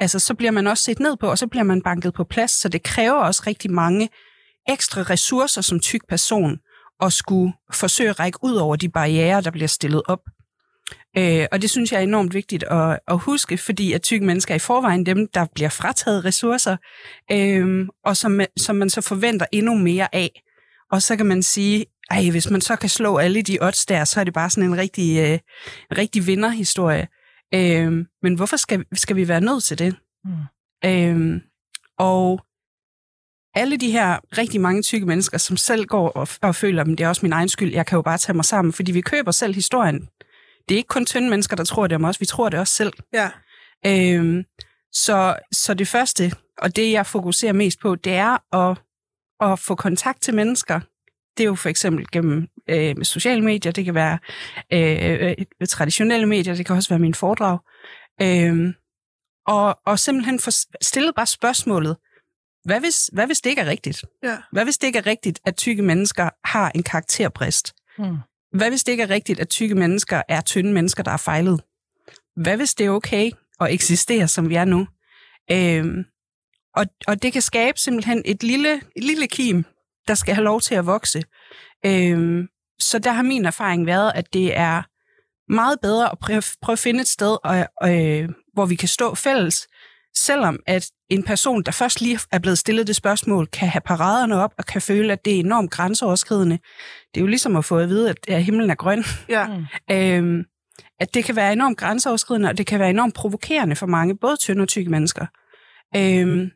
altså, 0.00 0.18
så 0.18 0.34
bliver 0.34 0.50
man 0.50 0.66
også 0.66 0.84
set 0.84 1.00
ned 1.00 1.16
på, 1.16 1.30
og 1.30 1.38
så 1.38 1.46
bliver 1.46 1.64
man 1.64 1.82
banket 1.82 2.14
på 2.14 2.24
plads, 2.24 2.50
så 2.50 2.68
det 2.68 2.82
kræver 2.82 3.14
også 3.14 3.42
rigtig 3.46 3.70
mange 3.70 4.08
ekstra 4.68 5.02
ressourcer 5.02 5.60
som 5.60 5.80
tyk 5.80 6.08
person, 6.08 6.58
at 7.02 7.12
skulle 7.12 7.52
forsøge 7.72 8.10
at 8.10 8.20
række 8.20 8.38
ud 8.42 8.54
over 8.54 8.76
de 8.76 8.88
barriere, 8.88 9.40
der 9.40 9.50
bliver 9.50 9.68
stillet 9.68 10.02
op. 10.08 10.20
Øh, 11.18 11.46
og 11.52 11.62
det 11.62 11.70
synes 11.70 11.92
jeg 11.92 11.98
er 11.98 12.02
enormt 12.02 12.34
vigtigt 12.34 12.62
at, 12.62 12.98
at 13.08 13.18
huske, 13.18 13.58
fordi 13.58 13.92
at 13.92 14.02
tykke 14.02 14.26
mennesker 14.26 14.54
er 14.54 14.56
i 14.56 14.58
forvejen 14.58 15.06
dem, 15.06 15.28
der 15.34 15.46
bliver 15.54 15.68
frataget 15.68 16.24
ressourcer, 16.24 16.76
øh, 17.32 17.88
og 18.04 18.16
som, 18.16 18.40
som 18.56 18.76
man 18.76 18.90
så 18.90 19.00
forventer 19.00 19.46
endnu 19.52 19.74
mere 19.74 20.14
af. 20.14 20.42
Og 20.90 21.02
så 21.02 21.16
kan 21.16 21.26
man 21.26 21.42
sige, 21.42 21.86
ej, 22.10 22.30
hvis 22.30 22.50
man 22.50 22.60
så 22.60 22.76
kan 22.76 22.88
slå 22.88 23.16
alle 23.16 23.42
de 23.42 23.58
odds 23.60 23.86
der, 23.86 24.04
så 24.04 24.20
er 24.20 24.24
det 24.24 24.34
bare 24.34 24.50
sådan 24.50 24.70
en 24.70 24.76
rigtig, 24.78 25.18
øh, 25.18 25.38
en 25.90 25.98
rigtig 25.98 26.26
vinderhistorie. 26.26 27.08
Øh, 27.54 27.92
men 28.22 28.34
hvorfor 28.34 28.56
skal, 28.56 28.84
skal 28.92 29.16
vi 29.16 29.28
være 29.28 29.40
nødt 29.40 29.64
til 29.64 29.78
det? 29.78 29.96
Mm. 30.24 30.30
Øh, 30.84 31.40
og 31.98 32.40
alle 33.54 33.76
de 33.76 33.90
her 33.90 34.18
rigtig 34.38 34.60
mange 34.60 34.82
tykke 34.82 35.06
mennesker, 35.06 35.38
som 35.38 35.56
selv 35.56 35.84
går 35.84 36.08
og, 36.08 36.28
og 36.42 36.54
føler, 36.54 36.82
at 36.82 36.88
det 36.88 37.00
er 37.00 37.08
også 37.08 37.22
min 37.22 37.32
egen 37.32 37.48
skyld, 37.48 37.72
jeg 37.72 37.86
kan 37.86 37.96
jo 37.96 38.02
bare 38.02 38.18
tage 38.18 38.36
mig 38.36 38.44
sammen, 38.44 38.72
fordi 38.72 38.92
vi 38.92 39.00
køber 39.00 39.30
selv 39.30 39.54
historien. 39.54 40.08
Det 40.70 40.76
er 40.76 40.78
ikke 40.78 40.88
kun 40.88 41.06
tynde 41.06 41.30
mennesker, 41.30 41.56
der 41.56 41.64
tror 41.64 41.86
det 41.86 41.94
om 41.94 42.04
os, 42.04 42.20
vi 42.20 42.26
tror 42.26 42.48
det 42.48 42.60
også 42.60 42.74
selv. 42.74 42.92
Ja. 43.12 43.30
Øhm, 43.86 44.44
så, 44.92 45.36
så 45.52 45.74
det 45.74 45.88
første, 45.88 46.32
og 46.58 46.76
det 46.76 46.92
jeg 46.92 47.06
fokuserer 47.06 47.52
mest 47.52 47.80
på, 47.80 47.94
det 47.94 48.12
er 48.12 48.54
at, 48.56 48.78
at 49.50 49.58
få 49.58 49.74
kontakt 49.74 50.22
til 50.22 50.34
mennesker. 50.34 50.80
Det 51.36 51.44
er 51.44 51.48
jo 51.48 51.54
for 51.54 51.68
eksempel 51.68 52.06
gennem 52.12 52.48
øh, 52.68 52.94
sociale 53.02 53.44
medier, 53.44 53.72
det 53.72 53.84
kan 53.84 53.94
være 53.94 54.18
øh, 54.72 55.34
øh, 55.60 55.66
traditionelle 55.68 56.26
medier, 56.26 56.54
det 56.54 56.66
kan 56.66 56.76
også 56.76 56.88
være 56.88 56.98
min 56.98 57.14
foredrag. 57.14 57.58
Øhm, 58.22 58.74
og, 59.46 59.80
og 59.86 59.98
simpelthen 59.98 60.40
få 60.40 60.50
stillet 60.80 61.14
bare 61.14 61.26
spørgsmålet, 61.26 61.96
hvad 62.64 62.80
hvis, 62.80 63.10
hvad 63.12 63.26
hvis 63.26 63.40
det 63.40 63.50
ikke 63.50 63.62
er 63.62 63.66
rigtigt? 63.66 64.04
Ja. 64.22 64.36
Hvad 64.52 64.64
hvis 64.64 64.78
det 64.78 64.86
ikke 64.86 64.98
er 64.98 65.06
rigtigt, 65.06 65.40
at 65.44 65.56
tykke 65.56 65.82
mennesker 65.82 66.30
har 66.44 66.72
en 66.74 66.82
karakterbrist? 66.82 67.74
Mm. 67.98 68.16
Hvad 68.52 68.68
hvis 68.68 68.84
det 68.84 68.92
ikke 68.92 69.02
er 69.02 69.10
rigtigt, 69.10 69.40
at 69.40 69.48
tykke 69.48 69.74
mennesker 69.74 70.22
er 70.28 70.40
tynde 70.40 70.72
mennesker, 70.72 71.02
der 71.02 71.10
er 71.10 71.16
fejlet? 71.16 71.60
Hvad 72.36 72.56
hvis 72.56 72.74
det 72.74 72.86
er 72.86 72.90
okay 72.90 73.30
at 73.60 73.72
eksistere, 73.72 74.28
som 74.28 74.48
vi 74.48 74.54
er 74.54 74.64
nu? 74.64 74.86
Øhm, 75.52 76.04
og, 76.76 76.86
og 77.06 77.22
det 77.22 77.32
kan 77.32 77.42
skabe 77.42 77.78
simpelthen 77.78 78.22
et 78.24 78.42
lille, 78.42 78.74
et 78.96 79.04
lille 79.04 79.26
kim, 79.26 79.64
der 80.08 80.14
skal 80.14 80.34
have 80.34 80.44
lov 80.44 80.60
til 80.60 80.74
at 80.74 80.86
vokse. 80.86 81.22
Øhm, 81.86 82.48
så 82.78 82.98
der 82.98 83.12
har 83.12 83.22
min 83.22 83.44
erfaring 83.44 83.86
været, 83.86 84.12
at 84.14 84.32
det 84.32 84.56
er 84.56 84.82
meget 85.52 85.78
bedre 85.82 86.12
at 86.12 86.18
prøve, 86.18 86.42
prøve 86.62 86.74
at 86.74 86.78
finde 86.78 87.00
et 87.00 87.08
sted, 87.08 87.36
og, 87.44 87.66
øh, 87.90 88.28
hvor 88.52 88.66
vi 88.66 88.74
kan 88.74 88.88
stå 88.88 89.14
fælles, 89.14 89.68
selvom 90.16 90.60
at 90.66 90.90
en 91.10 91.22
person, 91.22 91.62
der 91.62 91.72
først 91.72 92.00
lige 92.00 92.18
er 92.32 92.38
blevet 92.38 92.58
stillet 92.58 92.86
det 92.86 92.96
spørgsmål, 92.96 93.46
kan 93.46 93.68
have 93.68 93.80
paraderne 93.80 94.36
op 94.42 94.54
og 94.58 94.66
kan 94.66 94.82
føle, 94.82 95.12
at 95.12 95.24
det 95.24 95.34
er 95.34 95.40
enormt 95.40 95.70
grænseoverskridende. 95.70 96.58
Det 97.14 97.20
er 97.20 97.20
jo 97.20 97.26
ligesom 97.26 97.56
at 97.56 97.64
få 97.64 97.78
at 97.78 97.88
vide, 97.88 98.14
at 98.28 98.44
himlen 98.44 98.70
er 98.70 98.74
grøn. 98.74 99.04
Ja. 99.28 99.46
øhm, 99.90 100.44
at 101.00 101.14
det 101.14 101.24
kan 101.24 101.36
være 101.36 101.52
enormt 101.52 101.78
grænseoverskridende, 101.78 102.48
og 102.48 102.58
det 102.58 102.66
kan 102.66 102.80
være 102.80 102.90
enormt 102.90 103.14
provokerende 103.14 103.76
for 103.76 103.86
mange, 103.86 104.16
både 104.16 104.36
tynde 104.36 104.62
og 104.62 104.68
tykke 104.68 104.90
mennesker. 104.90 105.26
Øhm, 105.96 106.50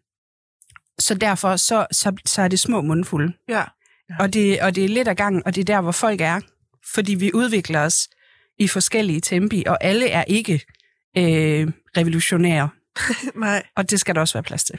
så 0.98 1.14
derfor 1.14 1.56
så, 1.56 1.86
så, 1.92 2.16
så 2.26 2.42
er 2.42 2.48
det 2.48 2.58
små 2.58 2.80
mundfulde. 2.80 3.32
Ja. 3.48 3.64
Og, 4.18 4.32
det, 4.32 4.60
og 4.60 4.74
det 4.74 4.84
er 4.84 4.88
lidt 4.88 5.08
af 5.08 5.16
gangen, 5.16 5.42
og 5.46 5.54
det 5.54 5.60
er 5.60 5.64
der, 5.74 5.80
hvor 5.80 5.92
folk 5.92 6.20
er. 6.20 6.40
Fordi 6.94 7.14
vi 7.14 7.30
udvikler 7.34 7.80
os 7.80 8.08
i 8.58 8.68
forskellige 8.68 9.20
tempi, 9.20 9.64
og 9.66 9.84
alle 9.84 10.08
er 10.10 10.24
ikke 10.24 10.54
øh, 11.16 11.68
revolutionære. 11.96 12.68
Nej. 13.46 13.62
Og 13.76 13.90
det 13.90 14.00
skal 14.00 14.14
der 14.14 14.20
også 14.20 14.34
være 14.34 14.42
plads 14.42 14.64
til. 14.64 14.78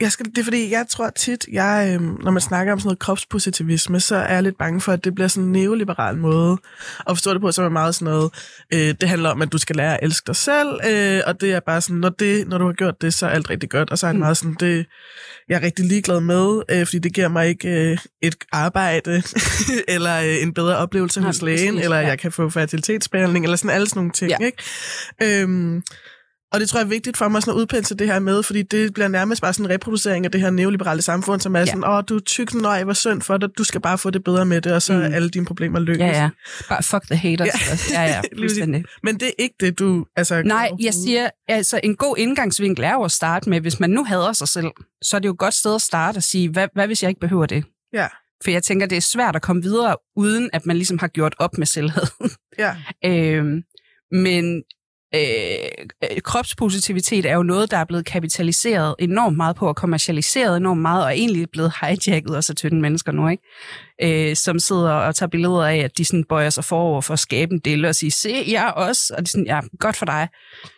Jeg 0.00 0.12
skal, 0.12 0.26
det 0.26 0.38
er 0.38 0.44
fordi, 0.44 0.70
jeg 0.70 0.86
tror 0.90 1.10
tit, 1.10 1.46
jeg, 1.52 1.90
øhm, 1.94 2.18
når 2.22 2.30
man 2.30 2.40
snakker 2.40 2.72
om 2.72 2.78
sådan 2.78 2.86
noget 2.88 2.98
kropspositivisme, 2.98 4.00
så 4.00 4.16
er 4.16 4.34
jeg 4.34 4.42
lidt 4.42 4.58
bange 4.58 4.80
for, 4.80 4.92
at 4.92 5.04
det 5.04 5.14
bliver 5.14 5.28
sådan 5.28 5.44
en 5.44 5.52
neoliberal 5.52 6.16
måde 6.16 6.58
at 6.98 7.16
forstå 7.16 7.32
det 7.34 7.40
på, 7.40 7.52
som 7.52 7.64
er 7.64 7.68
meget 7.68 7.94
sådan 7.94 8.12
noget, 8.12 8.32
øh, 8.74 8.94
det 9.00 9.08
handler 9.08 9.30
om, 9.30 9.42
at 9.42 9.52
du 9.52 9.58
skal 9.58 9.76
lære 9.76 9.94
at 9.94 10.00
elske 10.02 10.26
dig 10.26 10.36
selv, 10.36 10.68
øh, 10.90 11.20
og 11.26 11.40
det 11.40 11.52
er 11.52 11.60
bare 11.60 11.80
sådan, 11.80 11.96
når, 11.96 12.08
det, 12.08 12.48
når 12.48 12.58
du 12.58 12.66
har 12.66 12.72
gjort 12.72 13.02
det, 13.02 13.14
så 13.14 13.26
er 13.26 13.30
alt 13.30 13.50
rigtig 13.50 13.70
godt, 13.70 13.90
og 13.90 13.98
så 13.98 14.06
er 14.06 14.10
det 14.10 14.16
mm. 14.16 14.20
meget 14.20 14.36
sådan, 14.36 14.56
det 14.60 14.86
jeg 15.48 15.56
er 15.56 15.62
rigtig 15.62 15.84
ligeglad 15.84 16.20
med, 16.20 16.62
øh, 16.70 16.86
fordi 16.86 16.98
det 16.98 17.14
giver 17.14 17.28
mig 17.28 17.48
ikke 17.48 17.68
øh, 17.68 17.98
et 18.22 18.36
arbejde, 18.52 19.22
eller 19.94 20.20
øh, 20.20 20.42
en 20.42 20.54
bedre 20.54 20.76
oplevelse 20.76 21.20
hos 21.20 21.42
lægen, 21.42 21.74
præcis, 21.74 21.84
eller 21.84 21.96
ja. 21.96 22.06
jeg 22.06 22.18
kan 22.18 22.32
få 22.32 22.50
fertilitetsbehandling, 22.50 23.44
eller 23.44 23.56
sådan 23.56 23.70
alle 23.70 23.88
sådan 23.88 24.00
nogle 24.00 24.12
ting, 24.12 24.30
Ja. 24.30 24.46
ikke? 24.46 24.62
Øhm, 25.42 25.82
og 26.52 26.60
det 26.60 26.68
tror 26.68 26.78
jeg 26.78 26.84
er 26.84 26.88
vigtigt 26.88 27.16
for 27.16 27.28
mig 27.28 27.42
sådan 27.42 27.54
at 27.54 27.60
udpensle 27.60 27.96
det 27.96 28.06
her 28.06 28.18
med, 28.18 28.42
fordi 28.42 28.62
det 28.62 28.94
bliver 28.94 29.08
nærmest 29.08 29.42
bare 29.42 29.52
sådan 29.52 29.66
en 29.66 29.70
reproducering 29.70 30.24
af 30.24 30.30
det 30.32 30.40
her 30.40 30.50
neoliberale 30.50 31.02
samfund, 31.02 31.40
som 31.40 31.54
er 31.56 31.58
Ja. 31.60 31.66
sådan, 31.66 31.84
åh, 31.84 32.02
du 32.08 32.16
er 32.16 32.20
tyk, 32.20 32.54
nej, 32.54 32.84
hvor 32.84 32.92
synd 32.92 33.22
for 33.22 33.36
dig, 33.36 33.48
du 33.58 33.64
skal 33.64 33.80
bare 33.80 33.98
få 33.98 34.10
det 34.10 34.24
bedre 34.24 34.44
med 34.46 34.60
det, 34.60 34.72
og 34.72 34.82
så 34.82 34.92
mm. 34.92 35.00
er 35.00 35.04
alle 35.14 35.28
dine 35.30 35.44
problemer 35.46 35.78
løst. 35.78 36.00
Ja, 36.00 36.06
ja. 36.06 36.30
Bare 36.68 36.82
fuck 36.82 37.06
the 37.06 37.16
haters. 37.16 37.48
Ja. 37.92 38.00
Ja, 38.00 38.02
ja, 38.02 38.08
ja 38.14 38.20
Lige 38.32 38.40
fuldstændig. 38.40 38.84
Men 39.02 39.20
det 39.20 39.28
er 39.28 39.32
ikke 39.38 39.54
det, 39.60 39.78
du... 39.78 40.06
Altså, 40.16 40.42
Nej, 40.42 40.70
jeg 40.80 40.94
siger, 40.94 41.30
altså 41.48 41.80
en 41.82 41.96
god 41.96 42.16
indgangsvinkel 42.18 42.84
er 42.84 42.92
jo 42.92 43.02
at 43.02 43.12
starte 43.12 43.50
med, 43.50 43.60
hvis 43.60 43.80
man 43.80 43.90
nu 43.90 44.04
hader 44.04 44.32
sig 44.32 44.48
selv, 44.48 44.68
så 45.02 45.16
er 45.16 45.20
det 45.20 45.26
jo 45.28 45.32
et 45.32 45.38
godt 45.38 45.54
sted 45.54 45.74
at 45.74 45.82
starte 45.82 46.16
og 46.16 46.22
sige, 46.22 46.48
hvad, 46.50 46.68
hvad 46.74 46.86
hvis 46.86 47.02
jeg 47.02 47.08
ikke 47.08 47.20
behøver 47.20 47.46
det? 47.46 47.64
Ja, 47.92 48.06
For 48.44 48.50
jeg 48.50 48.62
tænker, 48.62 48.86
det 48.86 48.96
er 48.96 49.00
svært 49.00 49.36
at 49.36 49.42
komme 49.42 49.62
videre, 49.62 49.96
uden 50.16 50.50
at 50.52 50.66
man 50.66 50.76
ligesom 50.76 50.98
har 50.98 51.08
gjort 51.08 51.34
op 51.38 51.58
med 51.58 51.66
selvhed. 51.66 52.02
ja, 52.58 52.76
øhm, 53.10 53.62
men 54.12 54.62
Øh, 55.14 55.20
øh, 56.04 56.20
kropspositivitet 56.20 57.26
er 57.26 57.34
jo 57.34 57.42
noget, 57.42 57.70
der 57.70 57.76
er 57.76 57.84
blevet 57.84 58.04
kapitaliseret 58.06 58.94
enormt 58.98 59.36
meget 59.36 59.56
på, 59.56 59.68
og 59.68 59.76
kommercialiseret 59.76 60.56
enormt 60.56 60.80
meget, 60.80 61.04
og 61.04 61.12
egentlig 61.18 61.50
blevet 61.52 61.72
hijacket 61.80 62.36
også 62.36 62.52
af 62.52 62.56
tynde 62.56 62.80
mennesker 62.80 63.12
nu, 63.12 63.28
ikke? 63.28 63.42
Øh, 64.02 64.36
som 64.36 64.58
sidder 64.58 64.90
og 64.92 65.14
tager 65.14 65.30
billeder 65.30 65.64
af, 65.66 65.76
at 65.76 65.98
de 65.98 66.04
sådan 66.04 66.24
bøjer 66.24 66.50
sig 66.50 66.64
forover 66.64 67.00
for 67.00 67.12
at 67.14 67.18
skabe 67.18 67.52
en 67.52 67.58
del 67.58 67.84
og 67.84 67.94
sige, 67.94 68.10
se, 68.10 68.44
jeg 68.48 68.64
er 68.66 68.70
også, 68.70 69.14
og 69.16 69.22
de 69.22 69.30
sådan, 69.30 69.46
ja, 69.46 69.60
godt 69.80 69.96
for 69.96 70.06
dig. 70.06 70.28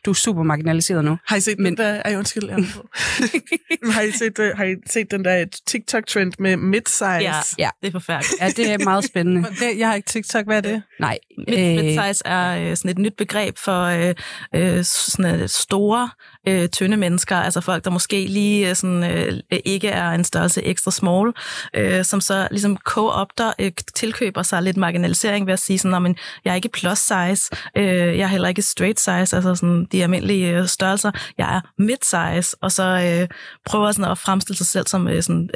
Du 0.05 0.11
er 0.11 0.15
super 0.15 0.43
marginaliseret 0.43 1.05
nu. 1.05 1.19
Har 1.27 1.37
I 1.37 1.41
set 1.41 1.59
Men- 1.59 1.67
den 1.67 1.77
der... 1.77 2.03
Ej, 2.05 2.17
undskyld, 2.17 2.49
jeg 2.49 2.57
har, 3.95 4.03
I 4.03 4.11
set, 4.13 4.39
øh, 4.39 4.57
har 4.57 4.65
I 4.65 4.75
set 4.87 5.11
den 5.11 5.25
der 5.25 5.45
TikTok-trend 5.67 6.33
med 6.39 6.57
mid-size? 6.57 7.05
Ja, 7.05 7.35
Ja. 7.59 7.69
det 7.83 7.89
er 7.89 7.93
forfærdeligt. 7.93 8.35
Ja, 8.41 8.49
det 8.49 8.71
er 8.71 8.79
meget 8.85 9.05
spændende. 9.05 9.49
Det, 9.61 9.79
jeg 9.79 9.89
har 9.89 9.95
ikke 9.95 10.07
TikTok. 10.09 10.45
Hvad 10.45 10.57
er 10.57 10.61
det? 10.61 10.83
Nej. 11.01 11.19
Mid, 11.49 11.57
midsize 11.83 12.23
er 12.27 12.71
øh, 12.71 12.77
sådan 12.77 12.91
et 12.91 12.99
nyt 12.99 13.15
begreb 13.19 13.59
for 13.59 13.83
øh, 13.85 14.15
øh, 14.55 14.85
sådan 14.85 15.41
øh, 15.41 15.49
store, 15.49 16.11
øh, 16.49 16.69
tynde 16.69 16.97
mennesker, 16.97 17.37
altså 17.37 17.61
folk, 17.61 17.85
der 17.85 17.91
måske 17.91 18.27
lige 18.27 18.69
øh, 18.71 18.77
sådan, 18.77 19.03
øh, 19.05 19.33
ikke 19.65 19.89
er 19.89 20.11
en 20.11 20.25
størrelse 20.25 20.63
ekstra 20.63 20.91
small, 20.91 21.33
øh, 21.77 22.05
som 22.05 22.21
så 22.21 22.49
ligesom 22.51 22.77
co-opter, 23.11 23.53
øh, 23.59 23.73
tilkøber 23.95 24.43
sig 24.43 24.63
lidt 24.63 24.77
marginalisering 24.77 25.47
ved 25.47 25.53
at 25.53 25.59
sige 25.59 25.79
sådan, 25.79 25.91
"Nå, 25.91 25.99
men 25.99 26.17
jeg 26.45 26.51
er 26.51 26.55
ikke 26.55 26.69
plus 26.69 26.99
size, 26.99 27.51
øh, 27.77 27.85
jeg 27.87 28.21
er 28.21 28.27
heller 28.27 28.49
ikke 28.49 28.63
straight 28.63 29.01
size, 29.01 29.37
altså 29.37 29.55
sådan 29.55 29.87
de 29.93 30.03
almindelige 30.03 30.51
øh, 30.51 30.67
størrelser, 30.67 31.11
jeg 31.39 31.57
er 31.57 31.61
mid-size, 31.79 32.57
og 32.63 32.73
så 32.73 32.83
øh, 32.83 33.29
prøver 33.67 33.93
sådan 33.93 34.11
at 34.11 34.19
fremstille 34.19 34.57
sig 34.57 34.67
selv 34.67 34.87
som 34.87 35.09
øh, 35.09 35.23
sådan, 35.23 35.51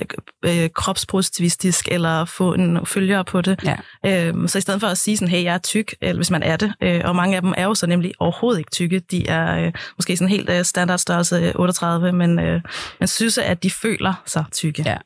øh, 0.45 0.63
øh, 0.63 0.71
kropspositivistisk, 0.71 1.89
eller 1.91 2.25
få 2.25 2.55
en 2.55 2.87
følger 2.87 3.23
på 3.23 3.41
det. 3.41 3.61
Ja. 3.65 3.77
Øhm, 4.27 4.49
så 4.49 4.59
i 4.59 4.61
stedet 4.61 4.81
for 4.81 4.89
at 4.89 4.99
sige 4.99 5.17
sådan, 5.17 5.29
hey, 5.29 5.45
jeg 5.45 5.55
er 5.55 5.59
tyk, 5.59 5.95
eller 6.01 6.19
hvis 6.19 6.31
man 6.31 6.43
er 6.43 6.57
det, 6.57 6.75
øh, 6.83 7.01
og 7.05 7.17
mange 7.17 7.37
af 7.37 7.43
dem 7.43 7.55
er 7.57 7.65
jo 7.65 7.75
så 7.75 7.87
nemlig 7.87 8.13
overhovedet 8.19 8.59
ikke 8.59 8.71
tykke, 8.71 8.99
de 9.11 9.29
er 9.29 9.67
øh, 9.67 9.73
måske 9.99 10.17
sådan 10.17 10.29
helt 10.29 10.51
øh, 10.51 10.65
standardstørrelse 10.65 11.37
øh, 11.37 11.53
38, 11.55 12.13
men 12.13 12.39
øh, 12.39 12.61
man 13.01 13.09
synes, 13.09 13.39
at 13.39 13.63
de 13.63 13.71
føler 13.71 14.23
sig 14.27 14.45
tykke. 14.53 14.83
Ja. 14.87 14.97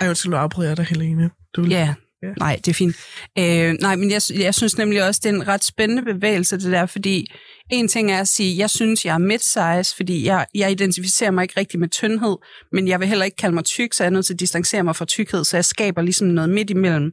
Ej, 0.00 0.08
undskyld, 0.08 0.30
nu 0.30 0.36
afbryder 0.36 0.70
jeg 0.70 0.76
dig, 0.76 0.84
Helene. 0.84 1.30
Du 1.56 1.62
vil... 1.62 1.70
Ja, 1.70 1.94
Nej, 2.38 2.56
det 2.56 2.68
er 2.68 2.74
fint. 2.74 2.96
Øh, 3.38 3.72
nej, 3.80 3.96
men 3.96 4.10
jeg, 4.10 4.20
jeg 4.34 4.54
synes 4.54 4.78
nemlig 4.78 5.04
også, 5.04 5.20
det 5.24 5.30
er 5.30 5.34
en 5.34 5.48
ret 5.48 5.64
spændende 5.64 6.02
bevægelse, 6.02 6.56
det 6.56 6.72
der, 6.72 6.86
fordi 6.86 7.26
en 7.70 7.88
ting 7.88 8.12
er 8.12 8.20
at 8.20 8.28
sige, 8.28 8.58
jeg 8.58 8.70
synes, 8.70 9.04
jeg 9.04 9.14
er 9.14 9.18
mid-size, 9.18 9.96
fordi 9.96 10.26
jeg, 10.26 10.46
jeg 10.54 10.70
identificerer 10.70 11.30
mig 11.30 11.42
ikke 11.42 11.60
rigtig 11.60 11.80
med 11.80 11.88
tyndhed, 11.88 12.36
men 12.72 12.88
jeg 12.88 13.00
vil 13.00 13.08
heller 13.08 13.24
ikke 13.24 13.36
kalde 13.36 13.54
mig 13.54 13.64
tyk, 13.64 13.92
så 13.92 14.04
jeg 14.04 14.08
er 14.08 14.12
nødt 14.12 14.26
til 14.26 14.34
at 14.34 14.40
distancere 14.40 14.82
mig 14.82 14.96
fra 14.96 15.04
tykkhed, 15.04 15.44
så 15.44 15.56
jeg 15.56 15.64
skaber 15.64 16.02
ligesom 16.02 16.28
noget 16.28 16.50
midt 16.50 16.70
imellem. 16.70 17.12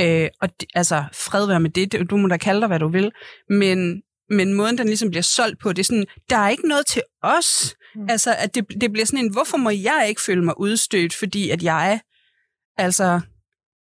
Øh, 0.00 0.28
og 0.40 0.48
det, 0.60 0.68
altså, 0.74 1.04
fred 1.12 1.46
være 1.46 1.60
med 1.60 1.70
det, 1.70 2.10
du 2.10 2.16
må 2.16 2.28
da 2.28 2.36
kalde 2.36 2.60
dig, 2.60 2.68
hvad 2.68 2.78
du 2.78 2.88
vil, 2.88 3.10
men, 3.50 4.02
men 4.30 4.54
måden, 4.54 4.78
den 4.78 4.86
ligesom 4.86 5.10
bliver 5.10 5.22
solgt 5.22 5.60
på, 5.60 5.72
det 5.72 5.78
er 5.78 5.84
sådan, 5.84 6.06
der 6.30 6.36
er 6.36 6.48
ikke 6.48 6.68
noget 6.68 6.86
til 6.86 7.02
os. 7.22 7.76
Mm. 7.94 8.06
Altså, 8.08 8.34
at 8.38 8.54
det, 8.54 8.64
det 8.80 8.92
bliver 8.92 9.06
sådan 9.06 9.24
en, 9.24 9.32
hvorfor 9.32 9.56
må 9.56 9.70
jeg 9.70 10.06
ikke 10.08 10.20
føle 10.20 10.44
mig 10.44 10.60
udstødt, 10.60 11.14
fordi 11.14 11.50
at 11.50 11.62
jeg, 11.62 12.00
altså, 12.78 13.20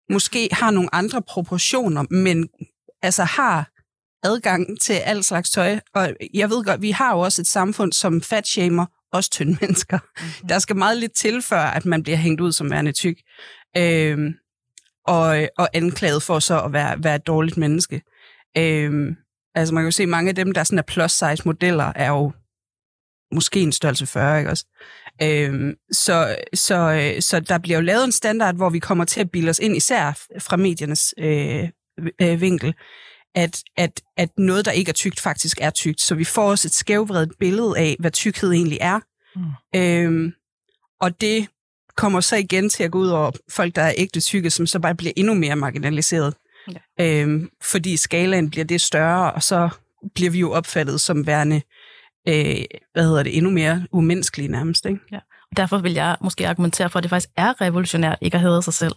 måske 0.09 0.49
har 0.51 0.71
nogle 0.71 0.95
andre 0.95 1.21
proportioner, 1.21 2.03
men 2.09 2.49
altså 3.01 3.23
har 3.23 3.71
adgang 4.23 4.81
til 4.81 4.93
alt 4.93 5.25
slags 5.25 5.49
tøj. 5.49 5.79
Og 5.93 6.15
jeg 6.33 6.49
ved 6.49 6.63
godt, 6.63 6.81
vi 6.81 6.91
har 6.91 7.13
jo 7.13 7.19
også 7.19 7.41
et 7.41 7.47
samfund, 7.47 7.93
som 7.93 8.21
fatshamer 8.21 8.85
også 9.11 9.29
tynde 9.29 9.57
mennesker. 9.61 9.99
Mm-hmm. 9.99 10.47
Der 10.47 10.59
skal 10.59 10.75
meget 10.75 10.97
lidt 10.97 11.15
til, 11.15 11.41
før 11.41 11.61
at 11.61 11.85
man 11.85 12.03
bliver 12.03 12.17
hængt 12.17 12.41
ud 12.41 12.51
som 12.51 12.71
værende 12.71 12.91
tyk. 12.91 13.17
Øhm, 13.77 14.33
og, 15.05 15.47
og 15.57 15.69
anklaget 15.73 16.23
for 16.23 16.39
så 16.39 16.61
at 16.61 16.73
være, 16.73 17.03
være 17.03 17.15
et 17.15 17.27
dårligt 17.27 17.57
menneske. 17.57 18.01
Øhm, 18.57 19.15
altså 19.55 19.73
man 19.73 19.81
kan 19.81 19.87
jo 19.87 19.91
se, 19.91 20.05
mange 20.05 20.29
af 20.29 20.35
dem, 20.35 20.51
der 20.51 20.63
sådan 20.63 20.79
er 20.79 20.83
plus-size 20.83 21.41
modeller, 21.45 21.91
er 21.95 22.09
jo 22.09 22.31
måske 23.31 23.61
en 23.61 23.71
størrelse 23.71 24.05
40, 24.05 24.37
ikke 24.37 24.49
også? 24.49 24.65
Øhm, 25.21 25.75
så, 25.91 26.35
så, 26.53 27.13
så 27.19 27.39
der 27.39 27.57
bliver 27.57 27.77
jo 27.77 27.81
lavet 27.81 28.03
en 28.03 28.11
standard, 28.11 28.55
hvor 28.55 28.69
vi 28.69 28.79
kommer 28.79 29.05
til 29.05 29.19
at 29.19 29.31
bilde 29.31 29.49
os 29.49 29.59
ind, 29.59 29.75
især 29.77 30.19
fra 30.39 30.57
mediernes 30.57 31.13
øh, 31.17 31.69
øh, 32.21 32.41
vinkel, 32.41 32.73
at, 33.35 33.63
at, 33.77 34.01
at 34.17 34.29
noget, 34.37 34.65
der 34.65 34.71
ikke 34.71 34.89
er 34.89 34.93
tykt, 34.93 35.19
faktisk 35.19 35.57
er 35.61 35.69
tykt. 35.69 36.01
Så 36.01 36.15
vi 36.15 36.23
får 36.23 36.49
også 36.49 36.67
et 36.67 36.73
skævvredet 36.73 37.31
billede 37.39 37.73
af, 37.77 37.95
hvad 37.99 38.11
tykthed 38.11 38.51
egentlig 38.51 38.77
er. 38.81 38.99
Mm. 39.35 39.79
Øhm, 39.79 40.33
og 41.01 41.21
det 41.21 41.47
kommer 41.97 42.21
så 42.21 42.35
igen 42.35 42.69
til 42.69 42.83
at 42.83 42.91
gå 42.91 42.99
ud 42.99 43.07
over 43.07 43.31
folk, 43.49 43.75
der 43.75 43.81
er 43.81 43.93
ægte 43.97 44.19
tykke, 44.19 44.49
som 44.49 44.67
så 44.67 44.79
bare 44.79 44.95
bliver 44.95 45.13
endnu 45.15 45.33
mere 45.33 45.55
marginaliseret. 45.55 46.33
Ja. 46.99 47.21
Øhm, 47.21 47.49
fordi 47.61 47.97
skalaen 47.97 48.49
bliver 48.49 48.65
det 48.65 48.81
større, 48.81 49.31
og 49.31 49.43
så 49.43 49.69
bliver 50.15 50.31
vi 50.31 50.39
jo 50.39 50.51
opfattet 50.51 51.01
som 51.01 51.27
værende 51.27 51.61
øh, 52.27 52.63
hvad 52.93 53.03
hedder 53.03 53.23
det, 53.23 53.37
endnu 53.37 53.51
mere 53.51 53.85
umenneskelige 53.91 54.51
nærmest. 54.51 54.85
Ikke? 54.85 54.99
Ja. 55.11 55.19
Derfor 55.57 55.77
vil 55.77 55.93
jeg 55.93 56.15
måske 56.21 56.47
argumentere 56.47 56.89
for, 56.89 56.99
at 56.99 57.03
det 57.03 57.09
faktisk 57.09 57.29
er 57.37 57.61
revolutionært 57.61 58.17
ikke 58.21 58.35
at 58.35 58.41
hade 58.41 58.61
sig 58.61 58.73
selv. 58.73 58.93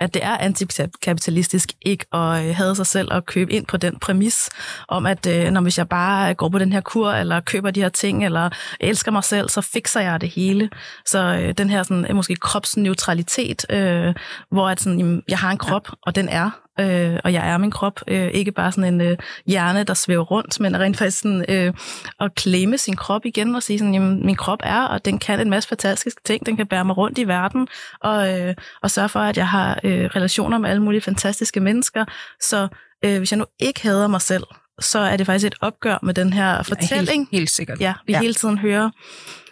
At 0.00 0.14
det 0.14 0.24
er 0.24 0.36
antikapitalistisk 0.36 1.72
ikke 1.82 2.14
at 2.14 2.48
øh, 2.48 2.56
hade 2.56 2.74
sig 2.74 2.86
selv 2.86 3.08
og 3.10 3.26
købe 3.26 3.52
ind 3.52 3.66
på 3.66 3.76
den 3.76 3.98
præmis 3.98 4.50
om, 4.88 5.06
at 5.06 5.26
øh, 5.26 5.50
når 5.50 5.60
hvis 5.60 5.78
jeg 5.78 5.88
bare 5.88 6.34
går 6.34 6.48
på 6.48 6.58
den 6.58 6.72
her 6.72 6.80
kur, 6.80 7.10
eller 7.10 7.40
køber 7.40 7.70
de 7.70 7.82
her 7.82 7.88
ting, 7.88 8.24
eller 8.24 8.50
elsker 8.80 9.12
mig 9.12 9.24
selv, 9.24 9.48
så 9.48 9.60
fikser 9.60 10.00
jeg 10.00 10.20
det 10.20 10.28
hele. 10.28 10.70
Så 11.06 11.38
øh, 11.42 11.54
den 11.58 11.70
her 11.70 11.82
sådan, 11.82 12.16
måske 12.16 12.36
kropsneutralitet, 12.36 13.66
øh, 13.70 14.14
hvor 14.50 14.68
at 14.68 14.80
sådan, 14.80 14.98
jamen, 14.98 15.22
jeg 15.28 15.38
har 15.38 15.50
en 15.50 15.58
krop, 15.58 15.88
og 16.02 16.14
den 16.14 16.28
er, 16.28 16.50
øh, 16.80 17.18
og 17.24 17.32
jeg 17.32 17.48
er 17.48 17.58
min 17.58 17.70
krop. 17.70 18.00
Øh, 18.08 18.28
ikke 18.28 18.52
bare 18.52 18.72
sådan 18.72 18.94
en 18.94 19.00
øh, 19.00 19.16
hjerne, 19.46 19.84
der 19.84 19.94
svæver 19.94 20.24
rundt, 20.24 20.60
men 20.60 20.80
rent 20.80 20.96
faktisk 20.96 21.18
sådan, 21.18 21.44
øh, 21.48 21.72
at 22.20 22.34
klemme 22.34 22.78
sin 22.78 22.96
krop 22.96 23.26
igen 23.26 23.54
og 23.54 23.62
sige 23.62 23.78
sådan, 23.78 23.94
jamen, 23.94 24.26
min 24.26 24.36
krop 24.36 24.58
er, 24.62 24.82
og 24.82 25.04
den 25.04 25.18
kan 25.18 25.40
en 25.40 25.50
masse 25.50 25.68
fantastiske 25.68 26.20
ting. 26.24 26.46
Den 26.46 26.56
kan 26.56 26.66
bære 26.66 26.84
mig 26.84 26.96
rundt 26.96 27.18
i 27.18 27.28
verden, 27.28 27.68
og, 28.00 28.40
øh, 28.40 28.54
og 28.82 28.90
sørge 28.90 29.08
for, 29.08 29.20
at 29.20 29.36
jeg 29.36 29.48
har 29.48 29.80
øh, 29.84 30.04
relationer 30.04 30.58
med 30.58 30.70
alle 30.70 30.82
mulige 30.82 31.00
fantastiske 31.00 31.60
mennesker. 31.60 32.04
Så 32.40 32.68
øh, 33.04 33.18
hvis 33.18 33.32
jeg 33.32 33.38
nu 33.38 33.44
ikke 33.58 33.82
hader 33.82 34.06
mig 34.06 34.20
selv, 34.20 34.44
så 34.80 34.98
er 34.98 35.16
det 35.16 35.26
faktisk 35.26 35.46
et 35.46 35.54
opgør 35.60 35.98
med 36.02 36.14
den 36.14 36.32
her 36.32 36.62
fortælling. 36.62 37.08
Ja, 37.08 37.14
helt, 37.14 37.28
helt 37.32 37.50
sikkert. 37.50 37.80
Ja, 37.80 37.94
vi 38.06 38.12
ja. 38.12 38.20
hele 38.20 38.34
tiden 38.34 38.58
hører. 38.58 38.90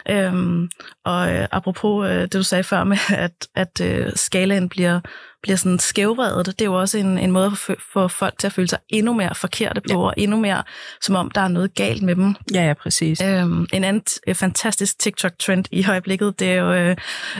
Øhm, 0.09 0.69
og 1.05 1.33
øh, 1.33 1.47
apropos 1.51 2.09
øh, 2.09 2.21
det, 2.21 2.33
du 2.33 2.43
sagde 2.43 2.63
før 2.63 2.83
med, 2.83 2.97
at, 3.25 3.47
at 3.55 3.81
øh, 3.81 4.11
skalaen 4.15 4.69
bliver, 4.69 4.99
bliver 5.41 5.55
sådan 5.57 5.79
skævredet, 5.79 6.45
det 6.45 6.61
er 6.61 6.65
jo 6.65 6.79
også 6.79 6.97
en, 6.97 7.17
en 7.17 7.31
måde 7.31 7.45
at 7.45 7.75
få 7.93 8.07
folk 8.07 8.39
til 8.39 8.47
at 8.47 8.53
føle 8.53 8.67
sig 8.67 8.79
endnu 8.89 9.13
mere 9.13 9.35
forkerte 9.35 9.81
på, 9.81 9.99
ja. 9.99 10.05
og 10.05 10.13
endnu 10.17 10.37
mere 10.37 10.63
som 11.01 11.15
om, 11.15 11.31
der 11.31 11.41
er 11.41 11.47
noget 11.47 11.75
galt 11.75 12.03
med 12.03 12.15
dem. 12.15 12.35
Ja, 12.53 12.67
ja, 12.67 12.73
præcis. 12.73 13.21
Øhm, 13.21 13.67
en 13.73 13.83
anden 13.83 14.03
øh, 14.27 14.35
fantastisk 14.35 14.99
TikTok-trend 14.99 15.65
i 15.71 15.85
øjeblikket, 15.89 16.39
det 16.39 16.51
er 16.51 16.55
jo... 16.55 16.73
Øh, 16.73 16.95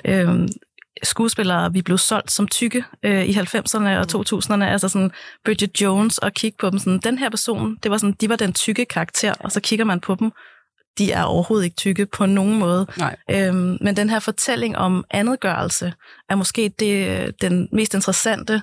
øh, 0.05 0.47
skuespillere, 1.03 1.73
vi 1.73 1.81
blev 1.81 1.97
solgt 1.97 2.31
som 2.31 2.47
tykke 2.47 2.83
øh, 3.03 3.25
i 3.25 3.31
90'erne 3.31 3.87
og 3.87 4.05
2000'erne, 4.15 4.63
altså 4.63 4.89
sådan 4.89 5.11
Bridget 5.45 5.81
Jones, 5.81 6.17
og 6.17 6.33
kigge 6.33 6.57
på 6.59 6.69
dem 6.69 6.79
sådan, 6.79 6.99
den 6.99 7.17
her 7.17 7.29
person, 7.29 7.77
det 7.83 7.91
var 7.91 7.97
sådan, 7.97 8.15
de 8.21 8.29
var 8.29 8.35
den 8.35 8.53
tykke 8.53 8.85
karakter, 8.85 9.33
og 9.39 9.51
så 9.51 9.61
kigger 9.61 9.85
man 9.85 9.99
på 9.99 10.15
dem, 10.15 10.31
de 10.97 11.11
er 11.11 11.23
overhovedet 11.23 11.65
ikke 11.65 11.75
tykke 11.75 12.05
på 12.05 12.25
nogen 12.25 12.59
måde. 12.59 12.87
Nej. 12.97 13.15
Øhm, 13.31 13.77
men 13.81 13.95
den 13.95 14.09
her 14.09 14.19
fortælling 14.19 14.77
om 14.77 15.03
andetgørelse 15.11 15.93
er 16.29 16.35
måske 16.35 16.71
det, 16.79 17.31
den 17.41 17.69
mest 17.71 17.93
interessante 17.93 18.61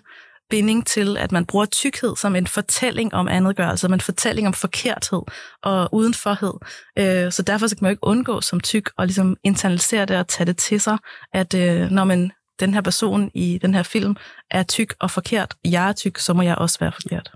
binding 0.51 0.87
til, 0.87 1.17
at 1.17 1.33
man 1.33 1.47
bruger 1.47 1.65
tykkhed 1.65 2.17
som 2.17 2.37
en 2.37 2.47
fortælling 2.47 3.15
om 3.15 3.29
andetgørelse, 3.29 3.81
som 3.81 3.93
en 3.93 4.01
fortælling 4.01 4.47
om 4.47 4.53
forkerthed 4.53 5.23
og 5.63 5.95
udenforhed. 5.95 6.53
Øh, 6.99 7.33
så 7.33 7.43
derfor 7.43 7.67
så 7.67 7.77
kan 7.77 7.85
man 7.85 7.91
jo 7.91 7.93
ikke 7.93 8.05
undgå 8.05 8.41
som 8.41 8.61
tyk 8.61 8.91
og 8.97 9.07
ligesom 9.07 9.37
internalisere 9.45 10.05
det 10.05 10.17
og 10.17 10.29
tage 10.29 10.47
det 10.47 10.57
til 10.57 10.81
sig, 10.81 10.99
at 11.33 11.55
øh, 11.55 11.91
når 11.91 12.05
man 12.05 12.31
den 12.61 12.75
her 12.75 12.81
person 12.81 13.31
i 13.35 13.59
den 13.63 13.75
her 13.75 13.83
film 13.83 14.17
er 14.51 14.63
tyk 14.63 14.95
og 15.01 15.11
forkert, 15.11 15.55
jeg 15.65 15.89
er 15.89 15.93
tyk, 15.93 16.19
så 16.19 16.35
må 16.35 16.43
jeg 16.43 16.55
også 16.55 16.79
være 16.79 16.93
forkert. 16.93 17.31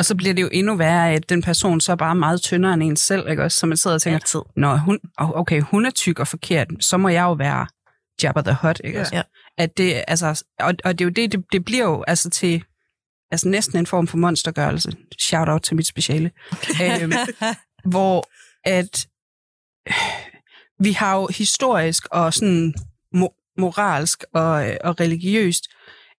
Og 0.00 0.04
så 0.04 0.14
bliver 0.16 0.34
det 0.34 0.42
jo 0.42 0.48
endnu 0.52 0.76
værre, 0.76 1.12
at 1.12 1.28
den 1.28 1.42
person 1.42 1.80
så 1.80 1.92
er 1.92 1.96
bare 1.96 2.14
meget 2.14 2.42
tyndere 2.42 2.74
end 2.74 2.82
en 2.82 2.96
selv, 2.96 3.30
ikke 3.30 3.42
også? 3.42 3.58
Så 3.58 3.66
man 3.66 3.76
sidder 3.76 3.94
og 3.94 4.02
tænker, 4.02 4.18
Altid. 4.18 4.40
Nå, 4.56 4.76
hun, 4.76 4.98
okay, 5.18 5.60
hun 5.60 5.86
er 5.86 5.90
tyk 5.90 6.18
og 6.18 6.28
forkert, 6.28 6.66
så 6.80 6.96
må 6.96 7.08
jeg 7.08 7.22
jo 7.22 7.32
være 7.32 7.66
Jabba 8.22 8.40
the 8.42 8.56
Hutt, 8.62 8.80
ikke 8.84 9.00
også? 9.00 9.16
Ja. 9.16 9.22
At 9.58 9.78
det, 9.78 10.04
altså, 10.08 10.44
og, 10.60 10.74
og 10.84 10.98
det 10.98 11.04
er 11.04 11.06
jo 11.06 11.10
det, 11.10 11.32
det, 11.32 11.44
det 11.52 11.64
bliver 11.64 11.84
jo 11.84 12.04
altså 12.06 12.30
til 12.30 12.64
altså 13.30 13.48
næsten 13.48 13.78
en 13.78 13.86
form 13.86 14.06
for 14.06 14.16
monstergørelse. 14.16 14.92
Shout 15.18 15.48
out 15.48 15.62
til 15.62 15.76
mit 15.76 15.86
speciale. 15.86 16.30
øhm, 16.82 17.12
hvor 17.92 18.28
at 18.64 19.06
vi 20.84 20.92
har 20.92 21.16
jo 21.16 21.28
historisk 21.30 22.06
og 22.10 22.34
sådan 22.34 22.74
mo- 23.16 23.54
moralsk 23.58 24.24
og, 24.34 24.52
og 24.84 25.00
religiøst 25.00 25.64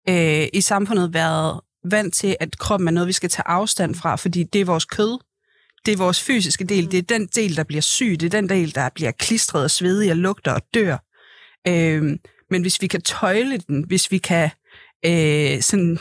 øh, 0.09 0.47
i 0.53 0.61
samfundet 0.61 1.13
været 1.13 1.61
vant 1.83 2.13
til, 2.13 2.37
at 2.39 2.57
kroppen 2.57 2.87
er 2.87 2.91
noget, 2.91 3.07
vi 3.07 3.13
skal 3.13 3.29
tage 3.29 3.47
afstand 3.47 3.95
fra, 3.95 4.15
fordi 4.15 4.43
det 4.43 4.61
er 4.61 4.65
vores 4.65 4.85
kød. 4.85 5.19
Det 5.85 5.91
er 5.93 5.97
vores 5.97 6.21
fysiske 6.21 6.63
del. 6.63 6.91
Det 6.91 6.97
er 6.97 7.01
den 7.01 7.27
del, 7.27 7.55
der 7.55 7.63
bliver 7.63 7.81
syg. 7.81 8.17
Det 8.19 8.25
er 8.25 8.41
den 8.41 8.49
del, 8.49 8.75
der 8.75 8.89
bliver 8.95 9.11
klistret 9.11 9.63
og 9.63 9.71
svedig 9.71 10.11
og 10.11 10.17
lugter 10.17 10.51
og 10.51 10.61
dør. 10.73 10.97
Øh, 11.67 12.03
men 12.49 12.61
hvis 12.61 12.81
vi 12.81 12.87
kan 12.87 13.01
tøjle 13.01 13.57
den, 13.57 13.83
hvis 13.87 14.11
vi 14.11 14.17
kan 14.17 14.49
øh, 15.05 15.61
sådan 15.61 15.99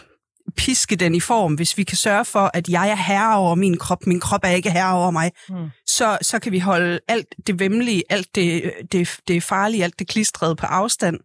piske 0.57 0.97
den 0.97 1.14
i 1.14 1.21
form, 1.21 1.55
hvis 1.55 1.79
vi 1.79 1.85
kan 1.85 1.97
sørge 1.97 2.25
for, 2.25 2.51
at 2.55 2.69
jeg 2.69 2.90
er 2.90 2.95
herre 2.95 3.37
over 3.37 3.55
min 3.55 3.79
krop, 3.79 4.07
min 4.07 4.21
krop 4.21 4.40
er 4.45 4.49
ikke 4.49 4.71
herre 4.71 4.95
over 4.95 5.11
mig, 5.11 5.33
mm. 5.49 5.69
så, 5.87 6.19
så 6.23 6.38
kan 6.38 6.53
vi 6.53 6.59
holde 6.59 7.01
alt 7.09 7.35
det 7.47 7.59
vemmelige, 7.59 8.03
alt 8.11 8.35
det, 8.35 8.73
det, 8.93 9.16
det 9.29 9.43
farlige, 9.43 9.85
alt 9.85 9.99
det 9.99 10.09
klistrede 10.09 10.57
på 10.57 10.66
afstand. 10.66 11.21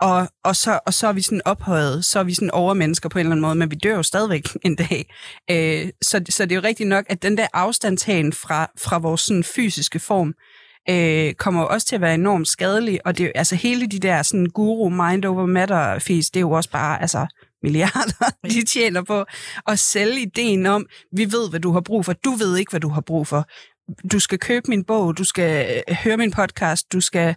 Og, 0.00 0.28
og, 0.44 0.56
så, 0.56 0.78
og 0.86 0.94
så 0.94 1.06
er 1.06 1.12
vi 1.12 1.22
sådan 1.22 1.42
ophøjet, 1.44 2.04
så 2.04 2.18
er 2.18 2.24
vi 2.24 2.34
sådan 2.34 2.50
overmennesker 2.50 3.08
på 3.08 3.18
en 3.18 3.20
eller 3.20 3.32
anden 3.32 3.42
måde, 3.42 3.54
men 3.54 3.70
vi 3.70 3.76
dør 3.76 3.96
jo 3.96 4.02
stadigvæk 4.02 4.48
en 4.64 4.76
dag. 4.76 5.14
Øh, 5.50 5.90
så, 6.02 6.24
så 6.30 6.44
det 6.44 6.52
er 6.52 6.56
jo 6.56 6.62
rigtigt 6.62 6.88
nok, 6.88 7.04
at 7.08 7.22
den 7.22 7.36
der 7.36 7.46
afstandtagen 7.52 8.32
fra, 8.32 8.70
fra 8.78 8.98
vores 8.98 9.20
sådan 9.20 9.44
fysiske 9.44 9.98
form, 9.98 10.34
øh, 10.90 11.34
kommer 11.34 11.60
jo 11.60 11.68
også 11.68 11.86
til 11.86 11.94
at 11.94 12.00
være 12.00 12.14
enormt 12.14 12.48
skadelig, 12.48 13.06
og 13.06 13.18
det, 13.18 13.26
er 13.26 13.32
altså 13.34 13.54
hele 13.54 13.86
de 13.86 13.98
der 13.98 14.22
sådan 14.22 14.46
guru 14.46 14.88
mind 14.88 15.24
over 15.24 15.46
matter 15.46 15.98
fees, 15.98 16.30
det 16.30 16.40
er 16.40 16.42
jo 16.42 16.50
også 16.50 16.70
bare 16.70 17.00
altså 17.00 17.26
milliarder, 17.62 18.30
de 18.54 18.64
tjener 18.64 19.02
på 19.02 19.24
at 19.66 19.78
sælge 19.78 20.20
ideen 20.20 20.66
om, 20.66 20.86
vi 21.12 21.24
ved, 21.24 21.50
hvad 21.50 21.60
du 21.60 21.72
har 21.72 21.80
brug 21.80 22.04
for, 22.04 22.12
du 22.12 22.30
ved 22.30 22.56
ikke, 22.56 22.70
hvad 22.70 22.80
du 22.80 22.88
har 22.88 23.00
brug 23.00 23.26
for 23.26 23.48
du 24.12 24.18
skal 24.18 24.38
købe 24.38 24.64
min 24.68 24.84
bog, 24.84 25.18
du 25.18 25.24
skal 25.24 25.82
øh, 25.88 25.96
høre 25.96 26.16
min 26.16 26.30
podcast, 26.30 26.92
du 26.92 27.00
skal 27.00 27.34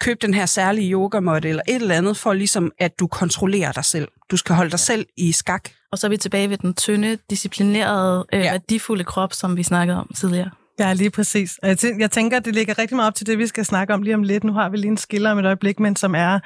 købe 0.00 0.18
den 0.22 0.34
her 0.34 0.46
særlige 0.46 0.92
yogamåtte 0.92 1.48
eller 1.48 1.62
et 1.68 1.74
eller 1.74 1.94
andet, 1.94 2.16
for 2.16 2.32
ligesom 2.32 2.72
at 2.78 3.00
du 3.00 3.06
kontrollerer 3.06 3.72
dig 3.72 3.84
selv. 3.84 4.08
Du 4.30 4.36
skal 4.36 4.54
holde 4.54 4.70
dig 4.70 4.80
selv 4.80 5.06
i 5.16 5.32
skak. 5.32 5.68
Og 5.92 5.98
så 5.98 6.06
er 6.06 6.08
vi 6.08 6.16
tilbage 6.16 6.50
ved 6.50 6.58
den 6.58 6.74
tynde, 6.74 7.18
disciplinerede, 7.30 8.26
øh, 8.32 8.40
ja. 8.40 8.50
værdifulde 8.50 9.04
krop, 9.04 9.32
som 9.32 9.56
vi 9.56 9.62
snakkede 9.62 9.98
om 9.98 10.10
tidligere. 10.16 10.50
Ja, 10.78 10.92
lige 10.92 11.10
præcis. 11.10 11.58
Jeg, 11.62 11.78
tænker, 11.78 11.98
jeg 12.00 12.10
tænker, 12.10 12.36
at 12.36 12.44
det 12.44 12.54
ligger 12.54 12.78
rigtig 12.78 12.96
meget 12.96 13.06
op 13.06 13.14
til 13.14 13.26
det, 13.26 13.38
vi 13.38 13.46
skal 13.46 13.64
snakke 13.64 13.94
om 13.94 14.02
lige 14.02 14.14
om 14.14 14.22
lidt. 14.22 14.44
Nu 14.44 14.52
har 14.52 14.68
vi 14.68 14.76
lige 14.76 14.90
en 14.90 14.96
skiller 14.96 15.30
om 15.30 15.38
et 15.38 15.46
øjeblik, 15.46 15.80
men 15.80 15.96
som 15.96 16.14
er, 16.14 16.38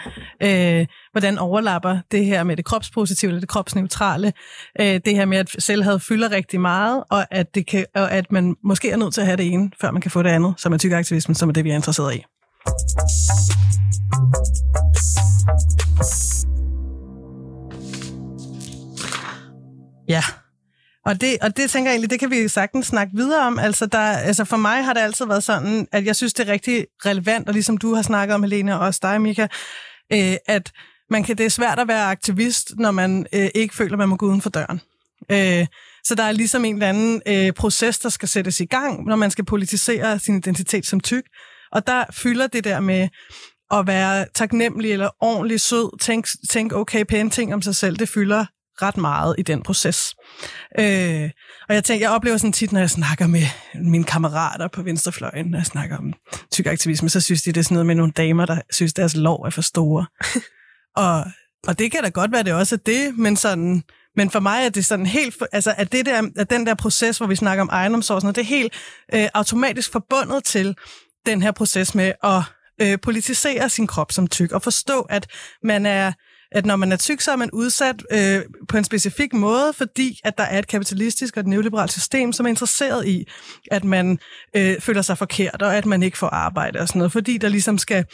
øh, 0.43 0.87
hvordan 1.13 1.39
overlapper 1.39 1.99
det 2.11 2.25
her 2.25 2.45
med 2.45 2.57
det 2.57 2.65
kropspositive, 2.65 3.29
eller 3.29 3.41
det 3.41 3.49
kropsneutrale, 3.49 4.33
øh, 4.81 5.01
det 5.05 5.15
her 5.15 5.25
med, 5.25 5.39
at 5.39 5.51
selvhed 5.59 5.99
fylder 5.99 6.31
rigtig 6.31 6.61
meget, 6.61 7.05
og 7.11 7.27
at, 7.31 7.55
det 7.55 7.67
kan, 7.67 7.87
og 7.95 8.13
at 8.13 8.33
man 8.33 8.57
måske 8.65 8.91
er 8.91 8.97
nødt 8.97 9.15
til 9.15 9.21
at 9.21 9.27
have 9.27 9.37
det 9.37 9.47
ene, 9.47 9.71
før 9.81 9.91
man 9.91 10.03
kan 10.03 10.11
få 10.11 10.23
det 10.23 10.31
andet, 10.31 10.55
som 10.57 10.73
er 10.73 10.79
tykaktivismen, 10.79 11.35
som 11.35 11.49
er 11.49 11.53
det, 11.53 11.65
vi 11.65 11.71
er 11.71 11.75
interesseret 11.75 12.15
i. 12.15 12.25
Ja, 20.09 20.23
og 21.07 21.21
det, 21.21 21.37
og 21.43 21.57
det 21.57 21.71
tænker 21.71 21.91
jeg 21.91 21.95
egentlig, 21.95 22.11
det 22.11 22.21
kan 22.21 22.31
vi 22.31 22.49
sagtens 22.49 22.87
snakke 22.87 23.17
videre 23.17 23.47
om. 23.47 23.59
Altså, 23.59 23.87
der, 23.87 23.99
altså 23.99 24.45
for 24.45 24.57
mig 24.57 24.85
har 24.85 24.93
det 24.93 25.01
altid 25.01 25.27
været 25.27 25.43
sådan, 25.43 25.89
at 25.93 26.07
jeg 26.07 26.17
synes, 26.17 26.35
det 26.35 26.49
er 26.49 26.53
rigtig 26.53 26.87
relevant, 27.07 27.49
og 27.49 27.55
ligesom 27.55 27.77
du 27.77 27.95
har 27.95 28.03
snakket 28.03 28.35
om, 28.35 28.43
Helene, 28.43 28.75
og 28.75 28.87
også 28.87 29.01
dig, 29.03 29.21
Mika, 29.21 29.47
øh, 30.13 30.37
at 30.47 30.73
man 31.11 31.25
kan, 31.25 31.39
det 31.39 31.47
er 31.47 31.51
svært 31.51 31.79
at 31.79 31.89
være 31.89 32.05
aktivist, 32.05 32.73
når 32.79 32.91
man 32.91 33.27
øh, 33.33 33.49
ikke 33.55 33.75
føler, 33.75 33.97
man 33.97 34.09
må 34.09 34.17
gå 34.17 34.27
uden 34.27 34.43
for 34.43 34.51
døren. 34.51 34.81
Øh, 35.33 35.67
så 36.05 36.15
der 36.15 36.23
er 36.23 36.33
ligesom 36.33 36.65
en 36.65 36.75
eller 36.75 36.89
anden 36.89 37.23
øh, 37.27 37.53
proces, 37.53 37.99
der 37.99 38.09
skal 38.09 38.29
sættes 38.29 38.61
i 38.61 38.65
gang, 38.65 39.05
når 39.05 39.17
man 39.17 39.31
skal 39.31 39.45
politisere 39.45 40.19
sin 40.19 40.37
identitet 40.37 40.87
som 40.87 41.01
tyk. 41.01 41.25
Og 41.73 41.87
der 41.87 42.05
fylder 42.13 42.47
det 42.47 42.65
der 42.65 42.81
med 42.81 43.09
at 43.71 43.87
være 43.87 44.27
taknemmelig 44.35 44.93
eller 44.93 45.11
ordentlig 45.21 45.61
sød, 45.61 45.99
tænk, 46.01 46.27
tænk 46.51 46.73
okay, 46.73 47.05
pæne 47.05 47.31
ting 47.31 47.55
om 47.55 47.63
sig 47.63 47.77
selv, 47.77 47.97
det 47.97 48.09
fylder 48.09 48.45
ret 48.83 48.97
meget 48.97 49.35
i 49.39 49.43
den 49.43 49.63
proces. 49.63 50.15
Øh, 50.79 51.31
og 51.69 51.75
jeg 51.75 51.85
tænker, 51.85 52.07
jeg 52.07 52.15
oplever 52.15 52.37
sådan 52.37 52.53
tit, 52.53 52.73
når 52.73 52.81
jeg 52.81 52.91
snakker 52.91 53.27
med 53.27 53.43
mine 53.75 54.05
kammerater 54.05 54.69
på 54.69 54.83
venstrefløjen, 54.83 55.47
når 55.47 55.59
jeg 55.59 55.67
snakker 55.67 55.97
om 55.97 56.13
tyk 56.53 56.67
aktivisme, 56.67 57.09
så 57.09 57.21
synes 57.21 57.43
de, 57.43 57.53
det 57.53 57.61
er 57.61 57.65
sådan 57.65 57.75
noget 57.75 57.87
med 57.87 57.95
nogle 57.95 58.13
damer, 58.13 58.47
der 58.47 58.61
synes, 58.71 58.93
deres 58.93 59.17
lov 59.17 59.43
er 59.43 59.51
for 59.51 59.63
store. 59.63 60.07
og, 61.05 61.25
og 61.67 61.79
det 61.79 61.93
kan 61.93 62.03
da 62.03 62.09
godt 62.09 62.33
være, 62.33 62.43
det 62.43 62.53
også 62.53 62.75
er 62.75 62.81
det, 62.87 63.19
men 63.19 63.37
sådan... 63.37 63.83
Men 64.19 64.31
for 64.31 64.41
mig 64.41 64.65
er 64.65 64.69
det 64.69 64.85
sådan 64.85 65.07
helt, 65.07 65.43
altså 65.53 65.75
at, 65.77 65.93
det 65.93 66.07
der, 66.07 66.23
at 66.37 66.51
den 66.51 66.67
der 66.67 66.75
proces, 66.75 67.19
hvor 67.19 67.27
vi 67.27 67.37
snakker 67.37 67.63
om 67.63 67.69
ejendomsår, 67.73 68.21
det 68.21 68.39
er 68.39 68.43
helt 68.43 68.73
øh, 69.15 69.29
automatisk 69.35 69.93
forbundet 69.93 70.45
til 70.45 70.77
den 71.27 71.43
her 71.43 71.53
proces 71.53 71.95
med 71.95 72.13
at 72.23 72.43
øh, 72.83 72.99
politisere 73.03 73.69
sin 73.69 73.87
krop 73.87 74.13
som 74.13 74.27
tyk, 74.27 74.53
og 74.53 74.63
forstå, 74.63 75.01
at 75.01 75.27
man 75.63 75.87
er 75.87 76.13
at 76.53 76.67
når 76.67 76.77
man 76.77 76.93
er 76.93 76.97
tyk, 76.97 77.21
så 77.21 77.33
er 77.33 77.37
man 77.37 77.51
udsat 77.53 78.03
øh, 78.13 78.43
på 78.69 78.77
en 78.77 78.85
specifik 78.85 79.33
måde, 79.33 79.73
fordi 79.73 80.21
at 80.25 80.39
der 80.39 80.45
er 80.45 80.59
et 80.59 80.67
kapitalistisk 80.67 81.37
og 81.37 81.41
et 81.41 81.47
neoliberalt 81.47 81.93
system, 81.93 82.33
som 82.33 82.47
er 82.47 82.51
interesseret 82.51 83.07
i, 83.07 83.25
at 83.71 83.85
man 83.85 84.19
øh, 84.57 84.81
føler 84.81 85.03
sig 85.03 85.19
forkert, 85.19 85.63
og 85.63 85.77
at 85.77 85.87
man 85.87 86.03
ikke 86.03 86.19
får 86.19 86.29
arbejde 86.29 86.79
og 86.79 86.89
sådan 86.89 86.99
noget, 86.99 87.13
fordi 87.13 87.39
der 87.39 87.49
ligesom 87.49 87.79
skal 87.79 88.05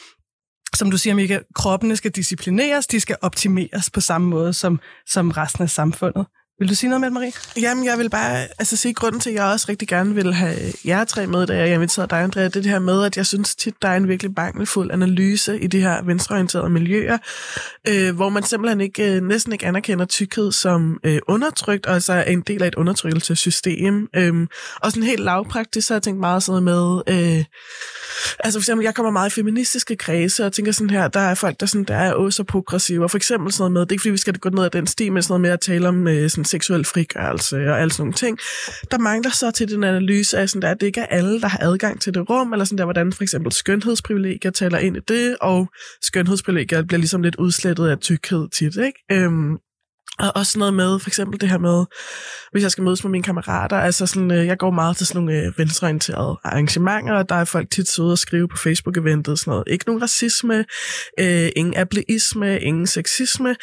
som 0.74 0.91
du 0.91 0.99
siger, 0.99 1.14
Mika, 1.14 1.39
kroppene 1.55 1.97
skal 1.97 2.11
disciplineres, 2.11 2.87
de 2.87 3.01
skal 3.01 3.16
optimeres 3.22 3.91
på 3.91 4.01
samme 4.01 4.28
måde 4.28 4.53
som, 4.53 4.80
som 5.07 5.30
resten 5.30 5.62
af 5.62 5.70
samfundet. 5.70 6.26
Vil 6.59 6.69
du 6.69 6.75
sige 6.75 6.91
noget 6.91 7.01
med 7.01 7.07
det, 7.07 7.15
Marie? 7.15 7.33
Jamen, 7.61 7.85
jeg 7.85 7.99
vil 7.99 8.11
bare 8.11 8.47
altså, 8.59 8.77
sige, 8.77 8.95
grunden 8.95 9.21
til, 9.21 9.31
at 9.31 9.37
jeg 9.37 9.45
også 9.45 9.67
rigtig 9.69 9.89
gerne 9.89 10.15
vil 10.15 10.35
have 10.35 10.57
jer 10.85 11.05
tre 11.05 11.27
med, 11.27 11.47
da 11.47 11.57
jeg 11.57 11.75
inviterede 11.75 12.11
dig, 12.11 12.23
Andrea, 12.23 12.45
det, 12.45 12.55
det 12.55 12.67
her 12.67 12.79
med, 12.79 13.05
at 13.05 13.17
jeg 13.17 13.27
synes 13.27 13.57
tit, 13.57 13.75
der 13.83 13.89
er 13.89 13.97
en 13.97 14.09
virkelig 14.09 14.33
mangelfuld 14.37 14.91
analyse 14.91 15.61
i 15.61 15.67
de 15.67 15.81
her 15.81 16.03
venstreorienterede 16.03 16.71
miljøer, 16.71 17.19
øh, 17.89 18.15
hvor 18.15 18.29
man 18.29 18.43
simpelthen 18.43 18.81
ikke, 18.81 19.17
øh, 19.17 19.23
næsten 19.23 19.53
ikke 19.53 19.67
anerkender 19.67 20.05
tykkhed 20.05 20.53
som 20.53 21.01
øh, 21.05 21.19
undertrykt, 21.29 21.87
og 21.87 21.95
altså 21.95 22.13
er 22.13 22.23
en 22.23 22.41
del 22.41 22.63
af 22.63 22.69
et 22.69 22.75
undertrykkelsessystem. 22.75 24.09
Øh, 24.17 24.47
og 24.77 24.91
sådan 24.93 25.03
helt 25.03 25.21
lavpraktisk, 25.21 25.87
så 25.87 25.95
har 25.95 25.97
jeg 25.97 26.03
tænkt 26.03 26.21
meget 26.21 26.43
sådan 26.43 26.63
med, 26.63 27.03
øh, 27.09 27.45
altså 28.41 28.59
for 28.59 28.63
eksempel, 28.63 28.85
jeg 28.85 28.95
kommer 28.95 29.11
meget 29.11 29.31
i 29.31 29.35
feministiske 29.35 29.97
kredse, 29.97 30.47
og 30.47 30.53
tænker 30.53 30.73
sådan 30.73 30.91
her, 30.91 31.09
der 31.09 31.21
er 31.21 31.35
folk, 31.35 31.61
der, 31.61 31.67
sådan, 31.67 31.85
der 31.85 31.97
er 31.97 32.13
også 32.13 32.45
progressive, 32.45 33.05
og 33.05 33.11
for 33.11 33.19
eksempel 33.19 33.53
sådan 33.53 33.59
noget 33.59 33.73
med, 33.73 33.81
det 33.81 33.89
er 33.89 33.93
ikke 33.93 34.03
fordi, 34.03 34.13
vi 34.13 34.19
skal 34.19 34.39
gå 34.39 34.49
ned 34.49 34.65
ad 34.65 34.71
den 34.71 34.87
sti, 34.87 35.09
men 35.09 35.23
sådan 35.23 35.33
noget 35.33 35.41
med 35.41 35.51
at 35.51 35.61
tale 35.61 35.89
om 35.89 36.09
øh, 36.09 36.31
sådan 36.31 36.41
seksuel 36.45 36.84
frigørelse 36.84 37.57
og 37.57 37.80
alle 37.80 37.93
sådan 37.93 38.03
nogle 38.03 38.12
ting. 38.12 38.38
Der 38.90 38.99
mangler 38.99 39.30
så 39.30 39.51
til 39.51 39.68
den 39.68 39.84
analyse 39.84 40.38
af, 40.38 40.49
sådan 40.49 40.62
der, 40.62 40.70
at 40.70 40.80
det 40.80 40.86
ikke 40.86 41.01
er 41.01 41.07
alle, 41.07 41.40
der 41.40 41.49
har 41.49 41.59
adgang 41.62 42.01
til 42.01 42.14
det 42.14 42.30
rum, 42.30 42.53
eller 42.53 42.64
sådan 42.64 42.78
der, 42.78 42.84
hvordan 42.84 43.12
for 43.12 43.22
eksempel 43.22 43.53
skønhedsprivilegier 43.53 44.51
taler 44.51 44.78
ind 44.78 44.97
i 44.97 45.01
det, 45.09 45.36
og 45.40 45.68
skønhedsprivilegier 46.03 46.82
bliver 46.82 46.99
ligesom 46.99 47.22
lidt 47.22 47.36
udslettet 47.36 47.88
af 47.88 47.99
tykkhed 47.99 48.49
tit, 48.49 48.76
ikke? 48.76 48.99
Øhm, 49.12 49.59
og 50.19 50.33
også 50.35 50.59
noget 50.59 50.75
med, 50.75 50.99
for 50.99 51.11
eksempel 51.11 51.41
det 51.41 51.49
her 51.49 51.59
med, 51.59 51.85
hvis 52.53 52.63
jeg 52.63 52.71
skal 52.71 52.85
mødes 52.85 53.05
med 53.05 53.11
mine 53.11 53.25
kammerater, 53.25 53.77
altså 53.77 54.07
sådan, 54.07 54.31
øh, 54.31 54.47
jeg 54.47 54.59
går 54.59 54.71
meget 54.71 54.97
til 54.97 55.07
sådan 55.07 55.23
nogle 55.23 55.41
øh, 55.41 55.59
venstreorienterede 55.59 56.39
arrangementer, 56.45 57.15
og 57.15 57.29
der 57.29 57.35
er 57.35 57.45
folk 57.45 57.71
tit 57.71 57.89
søde 57.89 58.13
at 58.13 58.19
skrive 58.19 58.49
på 58.49 58.57
Facebook-eventet 58.57 59.39
sådan 59.39 59.51
noget. 59.51 59.65
Ikke 59.67 59.85
nogen 59.87 60.03
racisme, 60.03 60.65
øh, 61.21 61.49
ingen 61.57 61.77
ableisme, 61.77 62.61
ingen 62.61 62.87
sexisme, 62.87 63.57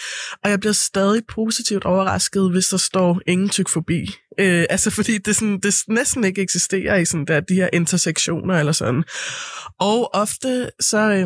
og 0.43 0.49
jeg 0.49 0.59
bliver 0.59 0.73
stadig 0.73 1.21
positivt 1.27 1.85
overrasket, 1.85 2.51
hvis 2.51 2.67
der 2.67 2.77
står 2.77 3.21
ingen 3.27 3.49
tyk 3.49 3.69
forbi. 3.69 4.15
Øh, 4.39 4.65
altså 4.69 4.91
fordi 4.91 5.17
det, 5.17 5.35
sådan, 5.35 5.59
det 5.59 5.75
næsten 5.87 6.23
ikke 6.23 6.41
eksisterer 6.41 6.95
i 6.95 7.05
sådan 7.05 7.25
der, 7.25 7.39
de 7.39 7.55
her 7.55 7.69
intersektioner 7.73 8.59
eller 8.59 8.71
sådan. 8.71 9.03
Og 9.79 10.15
ofte 10.15 10.69
så, 10.79 10.97
øh, 10.97 11.25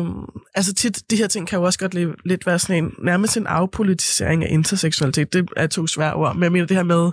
altså 0.54 0.74
tit, 0.74 1.10
de 1.10 1.16
her 1.16 1.26
ting 1.26 1.48
kan 1.48 1.58
jo 1.58 1.64
også 1.64 1.78
godt 1.78 1.94
lidt, 1.94 2.10
lidt 2.24 2.46
være 2.46 2.58
sådan 2.58 2.84
en, 2.84 2.92
nærmest 3.04 3.36
en 3.36 3.46
afpolitisering 3.46 4.44
af 4.44 4.48
interseksualitet. 4.50 5.32
Det 5.32 5.48
er 5.56 5.66
to 5.66 5.86
svære 5.86 6.14
ord, 6.14 6.34
men 6.34 6.42
jeg 6.42 6.52
mener 6.52 6.66
det 6.66 6.76
her 6.76 6.84
med, 6.84 7.10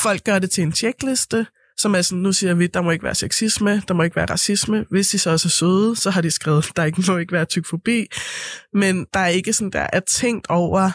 folk 0.00 0.24
gør 0.24 0.38
det 0.38 0.50
til 0.50 0.62
en 0.62 0.72
tjekliste, 0.72 1.46
som 1.76 1.94
er 1.94 2.02
sådan, 2.02 2.22
nu 2.22 2.32
siger 2.32 2.54
vi, 2.54 2.66
der 2.66 2.80
må 2.80 2.90
ikke 2.90 3.04
være 3.04 3.14
sexisme, 3.14 3.82
der 3.88 3.94
må 3.94 4.02
ikke 4.02 4.16
være 4.16 4.26
racisme. 4.30 4.84
Hvis 4.90 5.08
de 5.08 5.18
så 5.18 5.30
også 5.30 5.48
er 5.48 5.50
søde, 5.50 5.96
så 5.96 6.10
har 6.10 6.20
de 6.20 6.30
skrevet, 6.30 6.66
der 6.76 6.84
ikke 6.84 7.02
må 7.08 7.16
ikke 7.16 7.32
være 7.32 7.44
tykfobi. 7.44 8.06
Men 8.72 9.06
der 9.14 9.20
er 9.20 9.28
ikke 9.28 9.52
sådan, 9.52 9.70
der 9.70 9.86
er 9.92 10.00
tænkt 10.00 10.46
over, 10.48 10.90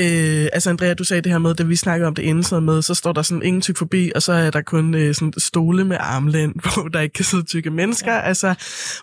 Øh, 0.00 0.48
altså 0.52 0.70
Andrea, 0.70 0.94
du 0.94 1.04
sagde 1.04 1.22
det 1.22 1.32
her 1.32 1.38
med, 1.38 1.54
da 1.54 1.62
vi 1.62 1.76
snakkede 1.76 2.06
om 2.08 2.14
det 2.14 2.22
inden 2.22 2.44
sådan 2.44 2.64
med, 2.64 2.82
så 2.82 2.94
står 2.94 3.12
der 3.12 3.22
sådan 3.22 3.42
ingen 3.42 3.62
tyk 3.62 3.76
forbi, 3.76 4.12
og 4.14 4.22
så 4.22 4.32
er 4.32 4.50
der 4.50 4.62
kun 4.62 4.94
øh, 4.94 5.14
sådan 5.14 5.32
stole 5.38 5.84
med 5.84 5.96
armlænd, 6.00 6.54
hvor 6.74 6.88
der 6.88 7.00
ikke 7.00 7.12
kan 7.12 7.24
sidde 7.24 7.44
tykke 7.44 7.70
mennesker, 7.70 8.12
ja. 8.12 8.20
altså 8.20 8.54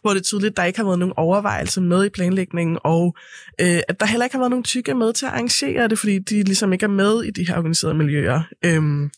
hvor 0.02 0.10
det 0.10 0.20
er 0.20 0.24
tydeligt, 0.24 0.52
at 0.52 0.58
der 0.58 0.64
ikke 0.64 0.80
har 0.80 0.86
været 0.86 1.00
nogen 1.00 1.14
overvejelse 1.18 1.82
med 1.82 2.06
i 2.06 2.10
planlægningen, 2.10 2.78
og 2.84 3.16
øh, 3.62 3.80
at 3.88 4.00
der 4.00 4.06
heller 4.06 4.26
ikke 4.26 4.34
har 4.34 4.42
været 4.42 4.50
nogen 4.50 4.64
tykke 4.64 4.94
med 4.94 5.14
til 5.14 5.26
at 5.26 5.32
arrangere 5.32 5.88
det, 5.88 6.00
fordi 6.00 6.20
de 6.20 6.44
ligesom 6.44 6.74
ikke 6.74 6.84
er 6.84 6.88
med 6.88 7.24
i 7.24 7.32
de 7.32 7.48
her 7.48 7.58
organiserede 7.58 7.98
miljøer. 7.98 8.42
Øh, 8.66 9.10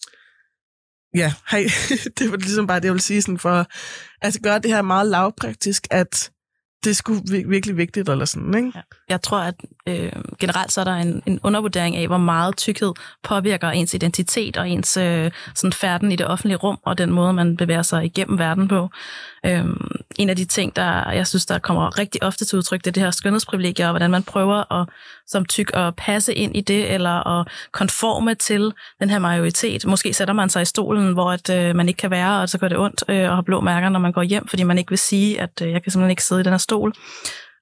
ja, 1.15 1.34
hej. 1.51 1.63
det 2.19 2.32
var 2.32 2.38
ligesom 2.38 2.67
bare 2.67 2.80
det, 2.80 2.86
jeg 2.86 2.93
vil 2.93 3.01
sige, 3.01 3.21
sådan 3.21 3.39
for 3.39 3.65
at 4.21 4.38
gøre 4.43 4.59
det 4.59 4.71
her 4.71 4.82
meget 4.82 5.07
lavpraktisk, 5.07 5.88
at 5.91 6.32
det 6.84 6.89
er 6.89 6.93
sgu 6.93 7.13
virkelig 7.47 7.77
vigtigt, 7.77 8.09
eller 8.09 8.25
sådan, 8.25 8.55
ikke? 8.55 8.71
Ja. 8.75 8.81
Jeg 9.09 9.21
tror, 9.21 9.38
at 9.38 9.55
øh, 9.88 10.11
generelt 10.39 10.71
så 10.71 10.81
er 10.81 10.86
der 10.86 10.95
en, 10.95 11.23
en 11.25 11.39
undervurdering 11.43 11.95
af, 11.95 12.07
hvor 12.07 12.17
meget 12.17 12.57
tykkhed 12.57 12.93
påvirker 13.23 13.69
ens 13.69 13.93
identitet 13.93 14.57
og 14.57 14.69
ens 14.69 14.97
øh, 14.97 15.31
sådan 15.55 15.73
færden 15.73 16.11
i 16.11 16.15
det 16.15 16.27
offentlige 16.27 16.57
rum, 16.57 16.79
og 16.86 16.97
den 16.97 17.11
måde, 17.11 17.34
man 17.34 17.57
bevæger 17.57 17.81
sig 17.81 18.05
igennem 18.05 18.39
verden 18.39 18.67
på. 18.67 18.89
Øhm, 19.45 19.91
en 20.15 20.29
af 20.29 20.36
de 20.36 20.45
ting, 20.45 20.75
der 20.75 21.11
jeg 21.11 21.27
synes, 21.27 21.45
der 21.45 21.59
kommer 21.59 21.99
rigtig 21.99 22.23
ofte 22.23 22.45
til 22.45 22.57
udtryk, 22.57 22.79
det 22.79 22.88
er 22.88 22.91
det 22.91 23.03
her 23.03 23.11
skønhedsprivilegier, 23.11 23.88
og 23.88 23.91
hvordan 23.91 24.11
man 24.11 24.23
prøver 24.23 24.73
at, 24.81 24.89
som 25.28 25.45
tyk 25.45 25.71
at 25.74 25.95
passe 25.95 26.34
ind 26.34 26.55
i 26.55 26.61
det, 26.61 26.91
eller 26.93 27.39
at 27.39 27.47
konforme 27.71 28.36
til 28.36 28.74
den 28.99 29.09
her 29.09 29.19
majoritet. 29.19 29.86
Måske 29.86 30.13
sætter 30.13 30.34
man 30.34 30.49
sig 30.49 30.61
i 30.61 30.65
stolen, 30.65 31.13
hvor 31.13 31.32
at, 31.32 31.49
øh, 31.49 31.76
man 31.76 31.88
ikke 31.88 31.97
kan 31.97 32.11
være, 32.11 32.41
og 32.41 32.49
så 32.49 32.57
gør 32.57 32.67
det 32.67 32.78
ondt, 32.78 33.03
øh, 33.09 33.30
og 33.30 33.36
har 33.36 33.41
blå 33.41 33.61
mærker, 33.61 33.89
når 33.89 33.99
man 33.99 34.11
går 34.11 34.24
hjem, 34.24 34.47
fordi 34.47 34.63
man 34.63 34.78
ikke 34.78 34.91
vil 34.91 34.99
sige, 34.99 35.41
at 35.41 35.61
øh, 35.61 35.71
jeg 35.71 35.84
kan 35.84 35.91
simpelthen 35.91 36.09
ikke 36.09 36.24
sidde 36.24 36.41
i 36.41 36.43
den 36.43 36.53
her 36.53 36.57
stol 36.57 36.93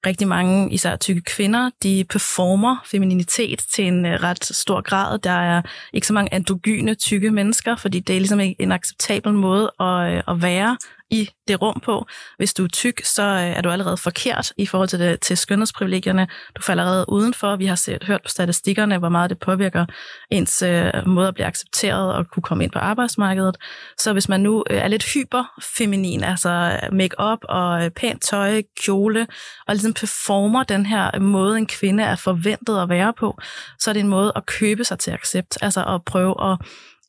rigtig 0.06 0.28
mange, 0.28 0.72
især 0.72 0.96
tykke 0.96 1.20
kvinder, 1.20 1.70
de 1.82 2.04
performer 2.10 2.76
femininitet 2.86 3.64
til 3.74 3.84
en 3.84 4.06
øh, 4.06 4.22
ret 4.22 4.44
stor 4.44 4.80
grad. 4.80 5.18
Der 5.18 5.30
er 5.30 5.62
ikke 5.92 6.06
så 6.06 6.12
mange 6.12 6.34
androgyne 6.34 6.94
tykke 6.94 7.30
mennesker, 7.30 7.76
fordi 7.76 8.00
det 8.00 8.16
er 8.16 8.20
ligesom 8.20 8.40
en 8.40 8.72
acceptabel 8.72 9.32
måde 9.32 9.72
at, 9.80 10.12
øh, 10.12 10.22
at 10.28 10.42
være 10.42 10.76
i 11.12 11.30
det 11.48 11.62
rum 11.62 11.80
på. 11.84 12.06
Hvis 12.36 12.54
du 12.54 12.64
er 12.64 12.68
tyk, 12.68 13.00
så 13.04 13.22
øh, 13.22 13.40
er 13.40 13.60
du 13.60 13.70
allerede 13.70 13.96
forkert 13.96 14.52
i 14.56 14.66
forhold 14.66 14.88
til, 14.88 14.98
det, 14.98 15.20
til 15.20 15.36
skønhedsprivilegierne. 15.36 16.28
Du 16.56 16.62
falder 16.62 16.82
allerede 16.82 17.04
udenfor. 17.08 17.56
Vi 17.56 17.66
har 17.66 17.74
set, 17.74 18.04
hørt 18.04 18.22
på 18.22 18.28
statistikkerne, 18.28 18.98
hvor 18.98 19.08
meget 19.08 19.30
det 19.30 19.38
påvirker 19.38 19.86
ens 20.30 20.62
øh, 20.62 20.92
måde 21.06 21.28
at 21.28 21.34
blive 21.34 21.46
accepteret 21.46 22.14
og 22.14 22.26
kunne 22.30 22.42
komme 22.42 22.64
ind 22.64 22.72
på 22.72 22.78
arbejdsmarkedet. 22.78 23.56
Så 23.98 24.12
hvis 24.12 24.28
man 24.28 24.40
nu 24.40 24.64
øh, 24.70 24.76
er 24.76 24.88
lidt 24.88 25.04
hyperfeminin, 25.14 26.24
altså 26.24 26.78
øh, 26.82 26.94
make-up 26.94 27.38
og 27.42 27.84
øh, 27.84 27.90
pænt 27.90 28.22
tøj, 28.22 28.62
kjole, 28.80 29.26
og 29.66 29.74
ligesom 29.74 29.94
performer 29.94 30.62
den 30.62 30.86
her 30.86 31.18
måde, 31.18 31.58
en 31.58 31.66
kvinde 31.66 32.02
er 32.02 32.16
forventet 32.16 32.82
at 32.82 32.88
være 32.88 33.12
på, 33.12 33.38
så 33.78 33.90
er 33.90 33.92
det 33.92 34.00
en 34.00 34.08
måde 34.08 34.32
at 34.36 34.46
købe 34.46 34.84
sig 34.84 34.98
til 34.98 35.10
accept. 35.10 35.58
Altså 35.62 35.84
at 35.84 36.04
prøve 36.04 36.52
at 36.52 36.58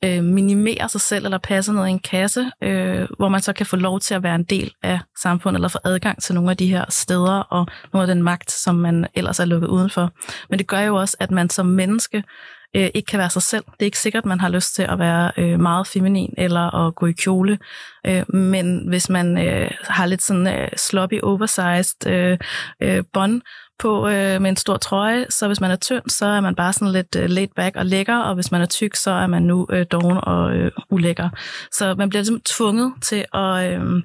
øh, 0.04 0.24
minimere 0.24 0.90
sig 0.90 1.02
selv 1.02 1.26
eller 1.26 1.38
passe 1.38 1.74
ned 1.74 1.88
i 1.88 1.90
en 1.90 2.00
kasse, 2.00 2.52
øh, 2.64 3.08
hvor 3.18 3.30
man 3.30 3.42
så 3.42 3.54
kan 3.54 3.66
få 3.66 3.76
lov 3.76 4.00
til 4.00 4.14
at 4.14 4.24
være 4.24 4.36
en 4.36 4.44
del 4.44 4.74
af 4.84 5.00
samfundet 5.22 5.58
eller 5.58 5.68
få 5.68 5.80
adgang 5.84 6.22
til 6.22 6.36
nogle 6.36 6.52
af 6.52 6.58
de 6.58 6.68
her 6.68 6.86
steder 6.90 7.40
og 7.40 7.68
noget 7.94 8.10
af 8.10 8.16
den 8.16 8.24
magt, 8.24 8.52
som 8.52 8.76
man 8.76 9.08
ellers 9.16 9.40
er 9.40 9.46
lukket 9.46 9.68
udenfor. 9.68 10.12
Men 10.50 10.60
det 10.60 10.68
gør 10.68 10.80
jo 10.80 10.96
også, 10.96 11.18
at 11.20 11.32
man 11.32 11.50
som 11.50 11.66
menneske 11.66 12.24
øh, 12.76 12.90
ikke 12.94 13.06
kan 13.06 13.20
være 13.20 13.30
sig 13.30 13.42
selv. 13.42 13.64
Det 13.64 13.82
er 13.82 13.86
ikke 13.86 14.00
sikkert, 14.00 14.24
at 14.24 14.28
man 14.28 14.40
har 14.40 14.50
lyst 14.50 14.76
til 14.76 14.84
at 14.84 15.00
være 15.00 15.32
øh, 15.38 15.60
meget 15.60 15.88
feminin 15.88 16.34
eller 16.38 16.88
at 16.88 16.96
gå 16.96 17.06
i 17.06 17.12
kjole. 17.12 17.60
Øh, 18.08 18.36
men 18.36 18.88
hvis 18.88 19.10
man 19.10 19.48
øh, 19.48 19.72
har 19.84 20.06
lidt 20.06 20.24
sådan 20.24 20.48
øh, 20.48 20.70
sloppy, 20.78 21.20
oversized 21.24 22.08
øh, 22.08 22.38
øh, 22.82 23.04
bånd 23.14 23.42
på 23.80 24.08
øh, 24.08 24.42
med 24.42 24.50
en 24.50 24.56
stor 24.56 24.78
trøje, 24.78 25.26
så 25.30 25.48
hvis 25.48 25.62
man 25.62 25.72
er 25.72 25.76
tynd, 25.76 26.04
så 26.08 26.26
er 26.26 26.42
man 26.42 26.56
bare 26.56 26.74
sådan 26.74 26.92
lidt 26.92 27.16
øh, 27.16 27.30
laid 27.30 27.48
back 27.56 27.76
og 27.76 27.86
lækker, 27.86 28.18
og 28.18 28.36
hvis 28.36 28.52
man 28.52 28.62
er 28.62 28.66
tyk, 28.66 28.96
så 28.96 29.12
er 29.12 29.28
man 29.28 29.44
nu 29.44 29.68
øh, 29.70 29.86
doven 29.92 30.20
og 30.24 30.56
øh, 30.56 30.72
ulækker. 30.90 31.30
Så 31.72 31.96
man 31.98 32.10
bliver 32.10 32.22
ligesom 32.22 32.42
tvunget 32.46 32.94
til 33.02 33.26
at... 33.34 33.72
Øh, 33.72 34.04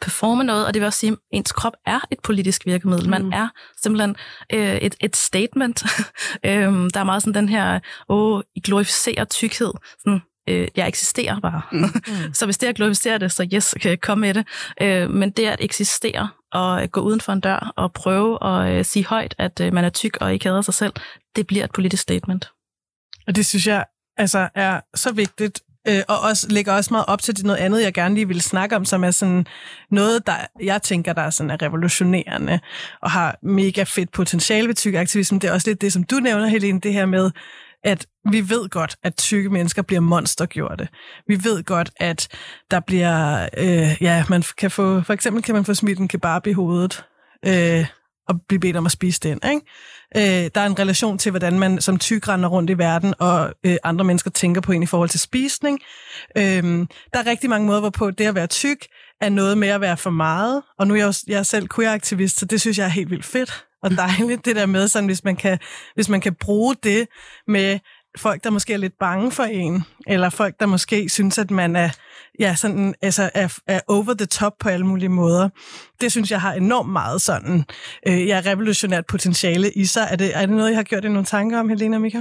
performe 0.00 0.44
noget, 0.44 0.66
og 0.66 0.74
det 0.74 0.80
vil 0.80 0.86
også 0.86 0.98
sige, 0.98 1.12
at 1.12 1.18
ens 1.30 1.52
krop 1.52 1.72
er 1.86 2.00
et 2.10 2.18
politisk 2.22 2.66
virkemiddel. 2.66 3.08
Man 3.08 3.22
mm. 3.22 3.32
er 3.32 3.48
simpelthen 3.82 4.16
øh, 4.52 4.76
et, 4.76 4.94
et 5.00 5.16
statement. 5.16 5.84
øhm, 6.46 6.90
der 6.90 7.00
er 7.00 7.04
meget 7.04 7.22
sådan 7.22 7.34
den 7.34 7.48
her, 7.48 7.80
åh, 8.08 8.42
I 8.54 8.60
glorificerer 8.60 9.24
tykkhed. 9.24 9.72
Sådan, 9.98 10.20
øh, 10.48 10.68
jeg 10.76 10.88
eksisterer 10.88 11.40
bare. 11.40 11.62
Mm. 11.72 11.84
Så 12.38 12.44
hvis 12.44 12.58
det 12.58 12.66
er 12.66 12.70
at 12.70 12.76
glorificere 12.76 13.18
det, 13.18 13.32
så 13.32 13.48
yes, 13.54 13.74
kan 13.80 13.90
jeg 13.90 14.00
komme 14.00 14.20
med 14.20 14.34
det. 14.34 14.46
Øh, 14.80 15.10
men 15.10 15.30
det 15.30 15.46
at 15.46 15.60
eksistere 15.60 16.28
og 16.52 16.90
gå 16.90 17.00
uden 17.00 17.20
for 17.20 17.32
en 17.32 17.40
dør 17.40 17.72
og 17.76 17.92
prøve 17.92 18.44
at 18.44 18.78
øh, 18.78 18.84
sige 18.84 19.06
højt, 19.06 19.34
at 19.38 19.60
øh, 19.60 19.72
man 19.72 19.84
er 19.84 19.90
tyk 19.90 20.16
og 20.20 20.32
ikke 20.32 20.48
hader 20.48 20.60
sig 20.60 20.74
selv, 20.74 20.92
det 21.36 21.46
bliver 21.46 21.64
et 21.64 21.72
politisk 21.72 22.02
statement. 22.02 22.50
Og 23.26 23.36
det 23.36 23.46
synes 23.46 23.66
jeg 23.66 23.84
altså 24.16 24.48
er 24.54 24.80
så 24.94 25.12
vigtigt, 25.12 25.60
øh, 25.88 26.02
og 26.08 26.20
også 26.20 26.46
lægger 26.50 26.72
også 26.72 26.94
meget 26.94 27.06
op 27.08 27.22
til 27.22 27.36
det 27.36 27.44
noget 27.44 27.58
andet, 27.58 27.82
jeg 27.82 27.94
gerne 27.94 28.14
lige 28.14 28.28
vil 28.28 28.42
snakke 28.42 28.76
om, 28.76 28.84
som 28.84 29.04
er 29.04 29.10
sådan 29.10 29.46
noget, 29.90 30.26
der 30.26 30.36
jeg 30.62 30.82
tænker, 30.82 31.12
der 31.12 31.22
er, 31.22 31.30
sådan 31.30 31.50
er 31.50 31.62
revolutionerende 31.62 32.60
og 33.02 33.10
har 33.10 33.38
mega 33.42 33.82
fedt 33.82 34.12
potentiale 34.12 34.68
ved 34.68 34.74
tykkeaktivisme. 34.74 35.38
Det 35.38 35.48
er 35.48 35.52
også 35.52 35.70
lidt 35.70 35.80
det, 35.80 35.92
som 35.92 36.02
du 36.02 36.16
nævner, 36.16 36.46
Helene, 36.46 36.80
det 36.80 36.92
her 36.92 37.06
med, 37.06 37.30
at 37.84 38.06
vi 38.30 38.50
ved 38.50 38.68
godt, 38.68 38.96
at 39.02 39.16
tykke 39.16 39.50
mennesker 39.50 39.82
bliver 39.82 40.00
monstergjorte. 40.00 40.88
Vi 41.28 41.44
ved 41.44 41.64
godt, 41.64 41.90
at 41.96 42.28
der 42.70 42.80
bliver, 42.80 43.48
øh, 43.58 43.96
ja, 44.00 44.24
man 44.28 44.42
kan 44.58 44.70
få, 44.70 45.00
for 45.00 45.12
eksempel 45.12 45.42
kan 45.42 45.54
man 45.54 45.64
få 45.64 45.74
smidt 45.74 45.98
en 45.98 46.08
kebab 46.08 46.46
i 46.46 46.52
hovedet, 46.52 47.04
øh, 47.46 47.86
og 48.28 48.40
blive 48.48 48.60
bedt 48.60 48.76
om 48.76 48.86
at 48.86 48.92
spise 48.92 49.20
den. 49.20 49.40
Ikke? 49.50 50.44
Øh, 50.44 50.50
der 50.54 50.60
er 50.60 50.66
en 50.66 50.78
relation 50.78 51.18
til, 51.18 51.30
hvordan 51.30 51.58
man 51.58 51.80
som 51.80 51.98
tyk 51.98 52.28
render 52.28 52.48
rundt 52.48 52.70
i 52.70 52.78
verden, 52.78 53.14
og 53.18 53.52
øh, 53.64 53.76
andre 53.84 54.04
mennesker 54.04 54.30
tænker 54.30 54.60
på 54.60 54.72
en 54.72 54.82
i 54.82 54.86
forhold 54.86 55.08
til 55.08 55.20
spisning. 55.20 55.80
Øh, 56.36 56.62
der 57.12 57.18
er 57.18 57.26
rigtig 57.26 57.50
mange 57.50 57.66
måder, 57.66 57.80
hvorpå 57.80 58.10
det 58.10 58.26
at 58.26 58.34
være 58.34 58.46
tyk 58.46 58.86
er 59.20 59.28
noget 59.28 59.58
med 59.58 59.68
at 59.68 59.80
være 59.80 59.96
for 59.96 60.10
meget. 60.10 60.62
Og 60.78 60.86
nu 60.86 60.94
er 60.94 60.98
jeg, 60.98 61.06
også, 61.06 61.24
jeg 61.28 61.38
er 61.38 61.42
selv 61.42 61.68
queer-aktivist, 61.74 62.38
så 62.38 62.44
det 62.44 62.60
synes 62.60 62.78
jeg 62.78 62.84
er 62.84 62.88
helt 62.88 63.10
vildt 63.10 63.24
fedt 63.24 63.64
og 63.82 63.90
dejligt, 63.90 64.44
det 64.44 64.56
der 64.56 64.66
med, 64.66 64.88
sådan, 64.88 65.06
hvis, 65.06 65.24
man 65.24 65.36
kan, 65.36 65.58
hvis 65.94 66.08
man 66.08 66.20
kan 66.20 66.34
bruge 66.34 66.76
det 66.82 67.08
med 67.46 67.78
folk, 68.16 68.44
der 68.44 68.50
måske 68.50 68.72
er 68.72 68.76
lidt 68.76 68.98
bange 69.00 69.30
for 69.30 69.42
en, 69.42 69.82
eller 70.06 70.30
folk, 70.30 70.54
der 70.60 70.66
måske 70.66 71.08
synes, 71.08 71.38
at 71.38 71.50
man 71.50 71.76
er, 71.76 71.90
ja, 72.40 72.54
sådan, 72.54 72.94
altså, 73.02 73.30
er, 73.34 73.58
er 73.66 73.80
over 73.88 74.14
the 74.14 74.26
top 74.26 74.52
på 74.60 74.68
alle 74.68 74.86
mulige 74.86 75.08
måder. 75.08 75.48
Det 76.00 76.12
synes 76.12 76.30
jeg 76.30 76.40
har 76.40 76.52
enormt 76.52 76.92
meget 76.92 77.20
sådan, 77.20 77.64
øh, 78.06 78.26
ja, 78.26 78.42
revolutionært 78.46 79.06
potentiale 79.06 79.72
i 79.72 79.84
sig. 79.84 80.08
Er 80.10 80.16
det, 80.16 80.36
er 80.36 80.40
det 80.40 80.56
noget, 80.56 80.70
jeg 80.70 80.78
har 80.78 80.82
gjort 80.82 81.04
i 81.04 81.08
nogle 81.08 81.24
tanker 81.24 81.60
om, 81.60 81.68
Helena 81.68 81.96
og 81.96 82.00
Mika? 82.00 82.20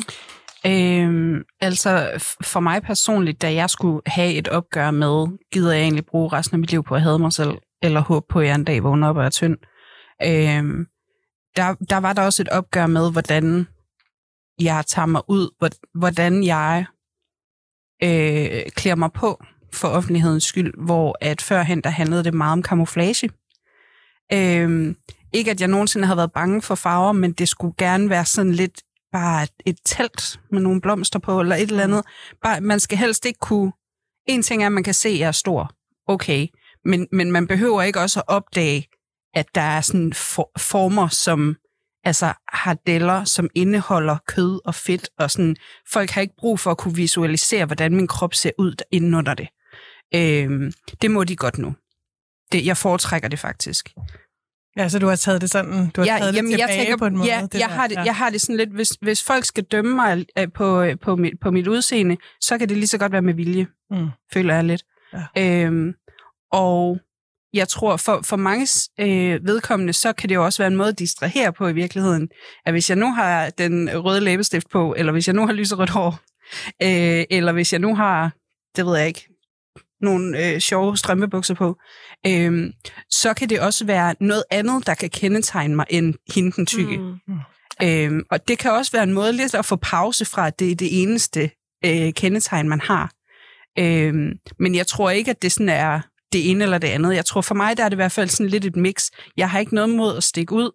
Øhm, 0.65 1.43
altså, 1.61 2.09
for 2.43 2.59
mig 2.59 2.83
personligt, 2.83 3.41
da 3.41 3.53
jeg 3.53 3.69
skulle 3.69 4.01
have 4.05 4.33
et 4.33 4.47
opgør 4.47 4.91
med, 4.91 5.27
gider 5.51 5.73
jeg 5.73 5.81
egentlig 5.81 6.05
bruge 6.05 6.29
resten 6.33 6.55
af 6.55 6.59
mit 6.59 6.71
liv 6.71 6.83
på 6.83 6.95
at 6.95 7.01
have 7.01 7.19
mig 7.19 7.33
selv, 7.33 7.51
eller 7.83 8.01
håbe 8.01 8.25
på, 8.29 8.39
at 8.39 8.47
jeg 8.47 8.55
en 8.55 8.63
dag 8.63 8.83
vågner 8.83 9.09
op 9.09 9.17
og 9.17 9.25
er 9.25 9.29
tynd. 9.29 9.57
Øhm, 10.23 10.85
der, 11.55 11.75
der 11.89 11.97
var 11.97 12.13
der 12.13 12.21
også 12.21 12.41
et 12.43 12.49
opgør 12.49 12.87
med, 12.87 13.11
hvordan 13.11 13.67
jeg 14.61 14.83
tager 14.87 15.05
mig 15.05 15.21
ud, 15.27 15.69
hvordan 15.93 16.43
jeg 16.43 16.85
øh, 18.03 18.61
klæder 18.75 18.95
mig 18.95 19.11
på 19.11 19.43
for 19.73 19.87
offentlighedens 19.87 20.43
skyld, 20.43 20.73
hvor 20.85 21.17
at 21.21 21.41
førhen 21.41 21.81
der 21.81 21.89
handlede 21.89 22.23
det 22.23 22.33
meget 22.33 22.53
om 22.53 22.63
kamuflage. 22.63 23.29
Øh, 24.33 24.95
ikke 25.33 25.51
at 25.51 25.61
jeg 25.61 25.67
nogensinde 25.67 26.07
har 26.07 26.15
været 26.15 26.31
bange 26.31 26.61
for 26.61 26.75
farver, 26.75 27.11
men 27.11 27.31
det 27.31 27.49
skulle 27.49 27.73
gerne 27.77 28.09
være 28.09 28.25
sådan 28.25 28.51
lidt 28.51 28.81
bare 29.11 29.43
et, 29.43 29.51
et 29.65 29.77
telt 29.85 30.39
med 30.51 30.61
nogle 30.61 30.81
blomster 30.81 31.19
på, 31.19 31.39
eller 31.39 31.55
et 31.55 31.69
eller 31.69 31.83
andet. 31.83 32.03
Bare, 32.43 32.61
man 32.61 32.79
skal 32.79 32.97
helst 32.97 33.25
ikke 33.25 33.39
kunne... 33.39 33.71
En 34.27 34.43
ting 34.43 34.61
er, 34.61 34.65
at 34.65 34.71
man 34.71 34.83
kan 34.83 34.93
se, 34.93 35.09
at 35.09 35.19
jeg 35.19 35.27
er 35.27 35.31
stor. 35.31 35.71
Okay. 36.07 36.47
Men, 36.85 37.07
men 37.11 37.31
man 37.31 37.47
behøver 37.47 37.81
ikke 37.81 37.99
også 37.99 38.19
at 38.19 38.23
opdage, 38.27 38.87
at 39.33 39.45
der 39.55 39.61
er 39.61 39.81
sådan 39.81 40.13
for, 40.13 40.51
former, 40.57 41.07
som 41.07 41.55
altså 42.07 42.33
hardeller, 42.53 43.23
som 43.23 43.49
indeholder 43.55 44.17
kød 44.27 44.59
og 44.65 44.75
fedt, 44.75 45.09
og 45.17 45.31
sådan, 45.31 45.55
folk 45.91 46.09
har 46.09 46.21
ikke 46.21 46.35
brug 46.37 46.59
for 46.59 46.71
at 46.71 46.77
kunne 46.77 46.95
visualisere, 46.95 47.65
hvordan 47.65 47.95
min 47.95 48.07
krop 48.07 48.33
ser 48.33 48.51
ud 48.57 48.75
inden 48.91 49.13
under 49.13 49.33
det. 49.33 49.47
Øh, 50.15 50.71
det 51.01 51.11
må 51.11 51.23
de 51.23 51.35
godt 51.35 51.57
nu. 51.57 51.75
Det, 52.51 52.65
jeg 52.65 52.77
foretrækker 52.77 53.27
det 53.27 53.39
faktisk. 53.39 53.93
Ja, 54.77 54.89
så 54.89 54.99
du 54.99 55.07
har 55.07 55.15
taget 55.15 55.41
det 55.41 55.49
sådan, 55.49 55.89
du 55.89 56.01
har 56.01 56.05
ja, 56.05 56.17
taget 56.17 56.35
jamen, 56.35 56.51
det 56.51 56.59
tilbage 56.59 56.77
jeg 56.77 56.85
tænker, 56.85 56.97
på 56.97 57.05
en 57.05 57.17
måde? 57.17 57.29
Ja, 57.29 57.41
det 57.51 57.59
jeg, 57.59 57.67
har 57.67 57.87
det, 57.87 57.95
ja. 57.95 58.03
jeg 58.03 58.15
har 58.15 58.29
det 58.29 58.41
sådan 58.41 58.57
lidt, 58.57 58.69
hvis, 58.69 58.89
hvis 59.01 59.23
folk 59.23 59.45
skal 59.45 59.63
dømme 59.63 59.95
mig 59.95 60.25
øh, 60.37 60.47
på, 60.53 60.81
øh, 60.81 60.99
på, 60.99 61.15
mit, 61.15 61.33
på 61.41 61.51
mit 61.51 61.67
udseende, 61.67 62.17
så 62.41 62.57
kan 62.57 62.69
det 62.69 62.77
lige 62.77 62.87
så 62.87 62.97
godt 62.97 63.11
være 63.11 63.21
med 63.21 63.33
vilje, 63.33 63.67
mm. 63.91 64.09
føler 64.33 64.55
jeg 64.55 64.63
lidt. 64.63 64.83
Ja. 65.13 65.63
Øhm, 65.65 65.93
og 66.51 66.99
jeg 67.53 67.67
tror, 67.67 67.97
for, 67.97 68.21
for 68.25 68.35
mange 68.35 68.67
øh, 68.99 69.47
vedkommende, 69.47 69.93
så 69.93 70.13
kan 70.13 70.29
det 70.29 70.35
jo 70.35 70.45
også 70.45 70.63
være 70.63 70.67
en 70.67 70.75
måde 70.75 70.89
at 70.89 70.99
distrahere 70.99 71.53
på 71.53 71.67
i 71.67 71.73
virkeligheden. 71.73 72.29
At 72.65 72.73
hvis 72.73 72.89
jeg 72.89 72.97
nu 72.97 73.13
har 73.13 73.49
den 73.49 73.89
røde 73.93 74.21
læbestift 74.21 74.69
på, 74.69 74.95
eller 74.97 75.11
hvis 75.11 75.27
jeg 75.27 75.35
nu 75.35 75.45
har 75.45 75.53
lyserødt 75.53 75.89
hår, 75.89 76.19
øh, 76.83 77.25
eller 77.29 77.51
hvis 77.51 77.73
jeg 77.73 77.79
nu 77.79 77.95
har, 77.95 78.31
det 78.75 78.85
ved 78.85 78.97
jeg 78.97 79.07
ikke, 79.07 79.27
nogle 80.01 80.45
øh, 80.45 80.59
sjove 80.59 80.97
strømpebukser 80.97 81.53
på, 81.53 81.77
øh, 82.27 82.73
så 83.09 83.33
kan 83.33 83.49
det 83.49 83.59
også 83.59 83.85
være 83.85 84.15
noget 84.19 84.43
andet, 84.51 84.87
der 84.87 84.93
kan 84.93 85.09
kendetegne 85.09 85.75
mig, 85.75 85.85
end 85.89 86.13
hende 86.35 86.51
den 86.51 86.65
tykke. 86.65 86.97
Mm. 86.97 87.39
Øh, 87.83 88.23
og 88.31 88.47
det 88.47 88.57
kan 88.59 88.71
også 88.71 88.91
være 88.91 89.03
en 89.03 89.13
måde 89.13 89.33
lidt 89.33 89.55
at 89.55 89.65
få 89.65 89.75
pause 89.75 90.25
fra, 90.25 90.47
at 90.47 90.59
det 90.59 90.71
er 90.71 90.75
det 90.75 91.01
eneste 91.01 91.51
øh, 91.85 92.13
kendetegn, 92.13 92.69
man 92.69 92.81
har. 92.81 93.11
Øh, 93.79 94.13
men 94.59 94.75
jeg 94.75 94.87
tror 94.87 95.09
ikke, 95.09 95.31
at 95.31 95.41
det 95.41 95.51
sådan 95.51 95.69
er 95.69 96.01
det 96.33 96.49
ene 96.49 96.63
eller 96.63 96.77
det 96.77 96.87
andet. 96.87 97.15
Jeg 97.15 97.25
tror 97.25 97.41
for 97.41 97.55
mig, 97.55 97.77
der 97.77 97.83
er 97.83 97.89
det 97.89 97.95
i 97.95 98.01
hvert 98.03 98.11
fald 98.11 98.29
sådan 98.29 98.49
lidt 98.49 98.65
et 98.65 98.75
mix. 98.75 99.09
Jeg 99.37 99.49
har 99.49 99.59
ikke 99.59 99.75
noget 99.75 99.89
mod 99.89 100.17
at 100.17 100.23
stikke 100.23 100.53
ud, 100.53 100.71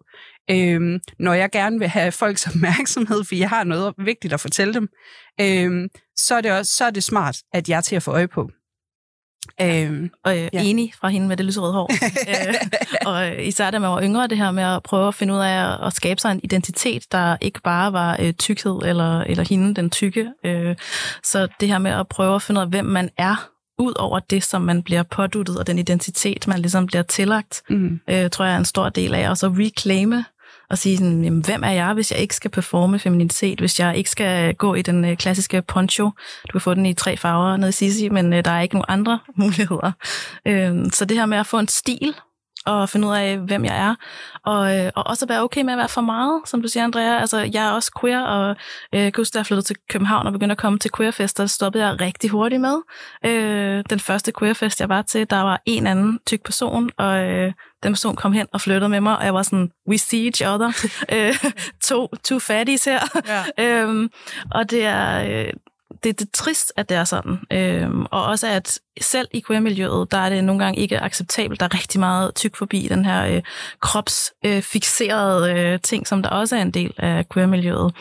øhm, 0.49 0.99
når 1.19 1.33
jeg 1.33 1.51
gerne 1.51 1.79
vil 1.79 1.87
have 1.87 2.11
folks 2.11 2.47
opmærksomhed, 2.55 3.23
for 3.23 3.35
jeg 3.35 3.49
har 3.49 3.63
noget 3.63 3.93
vigtigt 3.97 4.33
at 4.33 4.39
fortælle 4.39 4.73
dem, 4.73 4.87
øhm, 5.41 5.89
så, 6.15 6.35
er 6.35 6.41
det 6.41 6.51
også, 6.51 6.75
så 6.75 6.85
er 6.85 6.91
det 6.91 7.03
smart, 7.03 7.37
at 7.53 7.69
jeg 7.69 7.77
er 7.77 7.81
til 7.81 7.95
at 7.95 8.03
få 8.03 8.11
øje 8.11 8.27
på. 8.27 8.49
Øhm, 9.61 10.09
og 10.25 10.37
øh, 10.37 10.49
ja. 10.53 10.63
enig 10.63 10.93
fra 10.99 11.07
hende 11.07 11.27
med 11.27 11.37
det 11.37 11.45
lyserøde 11.45 11.73
hår. 11.73 11.91
øh, 12.29 12.55
og 13.05 13.43
især 13.43 13.71
da 13.71 13.79
man 13.79 13.89
var 13.89 14.01
yngre, 14.01 14.27
det 14.27 14.37
her 14.37 14.51
med 14.51 14.63
at 14.63 14.83
prøve 14.83 15.07
at 15.07 15.15
finde 15.15 15.33
ud 15.33 15.39
af 15.39 15.85
at, 15.87 15.93
skabe 15.93 16.21
sig 16.21 16.31
en 16.31 16.39
identitet, 16.43 17.11
der 17.11 17.37
ikke 17.41 17.61
bare 17.61 17.93
var 17.93 18.17
øh, 18.19 18.33
tykkhed 18.33 18.79
eller, 18.85 19.21
eller 19.21 19.45
hende, 19.49 19.75
den 19.75 19.89
tykke. 19.89 20.31
Øh, 20.45 20.75
så 21.23 21.47
det 21.59 21.67
her 21.67 21.77
med 21.77 21.91
at 21.91 22.07
prøve 22.07 22.35
at 22.35 22.41
finde 22.41 22.59
ud 22.59 22.63
af, 22.65 22.69
hvem 22.69 22.85
man 22.85 23.09
er, 23.17 23.49
ud 23.77 23.93
over 23.99 24.19
det, 24.19 24.43
som 24.43 24.61
man 24.61 24.83
bliver 24.83 25.03
påduttet, 25.03 25.59
og 25.59 25.67
den 25.67 25.79
identitet, 25.79 26.47
man 26.47 26.59
ligesom 26.59 26.87
bliver 26.87 27.03
tillagt, 27.03 27.61
mm. 27.69 27.99
øh, 28.09 28.29
tror 28.29 28.45
jeg 28.45 28.53
er 28.53 28.57
en 28.57 28.65
stor 28.65 28.89
del 28.89 29.13
af. 29.13 29.29
Og 29.29 29.37
så 29.37 29.47
reclaime 29.47 30.25
og 30.69 30.77
sige, 30.77 30.97
sådan, 30.97 31.23
jamen, 31.23 31.45
hvem 31.45 31.63
er 31.63 31.71
jeg, 31.71 31.93
hvis 31.93 32.11
jeg 32.11 32.19
ikke 32.19 32.35
skal 32.35 32.51
performe 32.51 32.99
femininitet, 32.99 33.59
hvis 33.59 33.79
jeg 33.79 33.97
ikke 33.97 34.09
skal 34.09 34.55
gå 34.55 34.73
i 34.73 34.81
den 34.81 35.05
øh, 35.05 35.17
klassiske 35.17 35.61
poncho. 35.61 36.05
Du 36.47 36.51
kan 36.51 36.61
få 36.61 36.73
den 36.73 36.85
i 36.85 36.93
tre 36.93 37.17
farver 37.17 37.57
nede 37.57 37.69
i 37.69 37.71
Sisi, 37.71 38.09
men 38.09 38.33
øh, 38.33 38.45
der 38.45 38.51
er 38.51 38.61
ikke 38.61 38.75
nogen 38.75 38.85
andre 38.87 39.19
muligheder. 39.35 39.91
Øh, 40.45 40.91
så 40.91 41.05
det 41.05 41.17
her 41.17 41.25
med 41.25 41.37
at 41.37 41.47
få 41.47 41.59
en 41.59 41.67
stil, 41.67 42.15
og 42.65 42.89
finde 42.89 43.07
ud 43.07 43.13
af, 43.13 43.37
hvem 43.37 43.65
jeg 43.65 43.77
er, 43.77 43.95
og, 44.45 44.77
øh, 44.77 44.91
og 44.95 45.07
også 45.07 45.25
være 45.25 45.43
okay 45.43 45.61
med 45.61 45.73
at 45.73 45.77
være 45.77 45.89
for 45.89 46.01
meget, 46.01 46.41
som 46.45 46.61
du 46.61 46.67
siger, 46.67 46.83
Andrea. 46.83 47.19
Altså, 47.19 47.37
jeg 47.53 47.67
er 47.67 47.71
også 47.71 47.91
queer, 48.01 48.21
og 48.21 48.55
øh, 48.93 49.01
jeg 49.01 49.13
kan 49.13 49.21
huske, 49.21 49.33
da 49.33 49.39
jeg 49.39 49.45
flyttede 49.45 49.67
til 49.67 49.75
København 49.89 50.27
og 50.27 50.33
begyndte 50.33 50.51
at 50.51 50.57
komme 50.57 50.79
til 50.79 50.91
queerfester, 50.97 51.45
stoppede 51.45 51.87
jeg 51.87 52.01
rigtig 52.01 52.29
hurtigt 52.29 52.61
med. 52.61 52.77
Øh, 53.25 53.83
den 53.89 53.99
første 53.99 54.31
queerfest, 54.39 54.79
jeg 54.79 54.89
var 54.89 55.01
til, 55.01 55.29
der 55.29 55.41
var 55.41 55.61
en 55.65 55.87
anden 55.87 56.19
tyk 56.27 56.43
person, 56.43 56.89
og 56.97 57.19
øh, 57.19 57.53
den 57.83 57.91
person 57.91 58.15
kom 58.15 58.33
hen 58.33 58.47
og 58.53 58.61
flyttede 58.61 58.89
med 58.89 59.01
mig, 59.01 59.17
og 59.17 59.25
jeg 59.25 59.33
var 59.33 59.43
sådan, 59.43 59.71
we 59.89 59.97
see 59.97 60.25
each 60.25 60.43
other. 60.47 60.71
øh, 61.15 61.51
to, 61.83 62.07
two 62.23 62.39
fatties 62.39 62.85
her. 62.85 62.99
Ja. 63.57 63.81
øhm, 63.81 64.09
og 64.51 64.71
det 64.71 64.85
er... 64.85 65.43
Øh, 65.45 65.53
det, 66.03 66.19
det 66.19 66.25
er 66.25 66.31
trist, 66.33 66.73
at 66.75 66.89
det 66.89 66.97
er 66.97 67.03
sådan. 67.03 67.39
Øhm, 67.51 68.05
og 68.11 68.25
også 68.25 68.47
at 68.47 68.79
selv 69.01 69.27
i 69.33 69.43
queer-miljøet, 69.47 70.11
der 70.11 70.17
er 70.17 70.29
det 70.29 70.43
nogle 70.43 70.63
gange 70.63 70.79
ikke 70.79 70.99
acceptabelt. 70.99 71.59
Der 71.59 71.65
er 71.65 71.73
rigtig 71.73 71.99
meget 71.99 72.35
tyk 72.35 72.55
forbi 72.55 72.87
den 72.87 73.05
her 73.05 73.25
øh, 73.25 73.41
kropsfixerede 73.81 75.51
øh, 75.51 75.73
øh, 75.73 75.79
ting, 75.79 76.07
som 76.07 76.23
der 76.23 76.29
også 76.29 76.55
er 76.55 76.61
en 76.61 76.71
del 76.71 76.93
af 76.97 77.29
queer-miljøet. 77.29 77.95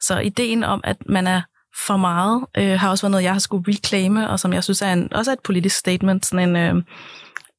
Så 0.00 0.18
ideen 0.18 0.64
om, 0.64 0.80
at 0.84 0.96
man 1.08 1.26
er 1.26 1.42
for 1.86 1.96
meget, 1.96 2.44
øh, 2.56 2.80
har 2.80 2.90
også 2.90 3.02
været 3.02 3.10
noget, 3.10 3.24
jeg 3.24 3.32
har 3.32 3.38
skulle 3.38 3.72
reclaime, 3.72 4.30
og 4.30 4.40
som 4.40 4.52
jeg 4.52 4.64
synes 4.64 4.82
er 4.82 4.92
en, 4.92 5.12
også 5.12 5.30
er 5.30 5.32
et 5.32 5.42
politisk 5.44 5.76
statement. 5.76 6.26
Sådan 6.26 6.48
en, 6.48 6.56
øh, 6.56 6.82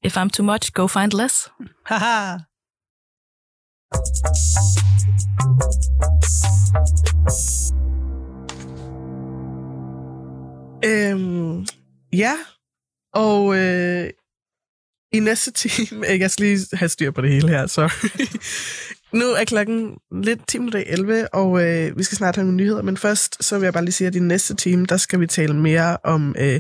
if 0.03 0.17
I'm 0.17 0.29
too 0.29 0.45
much, 0.45 0.71
go 0.73 0.87
find 0.87 1.11
less. 1.11 1.51
Haha. 1.85 2.37
Øhm, 10.85 11.65
ja, 12.13 12.35
og 13.13 13.57
øh, 13.57 14.09
i 15.13 15.19
næste 15.19 15.51
time, 15.51 16.05
jeg 16.19 16.31
skal 16.31 16.45
lige 16.45 16.59
have 16.73 16.89
styr 16.89 17.11
på 17.11 17.21
det 17.21 17.31
hele 17.31 17.49
her, 17.49 17.67
så. 17.67 17.91
Nu 19.11 19.25
er 19.25 19.43
klokken 19.43 19.97
lidt 20.11 20.47
10 20.47 20.57
minutter 20.57 20.83
11, 20.85 21.33
og 21.33 21.63
øh, 21.63 21.97
vi 21.97 22.03
skal 22.03 22.17
snart 22.17 22.35
have 22.35 22.45
nogle 22.45 22.57
nyheder, 22.57 22.81
men 22.81 22.97
først 22.97 23.43
så 23.43 23.57
vil 23.57 23.65
jeg 23.65 23.73
bare 23.73 23.83
lige 23.83 23.93
sige, 23.93 24.07
at 24.07 24.15
i 24.15 24.19
næste 24.19 24.55
time, 24.55 24.85
der 24.85 24.97
skal 24.97 25.19
vi 25.19 25.27
tale 25.27 25.55
mere 25.55 25.97
om 26.03 26.35
øh, 26.39 26.59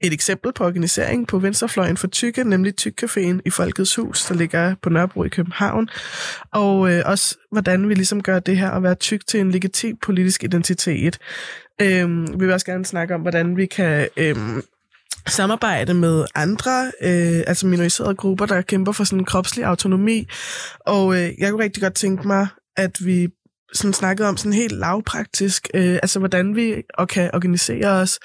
et 0.00 0.12
eksempel 0.12 0.52
på 0.52 0.64
organisering 0.64 1.26
på 1.26 1.38
venstrefløjen 1.38 1.96
for 1.96 2.06
Tykke, 2.06 2.44
nemlig 2.44 2.74
Tykcaféen 2.80 3.40
i 3.44 3.50
Folkets 3.50 3.94
Hus, 3.94 4.26
der 4.26 4.34
ligger 4.34 4.74
på 4.82 4.90
Nørrebro 4.90 5.24
i 5.24 5.28
København, 5.28 5.88
og 6.52 6.92
øh, 6.92 7.02
også 7.06 7.36
hvordan 7.52 7.88
vi 7.88 7.94
ligesom 7.94 8.22
gør 8.22 8.38
det 8.38 8.56
her 8.56 8.70
at 8.70 8.82
være 8.82 8.94
tyk 8.94 9.26
til 9.26 9.40
en 9.40 9.50
legitim 9.50 9.96
politisk 9.96 10.44
identitet. 10.44 11.18
Øh, 11.80 12.40
vi 12.40 12.44
vil 12.44 12.52
også 12.52 12.66
gerne 12.66 12.84
snakke 12.84 13.14
om, 13.14 13.20
hvordan 13.20 13.56
vi 13.56 13.66
kan... 13.66 14.08
Øh, 14.16 14.36
samarbejde 15.28 15.94
med 15.94 16.24
andre, 16.34 16.92
øh, 17.02 17.42
altså 17.46 17.66
minoriserede 17.66 18.14
grupper, 18.14 18.46
der 18.46 18.62
kæmper 18.62 18.92
for 18.92 19.04
sådan 19.04 19.18
en 19.18 19.24
kropslig 19.24 19.64
autonomi. 19.64 20.26
Og 20.80 21.14
øh, 21.16 21.32
jeg 21.38 21.50
kunne 21.50 21.64
rigtig 21.64 21.82
godt 21.82 21.94
tænke 21.94 22.26
mig, 22.26 22.46
at 22.76 23.06
vi 23.06 23.28
sådan 23.72 23.92
snakkede 23.92 24.28
om 24.28 24.36
sådan 24.36 24.52
helt 24.52 24.72
lavpraktisk, 24.72 25.68
øh, 25.74 25.94
altså 26.02 26.18
hvordan 26.18 26.56
vi 26.56 26.82
og 26.94 27.08
kan 27.08 27.30
organisere 27.34 27.88
os, 27.88 28.18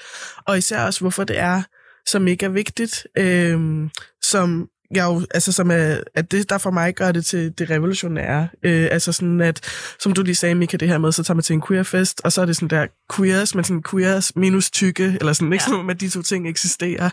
og 0.46 0.58
især 0.58 0.86
også 0.86 1.00
hvorfor 1.00 1.24
det 1.24 1.38
er 1.38 1.62
så 2.06 2.18
mega 2.18 2.46
vigtigt, 2.46 3.06
øh, 3.18 3.88
som 4.22 4.68
jeg 4.94 5.04
jo, 5.04 5.26
altså 5.34 5.52
som 5.52 5.70
er, 5.70 6.00
at 6.14 6.30
det, 6.30 6.50
der 6.50 6.58
for 6.58 6.70
mig 6.70 6.94
gør 6.94 7.12
det 7.12 7.24
til 7.24 7.58
det 7.58 7.70
revolutionære. 7.70 8.48
Øh, 8.62 8.88
altså 8.90 9.12
sådan 9.12 9.40
at, 9.40 9.60
som 10.00 10.12
du 10.12 10.22
lige 10.22 10.34
sagde, 10.34 10.54
Mika, 10.54 10.76
det 10.76 10.88
her 10.88 10.98
med, 10.98 11.12
så 11.12 11.22
tager 11.22 11.34
man 11.34 11.42
til 11.42 11.54
en 11.54 11.62
queerfest, 11.68 12.20
og 12.24 12.32
så 12.32 12.42
er 12.42 12.46
det 12.46 12.56
sådan 12.56 12.68
der 12.68 12.86
queers, 13.16 13.54
men 13.54 13.64
sådan 13.64 13.82
queers 13.90 14.36
minus 14.36 14.70
tykke, 14.70 15.16
eller 15.20 15.32
sådan, 15.32 15.52
ikke 15.52 15.64
ja. 15.68 15.70
sådan, 15.70 15.90
at 15.90 16.00
de 16.00 16.08
to 16.08 16.22
ting 16.22 16.48
eksisterer 16.48 17.10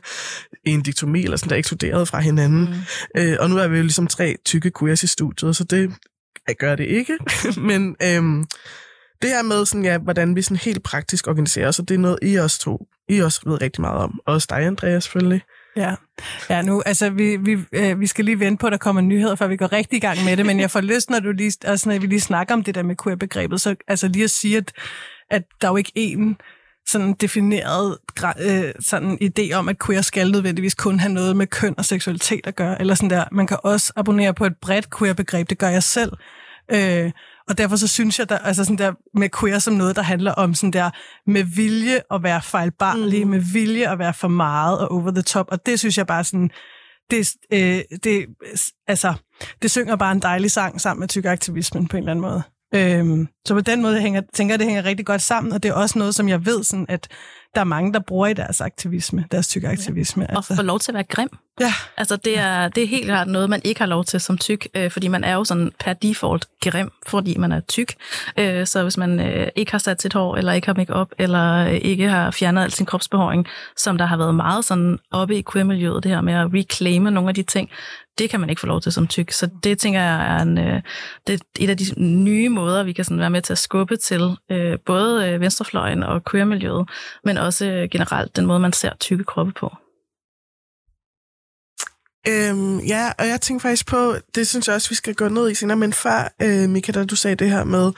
i 0.66 0.70
en 0.70 0.82
diktomi, 0.82 1.24
eller 1.24 1.38
sådan 1.38 1.50
der 1.50 1.56
ekskluderet 1.56 2.08
fra 2.08 2.20
hinanden. 2.20 2.84
Mm. 3.16 3.22
Øh, 3.22 3.38
og 3.40 3.50
nu 3.50 3.58
er 3.58 3.68
vi 3.68 3.78
jo 3.78 3.84
ligesom 3.84 4.08
tre 4.08 4.36
tykke 4.46 4.72
queers 4.80 5.04
i 5.04 5.08
studiet, 5.08 5.56
så 5.56 5.64
det 5.64 5.92
gør 6.60 6.76
det 6.76 6.86
ikke. 6.86 7.18
men 7.70 7.96
øhm, 8.04 8.46
det 9.22 9.30
her 9.30 9.44
med, 9.44 9.66
sådan, 9.66 9.86
ja, 9.86 9.98
hvordan 9.98 10.36
vi 10.36 10.42
sådan 10.42 10.58
helt 10.58 10.84
praktisk 10.84 11.28
organiserer 11.28 11.68
os, 11.68 11.80
og 11.80 11.90
det 11.90 11.96
er 11.96 12.00
noget, 12.00 12.20
I 12.22 12.36
også 12.36 12.60
to, 12.60 12.88
I 13.10 13.20
også 13.20 13.42
ved 13.46 13.62
rigtig 13.62 13.82
meget 13.82 13.98
om. 13.98 14.20
Også 14.26 14.48
dig, 14.50 14.66
Andreas, 14.66 15.04
selvfølgelig. 15.04 15.42
Ja, 15.78 15.96
ja 16.50 16.62
nu, 16.62 16.82
altså, 16.86 17.10
vi, 17.10 17.38
vi, 17.38 17.58
øh, 17.72 18.00
vi 18.00 18.08
skal 18.08 18.26
lige 18.26 18.40
vente 18.40 18.62
på, 18.62 18.68
at 18.68 18.72
der 18.72 18.78
kommer 18.78 19.02
nyheder, 19.02 19.36
før 19.36 19.48
vi 19.48 19.58
går 19.58 19.72
rigtig 19.72 19.98
i 19.98 20.00
gang 20.00 20.24
med 20.26 20.38
det, 20.38 20.46
men 20.46 20.60
jeg 20.60 20.72
får 20.72 20.82
lyst, 20.82 21.10
når, 21.10 21.20
du 21.20 21.32
lige, 21.32 21.54
altså, 21.64 21.90
når 21.90 22.00
vi 22.00 22.08
lige 22.08 22.22
snakker 22.22 22.54
om 22.54 22.64
det 22.64 22.76
der 22.76 22.84
med 22.84 22.96
queer-begrebet, 23.04 23.62
så 23.62 23.76
altså 23.88 24.08
lige 24.08 24.24
at 24.24 24.30
sige, 24.30 24.58
at, 24.58 24.74
at 25.32 25.44
der 25.62 25.68
er 25.68 25.72
jo 25.72 25.78
ikke 25.78 25.92
en 25.96 26.38
sådan 26.88 27.14
defineret 27.14 27.98
øh, 28.42 28.74
sådan 28.80 29.18
idé 29.22 29.54
om, 29.54 29.70
at 29.70 29.86
queer 29.86 30.02
skal 30.02 30.32
nødvendigvis 30.32 30.76
kun 30.76 31.00
have 31.00 31.14
noget 31.14 31.38
med 31.38 31.48
køn 31.48 31.76
og 31.78 31.86
seksualitet 31.86 32.48
at 32.48 32.56
gøre, 32.56 32.80
eller 32.80 32.96
sådan 32.96 33.10
der. 33.10 33.24
Man 33.32 33.48
kan 33.48 33.58
også 33.64 33.94
abonnere 33.96 34.34
på 34.34 34.46
et 34.46 34.54
bredt 34.62 34.98
queer-begreb, 34.98 35.50
det 35.50 35.58
gør 35.58 35.70
jeg 35.70 35.84
selv. 35.84 36.12
Øh, 36.72 37.12
og 37.50 37.58
derfor 37.58 37.76
så 37.76 37.88
synes 37.88 38.20
jeg, 38.20 38.30
der, 38.30 38.38
altså 38.38 38.64
sådan 38.64 38.78
der 38.78 38.94
med 39.14 39.30
queer 39.40 39.60
som 39.60 39.74
noget, 39.74 39.96
der 39.96 40.02
handler 40.02 40.32
om 40.32 40.54
sådan 40.54 40.74
der 40.74 40.90
med 41.28 41.44
vilje 41.44 42.02
at 42.12 42.24
være 42.24 42.42
fejlbarlig, 42.42 43.26
mm. 43.26 43.32
med 43.32 43.40
vilje 43.54 43.92
at 43.92 44.00
være 44.00 44.14
for 44.14 44.28
meget 44.28 44.80
og 44.80 44.92
over 44.92 45.12
the 45.12 45.22
top. 45.22 45.48
Og 45.52 45.66
det 45.66 45.80
synes 45.80 45.98
jeg 45.98 46.08
bare 46.08 46.24
sådan, 46.24 46.52
det, 47.12 47.36
øh, 47.54 47.82
det, 48.04 48.26
altså, 48.88 49.14
det 49.62 49.72
synger 49.72 49.96
bare 49.96 50.12
en 50.12 50.22
dejlig 50.22 50.52
sang 50.52 50.82
sammen 50.82 51.00
med 51.00 51.08
tykaktivismen 51.08 51.88
på 51.88 51.98
en 51.98 52.04
eller 52.04 52.12
anden 52.12 52.22
måde. 52.22 52.44
Øhm, 52.76 53.28
så 53.46 53.54
på 53.54 53.62
den 53.62 53.82
måde 53.82 54.02
hænger, 54.02 54.22
tænker 54.34 54.54
jeg, 54.54 54.60
det 54.60 54.68
hænger 54.68 54.86
rigtig 54.86 55.06
godt 55.06 55.22
sammen, 55.22 55.54
og 55.54 55.64
det 55.64 55.70
er 55.70 55.74
også 55.74 56.00
noget, 56.00 56.16
som 56.16 56.30
jeg 56.30 56.46
ved, 56.46 56.64
sådan, 56.64 56.86
at 56.90 57.08
der 57.56 57.62
er 57.62 57.66
mange, 57.66 57.94
der 57.94 58.00
bruger 58.00 58.28
i 58.28 58.34
deres 58.34 58.62
aktivisme, 58.62 59.26
deres 59.32 59.48
tyk 59.48 59.64
aktivisme. 59.64 60.24
Ja. 60.30 60.36
Altså. 60.36 60.54
Og 60.54 60.58
får 60.58 60.64
lov 60.64 60.80
til 60.80 60.92
at 60.92 60.94
være 60.94 61.04
grim. 61.04 61.30
Ja. 61.60 61.74
Altså, 61.98 62.16
det 62.16 62.40
er, 62.40 62.68
det 62.68 62.84
er 62.84 62.88
helt 62.88 63.06
klart 63.06 63.28
noget, 63.28 63.50
man 63.50 63.62
ikke 63.64 63.82
har 63.82 63.86
lov 63.86 64.06
til 64.06 64.20
som 64.20 64.38
tyk, 64.38 64.68
øh, 64.76 64.92
fordi 64.92 65.08
man 65.08 65.24
er 65.24 65.34
jo 65.34 65.44
sådan 65.44 65.72
per 65.80 65.94
default 65.94 66.48
grim, 66.62 66.92
fordi 67.08 67.38
man 67.38 67.52
er 67.52 67.60
tyk. 67.60 67.94
Øh, 68.38 68.68
så 68.68 68.84
hvis 68.84 68.98
man 68.98 69.20
øh, 69.20 69.48
ikke 69.56 69.72
har 69.72 69.80
sat 69.80 70.02
sit 70.02 70.14
hår, 70.14 70.36
eller 70.36 70.54
ikke 70.54 70.68
har 70.68 70.74
make 70.74 70.94
op 70.94 71.12
eller 71.18 71.66
øh, 71.66 71.74
ikke 71.74 72.10
har 72.10 72.32
fjernet 72.32 72.64
al 72.64 72.72
sin 72.72 72.86
kropsbehåring, 72.86 73.48
som 73.78 73.98
der 73.98 74.06
har 74.06 74.18
været 74.18 74.36
meget 74.36 74.66
sådan 74.66 75.00
oppe 75.12 75.38
i 75.38 75.44
queer-miljøet, 75.52 76.04
det 76.04 76.12
her 76.12 76.22
med 76.22 76.34
at 76.34 76.54
reclaime 76.54 77.12
nogle 77.12 77.30
af 77.30 77.36
de 77.36 77.44
ting, 77.44 77.70
det 78.18 78.30
kan 78.30 78.40
man 78.40 78.50
ikke 78.50 78.60
få 78.60 78.68
lov 78.68 78.82
til 78.82 78.92
som 78.92 79.08
tyk. 79.08 79.32
Så 79.32 79.50
det 79.64 79.80
tænker 79.80 80.02
jeg 80.02 80.38
er, 80.38 80.42
en, 80.42 80.58
øh, 80.58 80.82
det 81.28 81.34
er 81.34 81.40
et 81.60 81.70
af 81.70 81.78
de 81.78 81.86
nye 82.02 82.50
måder, 82.50 82.84
vi 82.84 82.94
kan 82.94 83.06
sådan 83.06 83.20
være 83.20 83.30
med 83.30 83.42
til 83.42 83.54
at 83.54 83.58
skubbe 83.58 83.98
til 83.98 84.38
øh, 84.52 84.78
både 84.86 85.30
øh, 85.30 85.42
venstrefløjen 85.42 86.04
og 86.04 86.24
queer-miljøet, 86.32 86.90
men 87.24 87.38
også 87.38 87.88
generelt 87.92 88.36
den 88.36 88.46
måde, 88.46 88.60
man 88.60 88.74
ser 88.74 88.92
tykke 89.00 89.24
kroppe 89.24 89.52
på. 89.52 89.76
Øhm, 92.30 92.80
ja, 92.80 93.12
og 93.18 93.28
jeg 93.28 93.42
tænker 93.42 93.62
faktisk 93.62 93.88
på, 93.88 94.16
det 94.36 94.48
synes 94.48 94.68
jeg 94.68 94.76
også, 94.76 94.90
vi 94.90 94.96
skal 94.96 95.16
gå 95.16 95.28
ned 95.28 95.52
i 95.52 95.56
senere, 95.56 95.78
men 95.78 95.94
før, 95.94 96.34
øh, 96.42 96.70
Mika, 96.70 96.92
da 96.92 97.06
du 97.06 97.16
sagde 97.16 97.36
det 97.36 97.50
her 97.50 97.64
med 97.64 97.92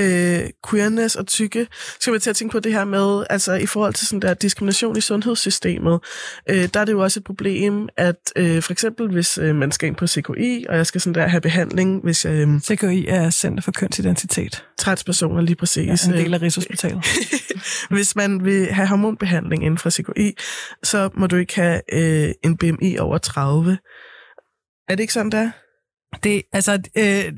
øh, 0.00 0.50
queerness 0.70 1.16
og 1.16 1.26
tykke, 1.26 1.66
så 1.72 1.98
skal 2.00 2.14
vi 2.14 2.18
til 2.18 2.30
at 2.30 2.36
tænke 2.36 2.52
på 2.52 2.60
det 2.60 2.72
her 2.72 2.84
med, 2.84 3.24
altså 3.30 3.52
i 3.52 3.66
forhold 3.66 3.94
til 3.94 4.06
sådan 4.06 4.22
der 4.22 4.34
diskrimination 4.34 4.96
i 4.96 5.00
sundhedssystemet, 5.00 6.00
øh, 6.50 6.68
der 6.74 6.80
er 6.80 6.84
det 6.84 6.92
jo 6.92 7.02
også 7.02 7.20
et 7.20 7.24
problem, 7.24 7.88
at 7.96 8.32
øh, 8.36 8.62
for 8.62 8.72
eksempel 8.72 9.08
hvis 9.08 9.38
øh, 9.38 9.56
man 9.56 9.72
skal 9.72 9.86
ind 9.86 9.96
på 9.96 10.06
CKI, 10.06 10.66
og 10.68 10.76
jeg 10.76 10.86
skal 10.86 11.00
sådan 11.00 11.14
der 11.14 11.28
have 11.28 11.40
behandling, 11.40 12.02
hvis 12.02 12.24
jeg... 12.24 12.32
Øh, 12.32 12.60
CKI 12.60 13.06
er 13.08 13.30
Center 13.30 13.62
for 13.62 13.72
Kønsidentitet. 13.72 14.64
Transpersoner, 14.82 15.40
lige 15.40 15.56
præcis. 15.56 16.06
Ja, 16.06 16.12
en 16.12 16.18
del 16.18 16.34
af 16.34 16.42
Rigshospitalet. 16.42 17.04
hvis 17.90 18.16
man 18.16 18.44
vil 18.44 18.66
have 18.66 18.88
hormonbehandling 18.88 19.64
inden 19.64 19.78
for 19.78 19.90
CKI, 19.90 20.32
så 20.82 21.10
må 21.14 21.26
du 21.26 21.36
ikke 21.36 21.54
have 21.54 21.80
øh, 21.92 22.34
en 22.44 22.56
BMI 22.56 22.98
over 22.98 23.18
30 23.18 23.42
30. 23.42 23.78
Er 24.88 24.94
det 24.94 25.00
ikke 25.00 25.12
sådan, 25.12 25.32
der? 25.32 25.50
Det, 26.22 26.42
altså, 26.52 26.72
øh, 26.96 27.32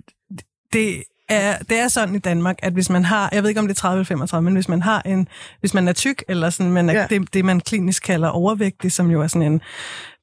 det 0.72 1.02
er, 1.28 1.58
det 1.58 1.78
er 1.78 1.88
sådan 1.88 2.14
i 2.14 2.18
Danmark, 2.18 2.56
at 2.62 2.72
hvis 2.72 2.90
man 2.90 3.04
har, 3.04 3.28
jeg 3.32 3.42
ved 3.42 3.48
ikke 3.48 3.60
om 3.60 3.66
det 3.66 3.74
er 3.74 3.80
30 3.80 3.98
eller 3.98 4.06
35, 4.06 4.44
men 4.44 4.54
hvis 4.54 4.68
man 4.68 4.82
har 4.82 5.02
en, 5.02 5.28
hvis 5.60 5.74
man 5.74 5.88
er 5.88 5.92
tyk, 5.92 6.24
eller 6.28 6.50
sådan, 6.50 6.72
man 6.72 6.90
er, 6.90 6.94
ja. 6.94 7.06
det, 7.10 7.34
det, 7.34 7.44
man 7.44 7.60
klinisk 7.60 8.02
kalder 8.02 8.28
overvægtig, 8.28 8.92
som 8.92 9.10
jo 9.10 9.22
er 9.22 9.26
sådan 9.26 9.52
en 9.52 9.60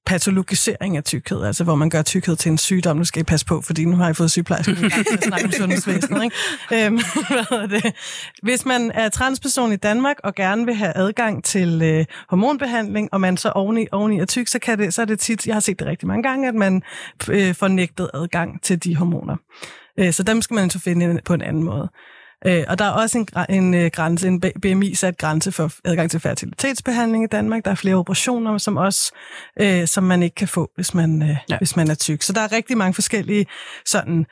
patologisering 0.06 0.98
af 0.98 1.04
tykkhed, 1.04 1.44
altså 1.44 1.64
hvor 1.64 1.76
man 1.76 1.90
gør 1.90 2.02
tykkhed 2.02 2.36
til 2.36 2.52
en 2.52 2.58
sygdom. 2.58 2.98
Nu 2.98 3.04
skal 3.04 3.20
I 3.20 3.24
passe 3.24 3.46
på, 3.46 3.62
fordi 3.62 3.86
nu 3.86 3.96
har 3.96 4.06
jeg 4.06 4.16
fået 4.16 4.32
sygeplejerske 4.32 4.76
til 4.76 4.86
at 5.18 5.24
snakke 5.24 5.46
om 5.46 5.52
sundhedsvæsenet. 5.52 6.24
Ikke? 6.24 6.36
Øhm, 6.86 7.00
hvad 7.28 7.68
det? 7.68 7.96
Hvis 8.44 8.66
man 8.66 8.92
er 8.92 9.10
transperson 9.10 9.72
i 9.72 9.76
Danmark 9.76 10.16
og 10.24 10.36
gerne 10.36 10.66
vil 10.66 10.76
have 10.76 10.98
adgang 10.98 11.44
til 11.44 11.82
øh, 11.82 12.06
hormonbehandling, 12.30 13.10
og 13.12 13.22
man 13.22 13.38
så 13.38 13.50
oveni, 13.50 13.88
oveni 13.92 14.20
er 14.20 14.26
tyk, 14.26 14.48
så, 14.48 14.60
kan 14.60 14.80
det, 14.80 14.94
så 14.94 15.02
er 15.02 15.06
det 15.06 15.20
tit, 15.20 15.48
jeg 15.48 15.56
har 15.56 15.60
set 15.60 15.80
det 15.80 15.88
rigtig 15.88 16.08
mange 16.08 16.24
gange, 16.24 16.48
at 16.48 16.56
man 16.56 16.82
øh, 17.30 17.56
får 17.56 17.68
nægtet 17.68 18.10
adgang 18.14 18.64
til 18.64 18.84
de 18.84 18.96
hormoner. 18.96 19.36
Øh, 20.00 20.14
så 20.14 20.24
dem 20.24 20.42
skal 20.42 20.56
man 20.56 20.70
så 20.70 20.80
finde 20.80 21.20
på 21.26 21.34
en 21.34 21.42
anden 21.42 21.64
måde. 21.64 21.90
Øh, 22.46 22.64
og 22.68 22.80
der 22.80 22.86
er 22.86 22.90
også 22.90 23.18
en, 23.18 23.28
en 23.50 23.74
øh, 23.74 23.92
grænse, 23.94 24.28
en 24.28 24.42
BMI-sat 24.62 25.18
grænse 25.18 25.52
for 25.52 25.72
adgang 25.86 26.12
til 26.12 26.20
fertilitetsbehandling 26.20 27.24
i 27.24 27.28
Danmark. 27.28 27.66
Der 27.66 27.72
er 27.72 27.76
flere 27.76 27.96
operationer, 27.96 28.58
som 28.58 28.78
også 28.78 29.12
øh, 29.60 29.88
som 29.88 30.04
man 30.04 30.24
ikke 30.24 30.36
kan 30.36 30.48
få, 30.48 30.72
hvis 30.76 30.94
man, 30.94 31.22
øh, 31.22 31.38
ja. 31.50 31.58
hvis 31.58 31.76
man 31.76 31.90
er 31.90 31.96
tyk. 31.96 32.22
Så 32.22 32.34
der 32.34 32.42
er 32.42 32.52
rigtig 32.52 32.78
mange 32.78 32.94
forskellige 32.94 33.46
sådan 33.86 34.26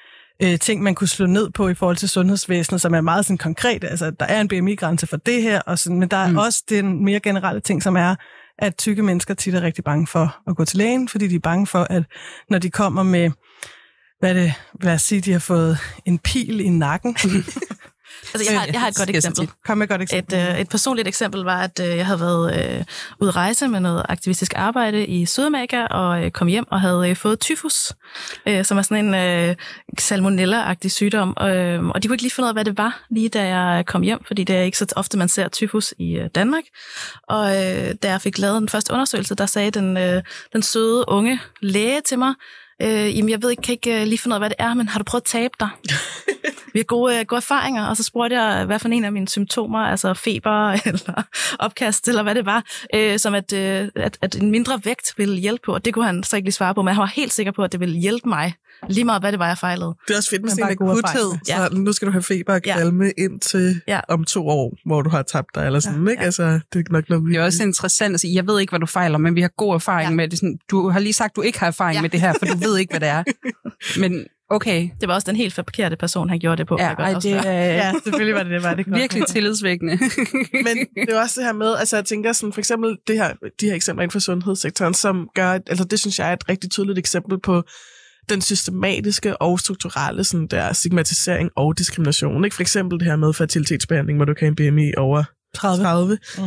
øh, 0.43 0.59
ting, 0.59 0.83
man 0.83 0.95
kunne 0.95 1.07
slå 1.07 1.25
ned 1.25 1.49
på 1.49 1.69
i 1.69 1.73
forhold 1.73 1.97
til 1.97 2.09
sundhedsvæsenet, 2.09 2.81
som 2.81 2.93
er 2.93 3.01
meget 3.01 3.25
sådan 3.25 3.37
konkret. 3.37 3.83
Altså, 3.83 4.11
der 4.11 4.25
er 4.25 4.41
en 4.41 4.47
BMI-grænse 4.47 5.07
for 5.07 5.17
det 5.17 5.41
her, 5.41 5.61
og 5.61 5.79
sådan, 5.79 5.99
men 5.99 6.09
der 6.09 6.17
er 6.17 6.31
mm. 6.31 6.37
også 6.37 6.63
den 6.69 7.05
mere 7.05 7.19
generelle 7.19 7.61
ting, 7.61 7.83
som 7.83 7.95
er, 7.95 8.15
at 8.59 8.77
tykke 8.77 9.03
mennesker 9.03 9.33
tit 9.33 9.55
er 9.55 9.61
rigtig 9.61 9.83
bange 9.83 10.07
for 10.07 10.37
at 10.47 10.55
gå 10.55 10.65
til 10.65 10.77
lægen, 10.77 11.07
fordi 11.07 11.27
de 11.27 11.35
er 11.35 11.39
bange 11.39 11.67
for, 11.67 11.87
at 11.89 12.03
når 12.49 12.59
de 12.59 12.69
kommer 12.69 13.03
med, 13.03 13.31
hvad 14.19 14.35
det, 14.35 14.53
lad 14.81 14.93
os 14.93 15.01
sige, 15.01 15.21
de 15.21 15.31
har 15.31 15.39
fået 15.39 15.77
en 16.05 16.19
pil 16.19 16.59
i 16.59 16.69
nakken, 16.69 17.15
Altså, 18.33 18.51
jeg 18.51 18.59
har, 18.59 18.67
jeg 18.73 18.81
har 18.81 18.87
et 18.87 18.95
godt 18.95 19.09
eksempel. 19.09 19.49
Kom 19.65 19.77
med 19.77 19.85
et 19.85 19.89
godt 19.89 20.01
eksempel. 20.01 20.39
Et, 20.39 20.49
øh, 20.49 20.59
et 20.59 20.69
personligt 20.69 21.07
eksempel 21.07 21.41
var, 21.41 21.61
at 21.61 21.79
øh, 21.83 21.97
jeg 21.97 22.05
havde 22.05 22.19
været 22.19 22.77
øh, 22.77 22.85
ude 23.21 23.27
at 23.27 23.35
rejse 23.35 23.67
med 23.67 23.79
noget 23.79 24.05
aktivistisk 24.09 24.53
arbejde 24.55 25.05
i 25.05 25.25
Sydamerika, 25.25 25.85
og 25.85 26.23
øh, 26.23 26.31
kom 26.31 26.47
hjem 26.47 26.65
og 26.71 26.81
havde 26.81 27.09
øh, 27.09 27.15
fået 27.15 27.39
tyfus, 27.39 27.93
øh, 28.47 28.65
som 28.65 28.77
er 28.77 28.81
sådan 28.81 29.05
en 29.05 29.15
øh, 29.15 29.55
salmonella-agtig 29.99 30.91
sygdom. 30.91 31.37
Øh, 31.41 31.85
og 31.85 32.03
de 32.03 32.07
kunne 32.07 32.15
ikke 32.15 32.23
lige 32.23 32.31
finde 32.31 32.45
ud 32.45 32.49
af, 32.49 32.55
hvad 32.55 32.65
det 32.65 32.77
var, 32.77 33.03
lige 33.11 33.29
da 33.29 33.47
jeg 33.47 33.85
kom 33.85 34.01
hjem, 34.01 34.23
fordi 34.27 34.43
det 34.43 34.55
er 34.55 34.61
ikke 34.61 34.77
så 34.77 34.93
ofte, 34.95 35.17
man 35.17 35.29
ser 35.29 35.47
tyfus 35.47 35.93
i 35.99 36.17
øh, 36.17 36.29
Danmark. 36.35 36.63
Og 37.27 37.49
øh, 37.49 37.95
da 38.03 38.09
jeg 38.09 38.21
fik 38.21 38.37
lavet 38.37 38.61
den 38.61 38.69
første 38.69 38.93
undersøgelse, 38.93 39.35
der 39.35 39.45
sagde 39.45 39.71
den, 39.71 39.97
øh, 39.97 40.23
den 40.53 40.63
søde 40.63 41.05
unge 41.07 41.39
læge 41.61 42.01
til 42.01 42.19
mig, 42.19 42.33
øh, 42.81 43.17
jamen 43.17 43.29
jeg 43.29 43.41
ved 43.41 43.49
ikke, 43.49 43.61
kan 43.61 43.71
ikke 43.71 44.01
øh, 44.01 44.07
lige 44.07 44.17
finde 44.17 44.33
ud 44.33 44.35
af, 44.35 44.41
hvad 44.41 44.49
det 44.49 44.57
er, 44.59 44.73
men 44.73 44.87
har 44.87 44.99
du 44.99 45.03
prøvet 45.03 45.21
at 45.21 45.25
tabe 45.25 45.53
dig? 45.59 45.69
Vi 46.73 46.79
har 46.79 46.83
gode, 46.83 47.19
øh, 47.19 47.25
gode 47.25 47.37
erfaringer, 47.37 47.87
og 47.87 47.97
så 47.97 48.03
spurgte 48.03 48.41
jeg, 48.41 48.65
hvad 48.65 48.79
for 48.79 48.89
en 48.89 49.03
af 49.03 49.11
mine 49.11 49.27
symptomer, 49.27 49.79
altså 49.79 50.13
feber 50.13 50.71
eller 50.89 51.23
opkast, 51.59 52.07
eller 52.07 52.23
hvad 52.23 52.35
det 52.35 52.45
var, 52.45 52.63
øh, 52.93 53.19
som 53.19 53.35
at, 53.35 53.53
øh, 53.53 53.87
at, 53.95 54.17
at 54.21 54.35
en 54.35 54.51
mindre 54.51 54.81
vægt 54.83 55.13
ville 55.17 55.39
hjælpe 55.39 55.61
på, 55.65 55.73
og 55.73 55.85
det 55.85 55.93
kunne 55.93 56.05
han 56.05 56.23
så 56.23 56.35
ikke 56.35 56.45
lige 56.45 56.53
svare 56.53 56.75
på, 56.75 56.81
men 56.81 56.93
han 56.93 57.01
var 57.01 57.11
helt 57.15 57.33
sikker 57.33 57.51
på, 57.51 57.63
at 57.63 57.71
det 57.71 57.79
ville 57.79 57.99
hjælpe 57.99 58.29
mig 58.29 58.53
Lige 58.89 59.03
meget, 59.03 59.21
hvad 59.21 59.31
det 59.31 59.39
var, 59.39 59.47
jeg 59.47 59.57
fejlede. 59.57 59.95
Det 60.07 60.13
er 60.13 60.17
også 60.17 60.29
fedt 60.29 60.41
med 60.41 60.49
sådan 60.49 60.65
en 60.65 60.89
akuthed. 60.89 61.31
Ja. 61.47 61.67
Så 61.67 61.75
nu 61.75 61.93
skal 61.93 62.05
du 62.05 62.11
have 62.11 62.23
feber 62.23 62.53
og 62.53 62.61
kvalme 62.61 63.05
ja. 63.05 63.23
ind 63.23 63.39
til 63.39 63.81
ja. 63.87 63.99
om 64.07 64.23
to 64.23 64.47
år, 64.47 64.77
hvor 64.85 65.01
du 65.01 65.09
har 65.09 65.21
tabt 65.21 65.55
dig, 65.55 65.65
eller 65.65 65.79
sådan, 65.79 66.05
ja. 66.05 66.11
ikke? 66.11 66.23
Altså, 66.23 66.59
det 66.73 66.79
er 66.79 66.91
nok 66.91 67.09
noget 67.09 67.25
Det 67.25 67.35
er 67.35 67.43
også 67.43 67.63
interessant 67.63 68.13
at 68.13 68.19
sige, 68.19 68.35
jeg 68.35 68.47
ved 68.47 68.59
ikke, 68.59 68.71
hvad 68.71 68.79
du 68.79 68.85
fejler, 68.85 69.17
men 69.17 69.35
vi 69.35 69.41
har 69.41 69.51
god 69.57 69.73
erfaring 69.73 70.09
ja. 70.09 70.15
med 70.15 70.27
det. 70.27 70.39
Sådan, 70.39 70.59
du 70.71 70.89
har 70.89 70.99
lige 70.99 71.13
sagt, 71.13 71.35
du 71.35 71.41
ikke 71.41 71.59
har 71.59 71.67
erfaring 71.67 71.95
ja. 71.95 72.01
med 72.01 72.09
det 72.09 72.21
her, 72.21 72.33
for 72.33 72.45
du 72.45 72.57
ved 72.57 72.77
ikke, 72.77 72.91
hvad 72.91 72.99
det 72.99 73.09
er. 73.09 73.23
Men 74.01 74.25
Okay. 74.51 74.89
Det 75.01 75.07
var 75.07 75.15
også 75.15 75.25
den 75.25 75.35
helt 75.35 75.53
forkerte 75.53 75.95
person, 75.95 76.29
han 76.29 76.39
gjorde 76.39 76.57
det 76.57 76.67
på. 76.67 76.77
Ja, 76.79 76.93
ej, 76.93 77.15
også 77.15 77.29
det 77.29 77.35
Ja, 77.45 77.91
selvfølgelig 78.03 78.35
var 78.35 78.43
det 78.43 78.51
det, 78.51 78.63
var 78.63 78.73
det 78.73 78.85
godt. 78.85 78.95
virkelig 78.95 79.25
tillidsvækkende. 79.27 79.99
Men 80.65 80.77
det 81.07 81.15
er 81.15 81.21
også 81.21 81.39
det 81.39 81.45
her 81.45 81.53
med, 81.53 81.75
altså 81.75 81.95
jeg 81.95 82.05
tænker 82.05 82.33
sådan, 82.33 82.53
for 82.53 82.59
eksempel 82.59 82.97
det 83.07 83.15
her, 83.15 83.33
de 83.61 83.65
her 83.65 83.75
eksempler 83.75 84.03
inden 84.03 84.11
for 84.11 84.19
sundhedssektoren, 84.19 84.93
som 84.93 85.29
gør, 85.35 85.51
altså 85.51 85.83
det 85.83 85.99
synes 85.99 86.19
jeg 86.19 86.29
er 86.29 86.33
et 86.33 86.49
rigtig 86.49 86.71
tydeligt 86.71 86.99
eksempel 86.99 87.39
på 87.39 87.63
den 88.29 88.41
systematiske 88.41 89.41
og 89.41 89.59
strukturelle 89.59 90.23
sådan 90.23 90.47
der 90.47 90.73
stigmatisering 90.73 91.49
og 91.55 91.77
diskrimination. 91.77 92.45
Ikke? 92.45 92.55
For 92.55 92.61
eksempel 92.61 92.99
det 92.99 93.07
her 93.07 93.15
med 93.15 93.33
fertilitetsbehandling, 93.33 94.17
hvor 94.17 94.25
du 94.25 94.33
kan 94.33 94.55
have 94.57 94.67
en 94.67 94.73
BMI 94.73 94.91
over 94.97 95.23
30. 95.55 95.83
30. 95.83 96.17
Mm. 96.37 96.43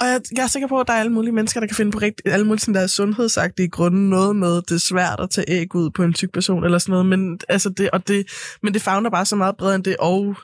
Og 0.00 0.06
jeg, 0.06 0.20
jeg 0.36 0.42
er 0.42 0.46
sikker 0.46 0.68
på, 0.68 0.80
at 0.80 0.86
der 0.86 0.92
er 0.92 1.00
alle 1.00 1.12
mulige 1.12 1.32
mennesker, 1.32 1.60
der 1.60 1.66
kan 1.66 1.76
finde 1.76 1.92
på 1.92 1.98
rigt, 1.98 2.22
alle 2.24 2.46
mulige 2.46 2.60
sådan 2.60 2.74
der 2.74 2.86
sundhedsagtige 2.86 3.68
grunde. 3.68 4.10
Noget 4.10 4.36
med, 4.36 4.62
det 4.62 4.70
er 4.70 4.78
svært 4.78 5.20
at 5.20 5.30
tage 5.30 5.50
æg 5.50 5.74
ud 5.74 5.90
på 5.90 6.02
en 6.02 6.12
tyk 6.12 6.32
person 6.32 6.64
eller 6.64 6.78
sådan 6.78 6.90
noget. 6.90 7.06
Men, 7.06 7.40
altså 7.48 7.68
det, 7.68 7.90
og 7.90 8.08
det, 8.08 8.26
men 8.62 8.74
det 8.74 8.82
fagner 8.82 9.10
bare 9.10 9.26
så 9.26 9.36
meget 9.36 9.56
bredere 9.56 9.74
end 9.74 9.84
det. 9.84 9.96
Og 9.98 10.36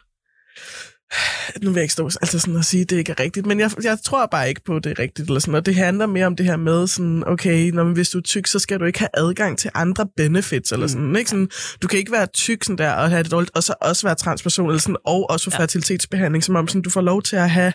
nu 1.63 1.71
vil 1.71 1.75
jeg 1.75 1.83
ikke 1.83 1.93
stå 1.93 2.05
altså 2.07 2.39
sådan 2.39 2.57
at 2.57 2.65
sige, 2.65 2.81
at 2.81 2.91
det 2.91 2.97
ikke 2.97 3.13
er 3.13 3.21
rigtigt, 3.21 3.47
men 3.47 3.61
jeg, 3.61 3.71
jeg 3.83 3.99
tror 4.05 4.27
bare 4.27 4.49
ikke 4.49 4.61
på, 4.65 4.77
at 4.77 4.85
det 4.85 4.91
er 4.91 4.99
rigtigt. 4.99 5.29
Eller 5.29 5.41
sådan, 5.41 5.55
og 5.55 5.67
det 5.67 5.75
handler 5.75 6.07
mere 6.07 6.27
om 6.27 6.37
det 6.37 6.47
her 6.47 6.57
med, 6.57 6.87
sådan, 6.87 7.25
okay, 7.27 7.71
når, 7.71 7.85
hvis 7.85 8.11
du 8.11 8.19
er 8.19 8.23
tyk, 8.23 8.47
så 8.47 8.59
skal 8.59 8.81
du 8.81 8.85
ikke 8.85 8.99
have 8.99 9.09
adgang 9.15 9.59
til 9.59 9.71
andre 9.75 10.07
benefits. 10.17 10.73
Eller 10.73 10.87
sådan, 10.87 11.17
ikke? 11.17 11.31
Sådan, 11.31 11.49
du 11.83 11.89
kan 11.89 11.99
ikke 11.99 12.13
være 12.13 12.27
tyk 12.27 12.65
sådan 12.65 12.79
der, 12.79 12.93
og 12.93 13.11
have 13.11 13.23
det 13.23 13.31
dårligt, 13.31 13.57
og 13.57 13.63
så 13.63 13.75
også 13.81 14.07
være 14.07 14.15
transperson, 14.15 14.67
eller 14.67 14.81
sådan, 14.81 14.97
og 15.05 15.31
også 15.31 15.45
få 15.45 15.51
ja. 15.55 15.61
fertilitetsbehandling, 15.61 16.45
som 16.45 16.57
om 16.57 16.69
sådan, 16.69 16.83
du 16.83 16.91
får 16.91 17.01
lov 17.01 17.23
til 17.23 17.37
at 17.37 17.51
have 17.51 17.73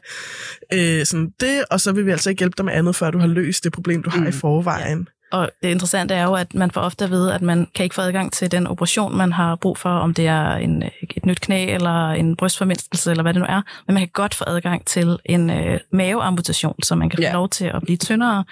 øh, 0.73 1.05
sådan 1.05 1.29
det, 1.39 1.63
og 1.71 1.81
så 1.81 1.91
vil 1.91 2.05
vi 2.05 2.11
altså 2.11 2.29
ikke 2.29 2.39
hjælpe 2.39 2.55
dig 2.57 2.65
med 2.65 2.73
andet, 2.73 2.95
før 2.95 3.11
du 3.11 3.19
har 3.19 3.27
løst 3.27 3.63
det 3.63 3.73
problem, 3.73 4.03
du 4.03 4.09
har 4.09 4.19
mm. 4.19 4.27
i 4.27 4.31
forvejen. 4.31 5.07
Og 5.34 5.49
det 5.63 5.69
interessante 5.69 6.13
er 6.13 6.23
jo, 6.23 6.34
at 6.34 6.53
man 6.53 6.71
får 6.71 6.81
ofte 6.81 7.05
at 7.05 7.11
vide, 7.11 7.34
at 7.34 7.41
man 7.41 7.67
kan 7.75 7.84
ikke 7.84 7.95
få 7.95 8.01
adgang 8.01 8.34
til 8.34 8.51
den 8.51 8.67
operation, 8.67 9.17
man 9.17 9.31
har 9.34 9.55
brug 9.55 9.77
for, 9.77 9.89
om 9.89 10.13
det 10.13 10.27
er 10.27 10.51
en, 10.55 10.84
et 11.15 11.25
nyt 11.25 11.41
knæ 11.41 11.65
eller 11.73 12.09
en 12.09 12.36
brystformindskelse 12.36 13.11
eller 13.11 13.23
hvad 13.23 13.34
det 13.34 13.39
nu 13.41 13.45
er. 13.49 13.61
Men 13.88 13.93
man 13.93 14.01
kan 14.01 14.09
godt 14.13 14.36
få 14.36 14.43
adgang 14.47 14.86
til 14.86 15.17
en 15.25 15.49
øh, 15.49 15.79
maveamputation, 15.91 16.75
så 16.84 16.95
man 16.95 17.09
kan 17.09 17.17
få 17.17 17.21
Ja. 17.21 17.34
lov 17.34 17.49
til 17.49 17.65
at 17.65 17.81
blive 17.81 17.97
tyndere. 17.97 18.45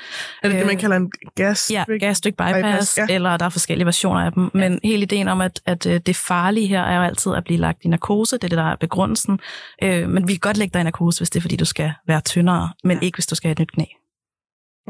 Er 0.43 0.47
det 0.49 0.57
det, 0.57 0.65
man 0.65 0.75
Øh, 0.75 0.81
kalder 0.81 0.95
en 0.95 1.11
gas? 1.35 1.71
Ja, 1.73 1.83
gastric 1.99 2.33
bypass, 2.35 2.55
bypass, 2.57 2.97
ja. 2.97 3.05
ja. 3.09 3.15
eller 3.15 3.37
der 3.37 3.45
er 3.45 3.49
forskellige 3.49 3.85
versioner 3.85 4.21
af 4.25 4.31
dem. 4.33 4.51
Men 4.53 4.79
hele 4.83 5.01
ideen 5.01 5.27
om, 5.27 5.41
at, 5.41 5.61
at 5.65 5.85
øh, 5.85 5.99
det 6.05 6.15
farlige 6.15 6.67
her 6.67 6.81
er 6.83 6.95
jo 6.95 7.01
altid 7.03 7.33
at 7.35 7.43
blive 7.43 7.59
lagt 7.59 7.77
i 7.83 7.87
narkose, 7.87 8.35
det 8.37 8.43
er 8.43 8.47
det, 8.49 8.57
der 8.57 8.71
er 8.71 8.75
begrundelsen. 8.75 9.39
Øh, 9.83 10.09
men 10.09 10.27
vi 10.27 10.33
kan 10.33 10.39
godt 10.39 10.57
lægge 10.57 10.73
dig 10.73 10.79
i 10.81 10.83
narkose, 10.83 11.19
hvis 11.19 11.29
det 11.29 11.39
er, 11.39 11.41
fordi 11.41 11.55
du 11.55 11.65
skal 11.65 11.93
være 12.07 12.21
tyndere, 12.21 12.69
men 12.83 13.03
ikke 13.03 13.15
hvis 13.15 13.27
du 13.27 13.35
skal 13.35 13.47
have 13.47 13.51
et 13.53 13.59
nyt 13.59 13.71
knæ. 13.71 13.85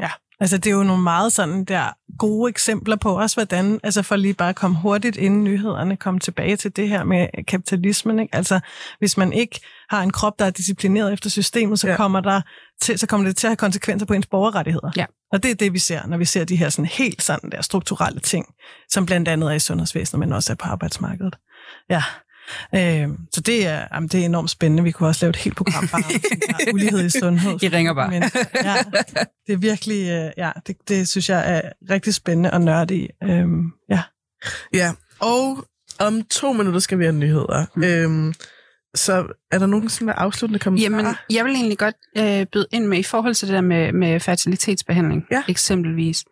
Ja, 0.00 0.08
altså 0.42 0.58
det 0.58 0.66
er 0.66 0.74
jo 0.74 0.82
nogle 0.82 1.02
meget 1.02 1.32
sådan 1.32 1.64
der 1.64 1.96
gode 2.18 2.50
eksempler 2.50 2.96
på 2.96 3.20
også, 3.20 3.36
hvordan, 3.36 3.80
altså 3.82 4.02
for 4.02 4.16
lige 4.16 4.34
bare 4.34 4.48
at 4.48 4.56
komme 4.56 4.76
hurtigt 4.76 5.16
inden 5.16 5.44
nyhederne, 5.44 5.96
komme 5.96 6.20
tilbage 6.20 6.56
til 6.56 6.76
det 6.76 6.88
her 6.88 7.04
med 7.04 7.44
kapitalismen, 7.48 8.18
ikke? 8.18 8.34
Altså 8.34 8.60
hvis 8.98 9.16
man 9.16 9.32
ikke 9.32 9.60
har 9.90 10.02
en 10.02 10.10
krop, 10.10 10.38
der 10.38 10.44
er 10.44 10.50
disciplineret 10.50 11.12
efter 11.12 11.30
systemet, 11.30 11.80
så, 11.80 11.88
Ja. 11.88 11.96
kommer, 11.96 12.20
der 12.20 12.40
til, 12.80 12.98
så 12.98 13.06
kommer 13.06 13.26
det 13.26 13.36
til 13.36 13.46
at 13.46 13.50
have 13.50 13.56
konsekvenser 13.56 14.06
på 14.06 14.14
ens 14.14 14.26
borgerrettigheder. 14.26 14.90
Ja. 14.96 15.06
Og 15.32 15.42
det 15.42 15.50
er 15.50 15.54
det, 15.54 15.72
vi 15.72 15.78
ser, 15.78 16.06
når 16.06 16.16
vi 16.16 16.24
ser 16.24 16.44
de 16.44 16.56
her 16.56 16.68
sådan 16.68 16.86
helt 16.86 17.22
sådan 17.22 17.50
der 17.50 17.62
strukturelle 17.62 18.20
ting, 18.20 18.46
som 18.88 19.06
blandt 19.06 19.28
andet 19.28 19.50
er 19.50 19.54
i 19.54 19.58
sundhedsvæsenet, 19.58 20.20
men 20.20 20.32
også 20.32 20.52
er 20.52 20.56
på 20.56 20.66
arbejdsmarkedet. 20.66 21.36
Ja. 21.90 22.02
Øh, 22.74 23.08
så 23.34 23.40
det 23.40 23.66
er, 23.66 23.84
jamen, 23.94 24.08
det 24.08 24.20
er 24.20 24.24
enormt 24.24 24.50
spændende. 24.50 24.82
Vi 24.82 24.90
kunne 24.90 25.08
også 25.08 25.24
lave 25.24 25.30
et 25.30 25.36
helt 25.36 25.56
program 25.56 25.88
bare 25.88 26.02
om 26.68 26.74
ulighed 26.74 27.04
i 27.04 27.10
sundhed. 27.10 27.62
I 27.62 27.68
ringer 27.68 27.94
bare. 27.94 28.10
Men, 28.10 28.22
ja, 28.54 28.74
det 29.46 29.52
er 29.52 29.56
virkelig, 29.56 30.08
øh, 30.10 30.30
ja, 30.36 30.50
det, 30.66 30.76
det 30.88 31.08
synes 31.08 31.28
jeg 31.28 31.56
er 31.56 31.60
rigtig 31.90 32.14
spændende 32.14 32.50
og 32.52 32.60
nørde 32.60 32.96
i. 32.96 33.08
Øhm, 33.24 33.64
ja. 33.90 34.02
Ja, 34.74 34.92
og 35.20 35.64
om 36.00 36.22
to 36.22 36.52
minutter 36.52 36.80
skal 36.80 36.98
vi 36.98 37.04
have 37.04 37.14
nyheder. 37.16 37.66
Mm. 37.76 37.82
Øhm, 37.84 38.34
så 38.94 39.26
er 39.52 39.58
der 39.58 39.66
nogen 39.66 39.88
sådan 39.88 40.08
der 40.08 40.14
afsluttende 40.14 40.58
kommentarer? 40.58 40.90
Jamen, 41.00 41.14
jeg 41.30 41.44
vil 41.44 41.54
egentlig 41.54 41.78
godt 41.78 41.94
øh, 42.18 42.46
byde 42.52 42.66
ind 42.72 42.86
med 42.86 42.98
i 42.98 43.02
forhold 43.02 43.34
til 43.34 43.48
det 43.48 43.54
der 43.54 43.60
med, 43.60 43.92
med 43.92 44.20
fertilitetsbehandling, 44.20 45.24
Ja. 45.30 45.42
eksempelvis. 45.48 46.24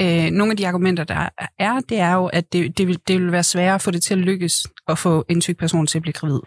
Øh, 0.00 0.30
nogle 0.30 0.50
af 0.50 0.56
de 0.56 0.66
argumenter, 0.68 1.04
der 1.04 1.28
er, 1.58 1.80
det 1.88 1.98
er 1.98 2.14
jo, 2.14 2.26
at 2.26 2.52
det, 2.52 2.78
det, 2.78 2.88
vil, 2.88 2.98
det 3.08 3.20
vil 3.20 3.32
være 3.32 3.42
sværere 3.44 3.74
at 3.74 3.82
få 3.82 3.90
det 3.90 4.02
til 4.02 4.14
at 4.14 4.20
lykkes 4.20 4.66
at 4.88 4.98
få 4.98 5.24
en 5.28 5.40
tyk 5.40 5.58
person 5.58 5.86
til 5.86 5.98
at 5.98 6.02
blive 6.02 6.12
gravid. 6.12 6.40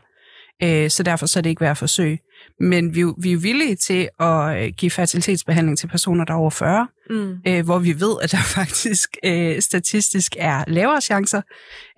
Øh, 0.64 0.90
så 0.90 1.04
derfor 1.04 1.26
så 1.26 1.40
er 1.40 1.42
det 1.42 1.50
ikke 1.50 1.62
værd 1.62 1.72
at 1.72 1.78
forsøge. 1.78 2.20
Men 2.60 2.96
vi, 2.96 3.04
vi 3.22 3.32
er 3.32 3.38
villige 3.38 3.76
til 3.76 4.10
at 4.20 4.64
øh, 4.64 4.74
give 4.78 4.92
fertilitetsbehandling 4.92 5.78
til 5.78 5.88
personer, 5.88 6.26
der 6.26 6.34
er 6.34 6.38
over 6.38 6.50
40, 6.50 6.88
Mm. 7.10 7.36
øh, 7.48 7.66
hvor 7.66 7.80
vi 7.80 8.00
ved, 8.00 8.16
at 8.22 8.32
der 8.32 8.38
faktisk 8.60 9.10
øh, 9.26 9.62
statistisk 9.62 10.36
er 10.40 10.64
lavere 10.68 11.02
chancer 11.02 11.42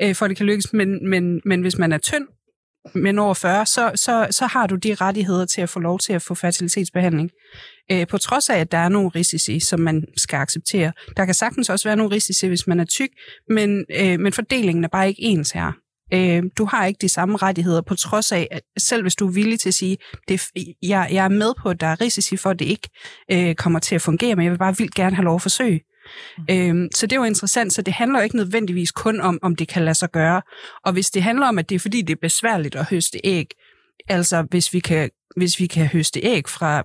øh, 0.02 0.16
for, 0.16 0.26
at 0.26 0.30
det 0.30 0.38
kan 0.38 0.46
lykkes. 0.46 0.74
Men, 0.74 1.10
men, 1.10 1.42
men 1.46 1.62
hvis 1.62 1.78
man 1.78 1.92
er 1.92 1.98
tynd, 1.98 2.28
men 2.96 3.20
over 3.20 3.34
40, 3.34 3.66
så, 3.66 3.92
så, 3.96 4.28
så 4.32 4.46
har 4.46 4.68
du 4.68 4.76
de 4.76 4.96
rettigheder 4.96 5.46
til 5.46 5.62
at 5.62 5.70
få 5.70 5.80
lov 5.80 6.00
til 6.00 6.14
at 6.14 6.22
få 6.22 6.36
fertilitetsbehandling. 6.36 7.32
Øh, 7.92 8.08
på 8.08 8.18
trods 8.18 8.50
af, 8.50 8.58
at 8.58 8.72
der 8.72 8.78
er 8.78 8.90
nogle 8.90 9.10
risici, 9.10 9.60
som 9.60 9.80
man 9.80 10.06
skal 10.18 10.38
acceptere. 10.38 10.92
Der 11.18 11.26
kan 11.26 11.34
sagtens 11.34 11.70
også 11.70 11.90
være 11.90 11.96
nogle 11.96 12.16
risici, 12.16 12.48
hvis 12.48 12.68
man 12.68 12.80
er 12.80 12.86
tyk, 12.86 13.10
men, 13.50 13.86
øh, 14.00 14.20
men 14.20 14.34
fordelingen 14.34 14.84
er 14.84 14.88
bare 14.88 15.08
ikke 15.08 15.22
ens 15.22 15.52
her. 15.52 15.72
Øh, 16.14 16.44
du 16.58 16.66
har 16.66 16.86
ikke 16.86 16.98
de 17.02 17.10
samme 17.10 17.38
rettigheder, 17.38 17.82
på 17.82 17.96
trods 17.96 18.32
af, 18.32 18.48
at 18.52 18.62
selv 18.78 19.02
hvis 19.02 19.16
du 19.16 19.28
er 19.28 19.32
villig 19.32 19.60
til 19.60 19.70
at 19.70 19.74
sige, 19.74 19.98
det, 20.28 20.42
jeg, 20.82 21.10
jeg 21.12 21.26
er 21.26 21.30
med 21.30 21.54
på, 21.62 21.70
at 21.70 21.82
der 21.82 21.88
er 21.88 22.02
risici 22.02 22.38
for, 22.38 22.50
at 22.50 22.60
det 22.60 22.66
ikke 22.66 22.90
øh, 23.32 23.56
kommer 23.56 23.80
til 23.80 23.96
at 23.96 24.02
fungere, 24.02 24.36
men 24.36 24.44
jeg 24.44 24.52
vil 24.52 24.58
bare 24.58 24.78
vildt 24.78 24.96
gerne 24.96 25.16
have 25.16 25.24
lov 25.24 25.36
at 25.36 25.42
forsøge. 25.42 25.82
Mm. 26.38 26.46
Øhm, 26.50 26.88
så 26.96 27.06
det 27.08 27.16
er 27.16 27.20
jo 27.20 27.24
interessant, 27.24 27.74
så 27.74 27.82
det 27.82 27.94
handler 27.94 28.20
jo 28.20 28.24
ikke 28.24 28.36
nødvendigvis 28.38 28.92
kun 28.92 29.22
om, 29.22 29.40
om 29.42 29.56
det 29.56 29.68
kan 29.68 29.84
lade 29.86 29.96
sig 29.96 30.12
gøre. 30.12 30.42
Og 30.86 30.94
hvis 30.94 31.10
det 31.12 31.24
handler 31.24 31.48
om, 31.48 31.60
at 31.60 31.70
det 31.70 31.76
er 31.76 31.80
fordi, 31.80 32.02
det 32.02 32.14
er 32.14 32.20
besværligt 32.22 32.76
at 32.76 32.86
høste 32.90 33.20
æg, 33.24 33.48
altså 34.10 34.42
hvis 34.50 34.74
vi 34.74 34.80
kan, 34.80 35.10
hvis 35.38 35.60
vi 35.60 35.68
kan 35.68 35.86
høste 35.88 36.20
æg 36.24 36.50
fra 36.50 36.84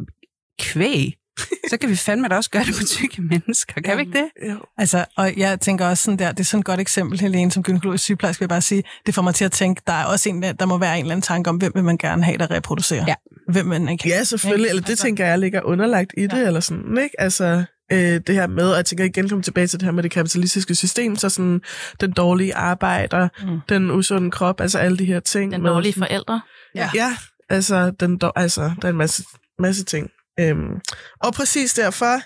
kvæg, 0.60 1.14
så 1.70 1.76
kan 1.76 1.88
vi 1.90 1.96
fandme 1.96 2.28
da 2.28 2.36
også 2.36 2.50
gøre 2.50 2.64
det 2.64 2.74
på 2.80 2.84
tykke 2.86 3.22
mennesker, 3.22 3.80
kan 3.80 3.96
vi 3.96 4.02
ikke 4.02 4.18
det? 4.18 4.48
Jo. 4.50 4.56
Altså, 4.78 5.04
og 5.16 5.36
jeg 5.36 5.60
tænker 5.60 5.86
også 5.86 6.04
sådan 6.04 6.18
der, 6.18 6.30
det 6.32 6.40
er 6.40 6.44
sådan 6.44 6.60
et 6.60 6.66
godt 6.66 6.80
eksempel, 6.80 7.20
Helene, 7.20 7.50
som 7.50 7.62
gynækologisk 7.62 8.04
sygeplejerske 8.04 8.40
vil 8.40 8.44
jeg 8.44 8.48
bare 8.48 8.60
sige, 8.60 8.82
det 9.06 9.14
får 9.14 9.22
mig 9.22 9.34
til 9.34 9.44
at 9.44 9.52
tænke, 9.52 9.82
der 9.86 9.92
er 9.92 10.04
også 10.04 10.28
en, 10.28 10.42
der, 10.42 10.52
der 10.52 10.66
må 10.66 10.78
være 10.78 10.94
en 10.98 11.04
eller 11.04 11.12
anden 11.14 11.22
tanke 11.22 11.50
om, 11.50 11.56
hvem 11.56 11.72
vil 11.74 11.84
man 11.84 11.98
gerne 11.98 12.24
have, 12.24 12.38
der 12.38 12.50
reproducerer. 12.50 13.04
Ja. 13.08 13.14
Hvem 13.52 13.66
man 13.66 13.88
ikke 13.88 14.08
Ja, 14.08 14.24
selvfølgelig. 14.24 14.68
Eller 14.68 14.82
det 14.82 14.88
Altså- 14.90 15.04
tænker 15.04 15.26
jeg 15.26 15.38
ligger 15.38 15.62
underlagt 15.62 16.12
i 16.16 16.22
det, 16.22 16.32
Ja. 16.40 16.46
eller 16.46 16.60
sådan, 16.60 16.98
ikke? 17.02 17.20
Altså, 17.20 17.64
øh, 17.92 18.20
det 18.26 18.34
her 18.34 18.46
med, 18.46 18.70
og 18.70 18.76
jeg 18.76 18.84
tænker 18.84 19.04
igen 19.04 19.28
komme 19.28 19.42
tilbage 19.42 19.66
til 19.66 19.80
det 19.80 19.84
her 19.86 19.92
med 19.92 20.02
det 20.02 20.10
kapitalistiske 20.10 20.74
system, 20.74 21.16
så 21.16 21.28
sådan 21.28 21.60
den 22.00 22.12
dårlige 22.12 22.54
arbejder, 22.54 23.28
Mm. 23.42 23.60
den 23.68 23.90
usunde 23.90 24.30
krop, 24.30 24.60
altså 24.60 24.78
alle 24.78 24.98
de 24.98 25.04
her 25.04 25.20
ting. 25.20 25.52
Den 25.52 25.64
dårlige 25.64 25.92
sådan- 25.92 26.08
forældre. 26.08 26.40
Ja. 26.74 26.90
Ja, 26.94 27.16
altså, 27.50 27.90
den, 28.00 28.20
altså, 28.36 28.60
der 28.82 28.88
er 28.88 28.92
en 28.92 28.96
masse, 28.98 29.24
masse 29.58 29.84
ting. 29.84 30.10
Øhm, 30.40 30.80
og 31.20 31.32
præcis 31.34 31.74
derfor 31.74 32.20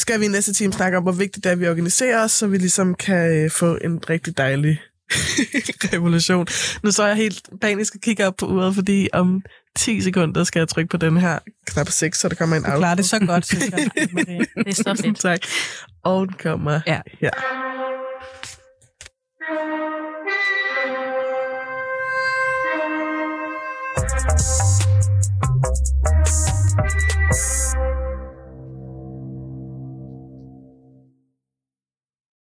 skal 0.00 0.20
vi 0.20 0.24
i 0.24 0.28
næste 0.28 0.52
time 0.52 0.72
snakke 0.72 0.96
om, 0.96 1.02
hvor 1.02 1.12
vigtigt 1.12 1.44
det 1.44 1.50
er, 1.50 1.52
at 1.52 1.60
vi 1.60 1.68
organiserer 1.68 2.24
os, 2.24 2.32
så 2.32 2.46
vi 2.46 2.58
ligesom 2.58 2.94
kan 2.94 3.44
øh, 3.44 3.50
få 3.50 3.78
en 3.84 4.00
rigtig 4.10 4.38
dejlig 4.38 4.80
revolution. 5.92 6.46
Nu 6.82 6.90
så 6.90 7.06
jeg 7.06 7.16
helt 7.16 7.48
panisk 7.60 7.94
og 7.94 8.00
kigger 8.00 8.26
op 8.26 8.36
på 8.36 8.46
uret, 8.46 8.74
fordi 8.74 9.08
om 9.12 9.42
10 9.76 10.00
sekunder 10.00 10.44
skal 10.44 10.60
jeg 10.60 10.68
trykke 10.68 10.90
på 10.90 10.96
den 10.96 11.16
her 11.16 11.38
knap 11.66 11.88
6, 11.88 12.18
så 12.18 12.28
der 12.28 12.34
kommer 12.34 12.56
en 12.56 12.64
outro. 12.64 12.74
Du 12.76 12.80
klarer 12.80 12.94
det 12.94 13.04
så 13.04 13.18
godt, 13.18 13.46
synes 13.46 13.70
jeg. 13.70 13.90
Det 13.94 14.66
er 14.66 14.74
så 14.74 14.94
fedt. 15.04 15.18
tak. 15.18 15.40
Og 16.04 16.26
den 16.26 16.36
kommer 16.42 16.80
ja. 16.86 17.00
her. 17.20 17.30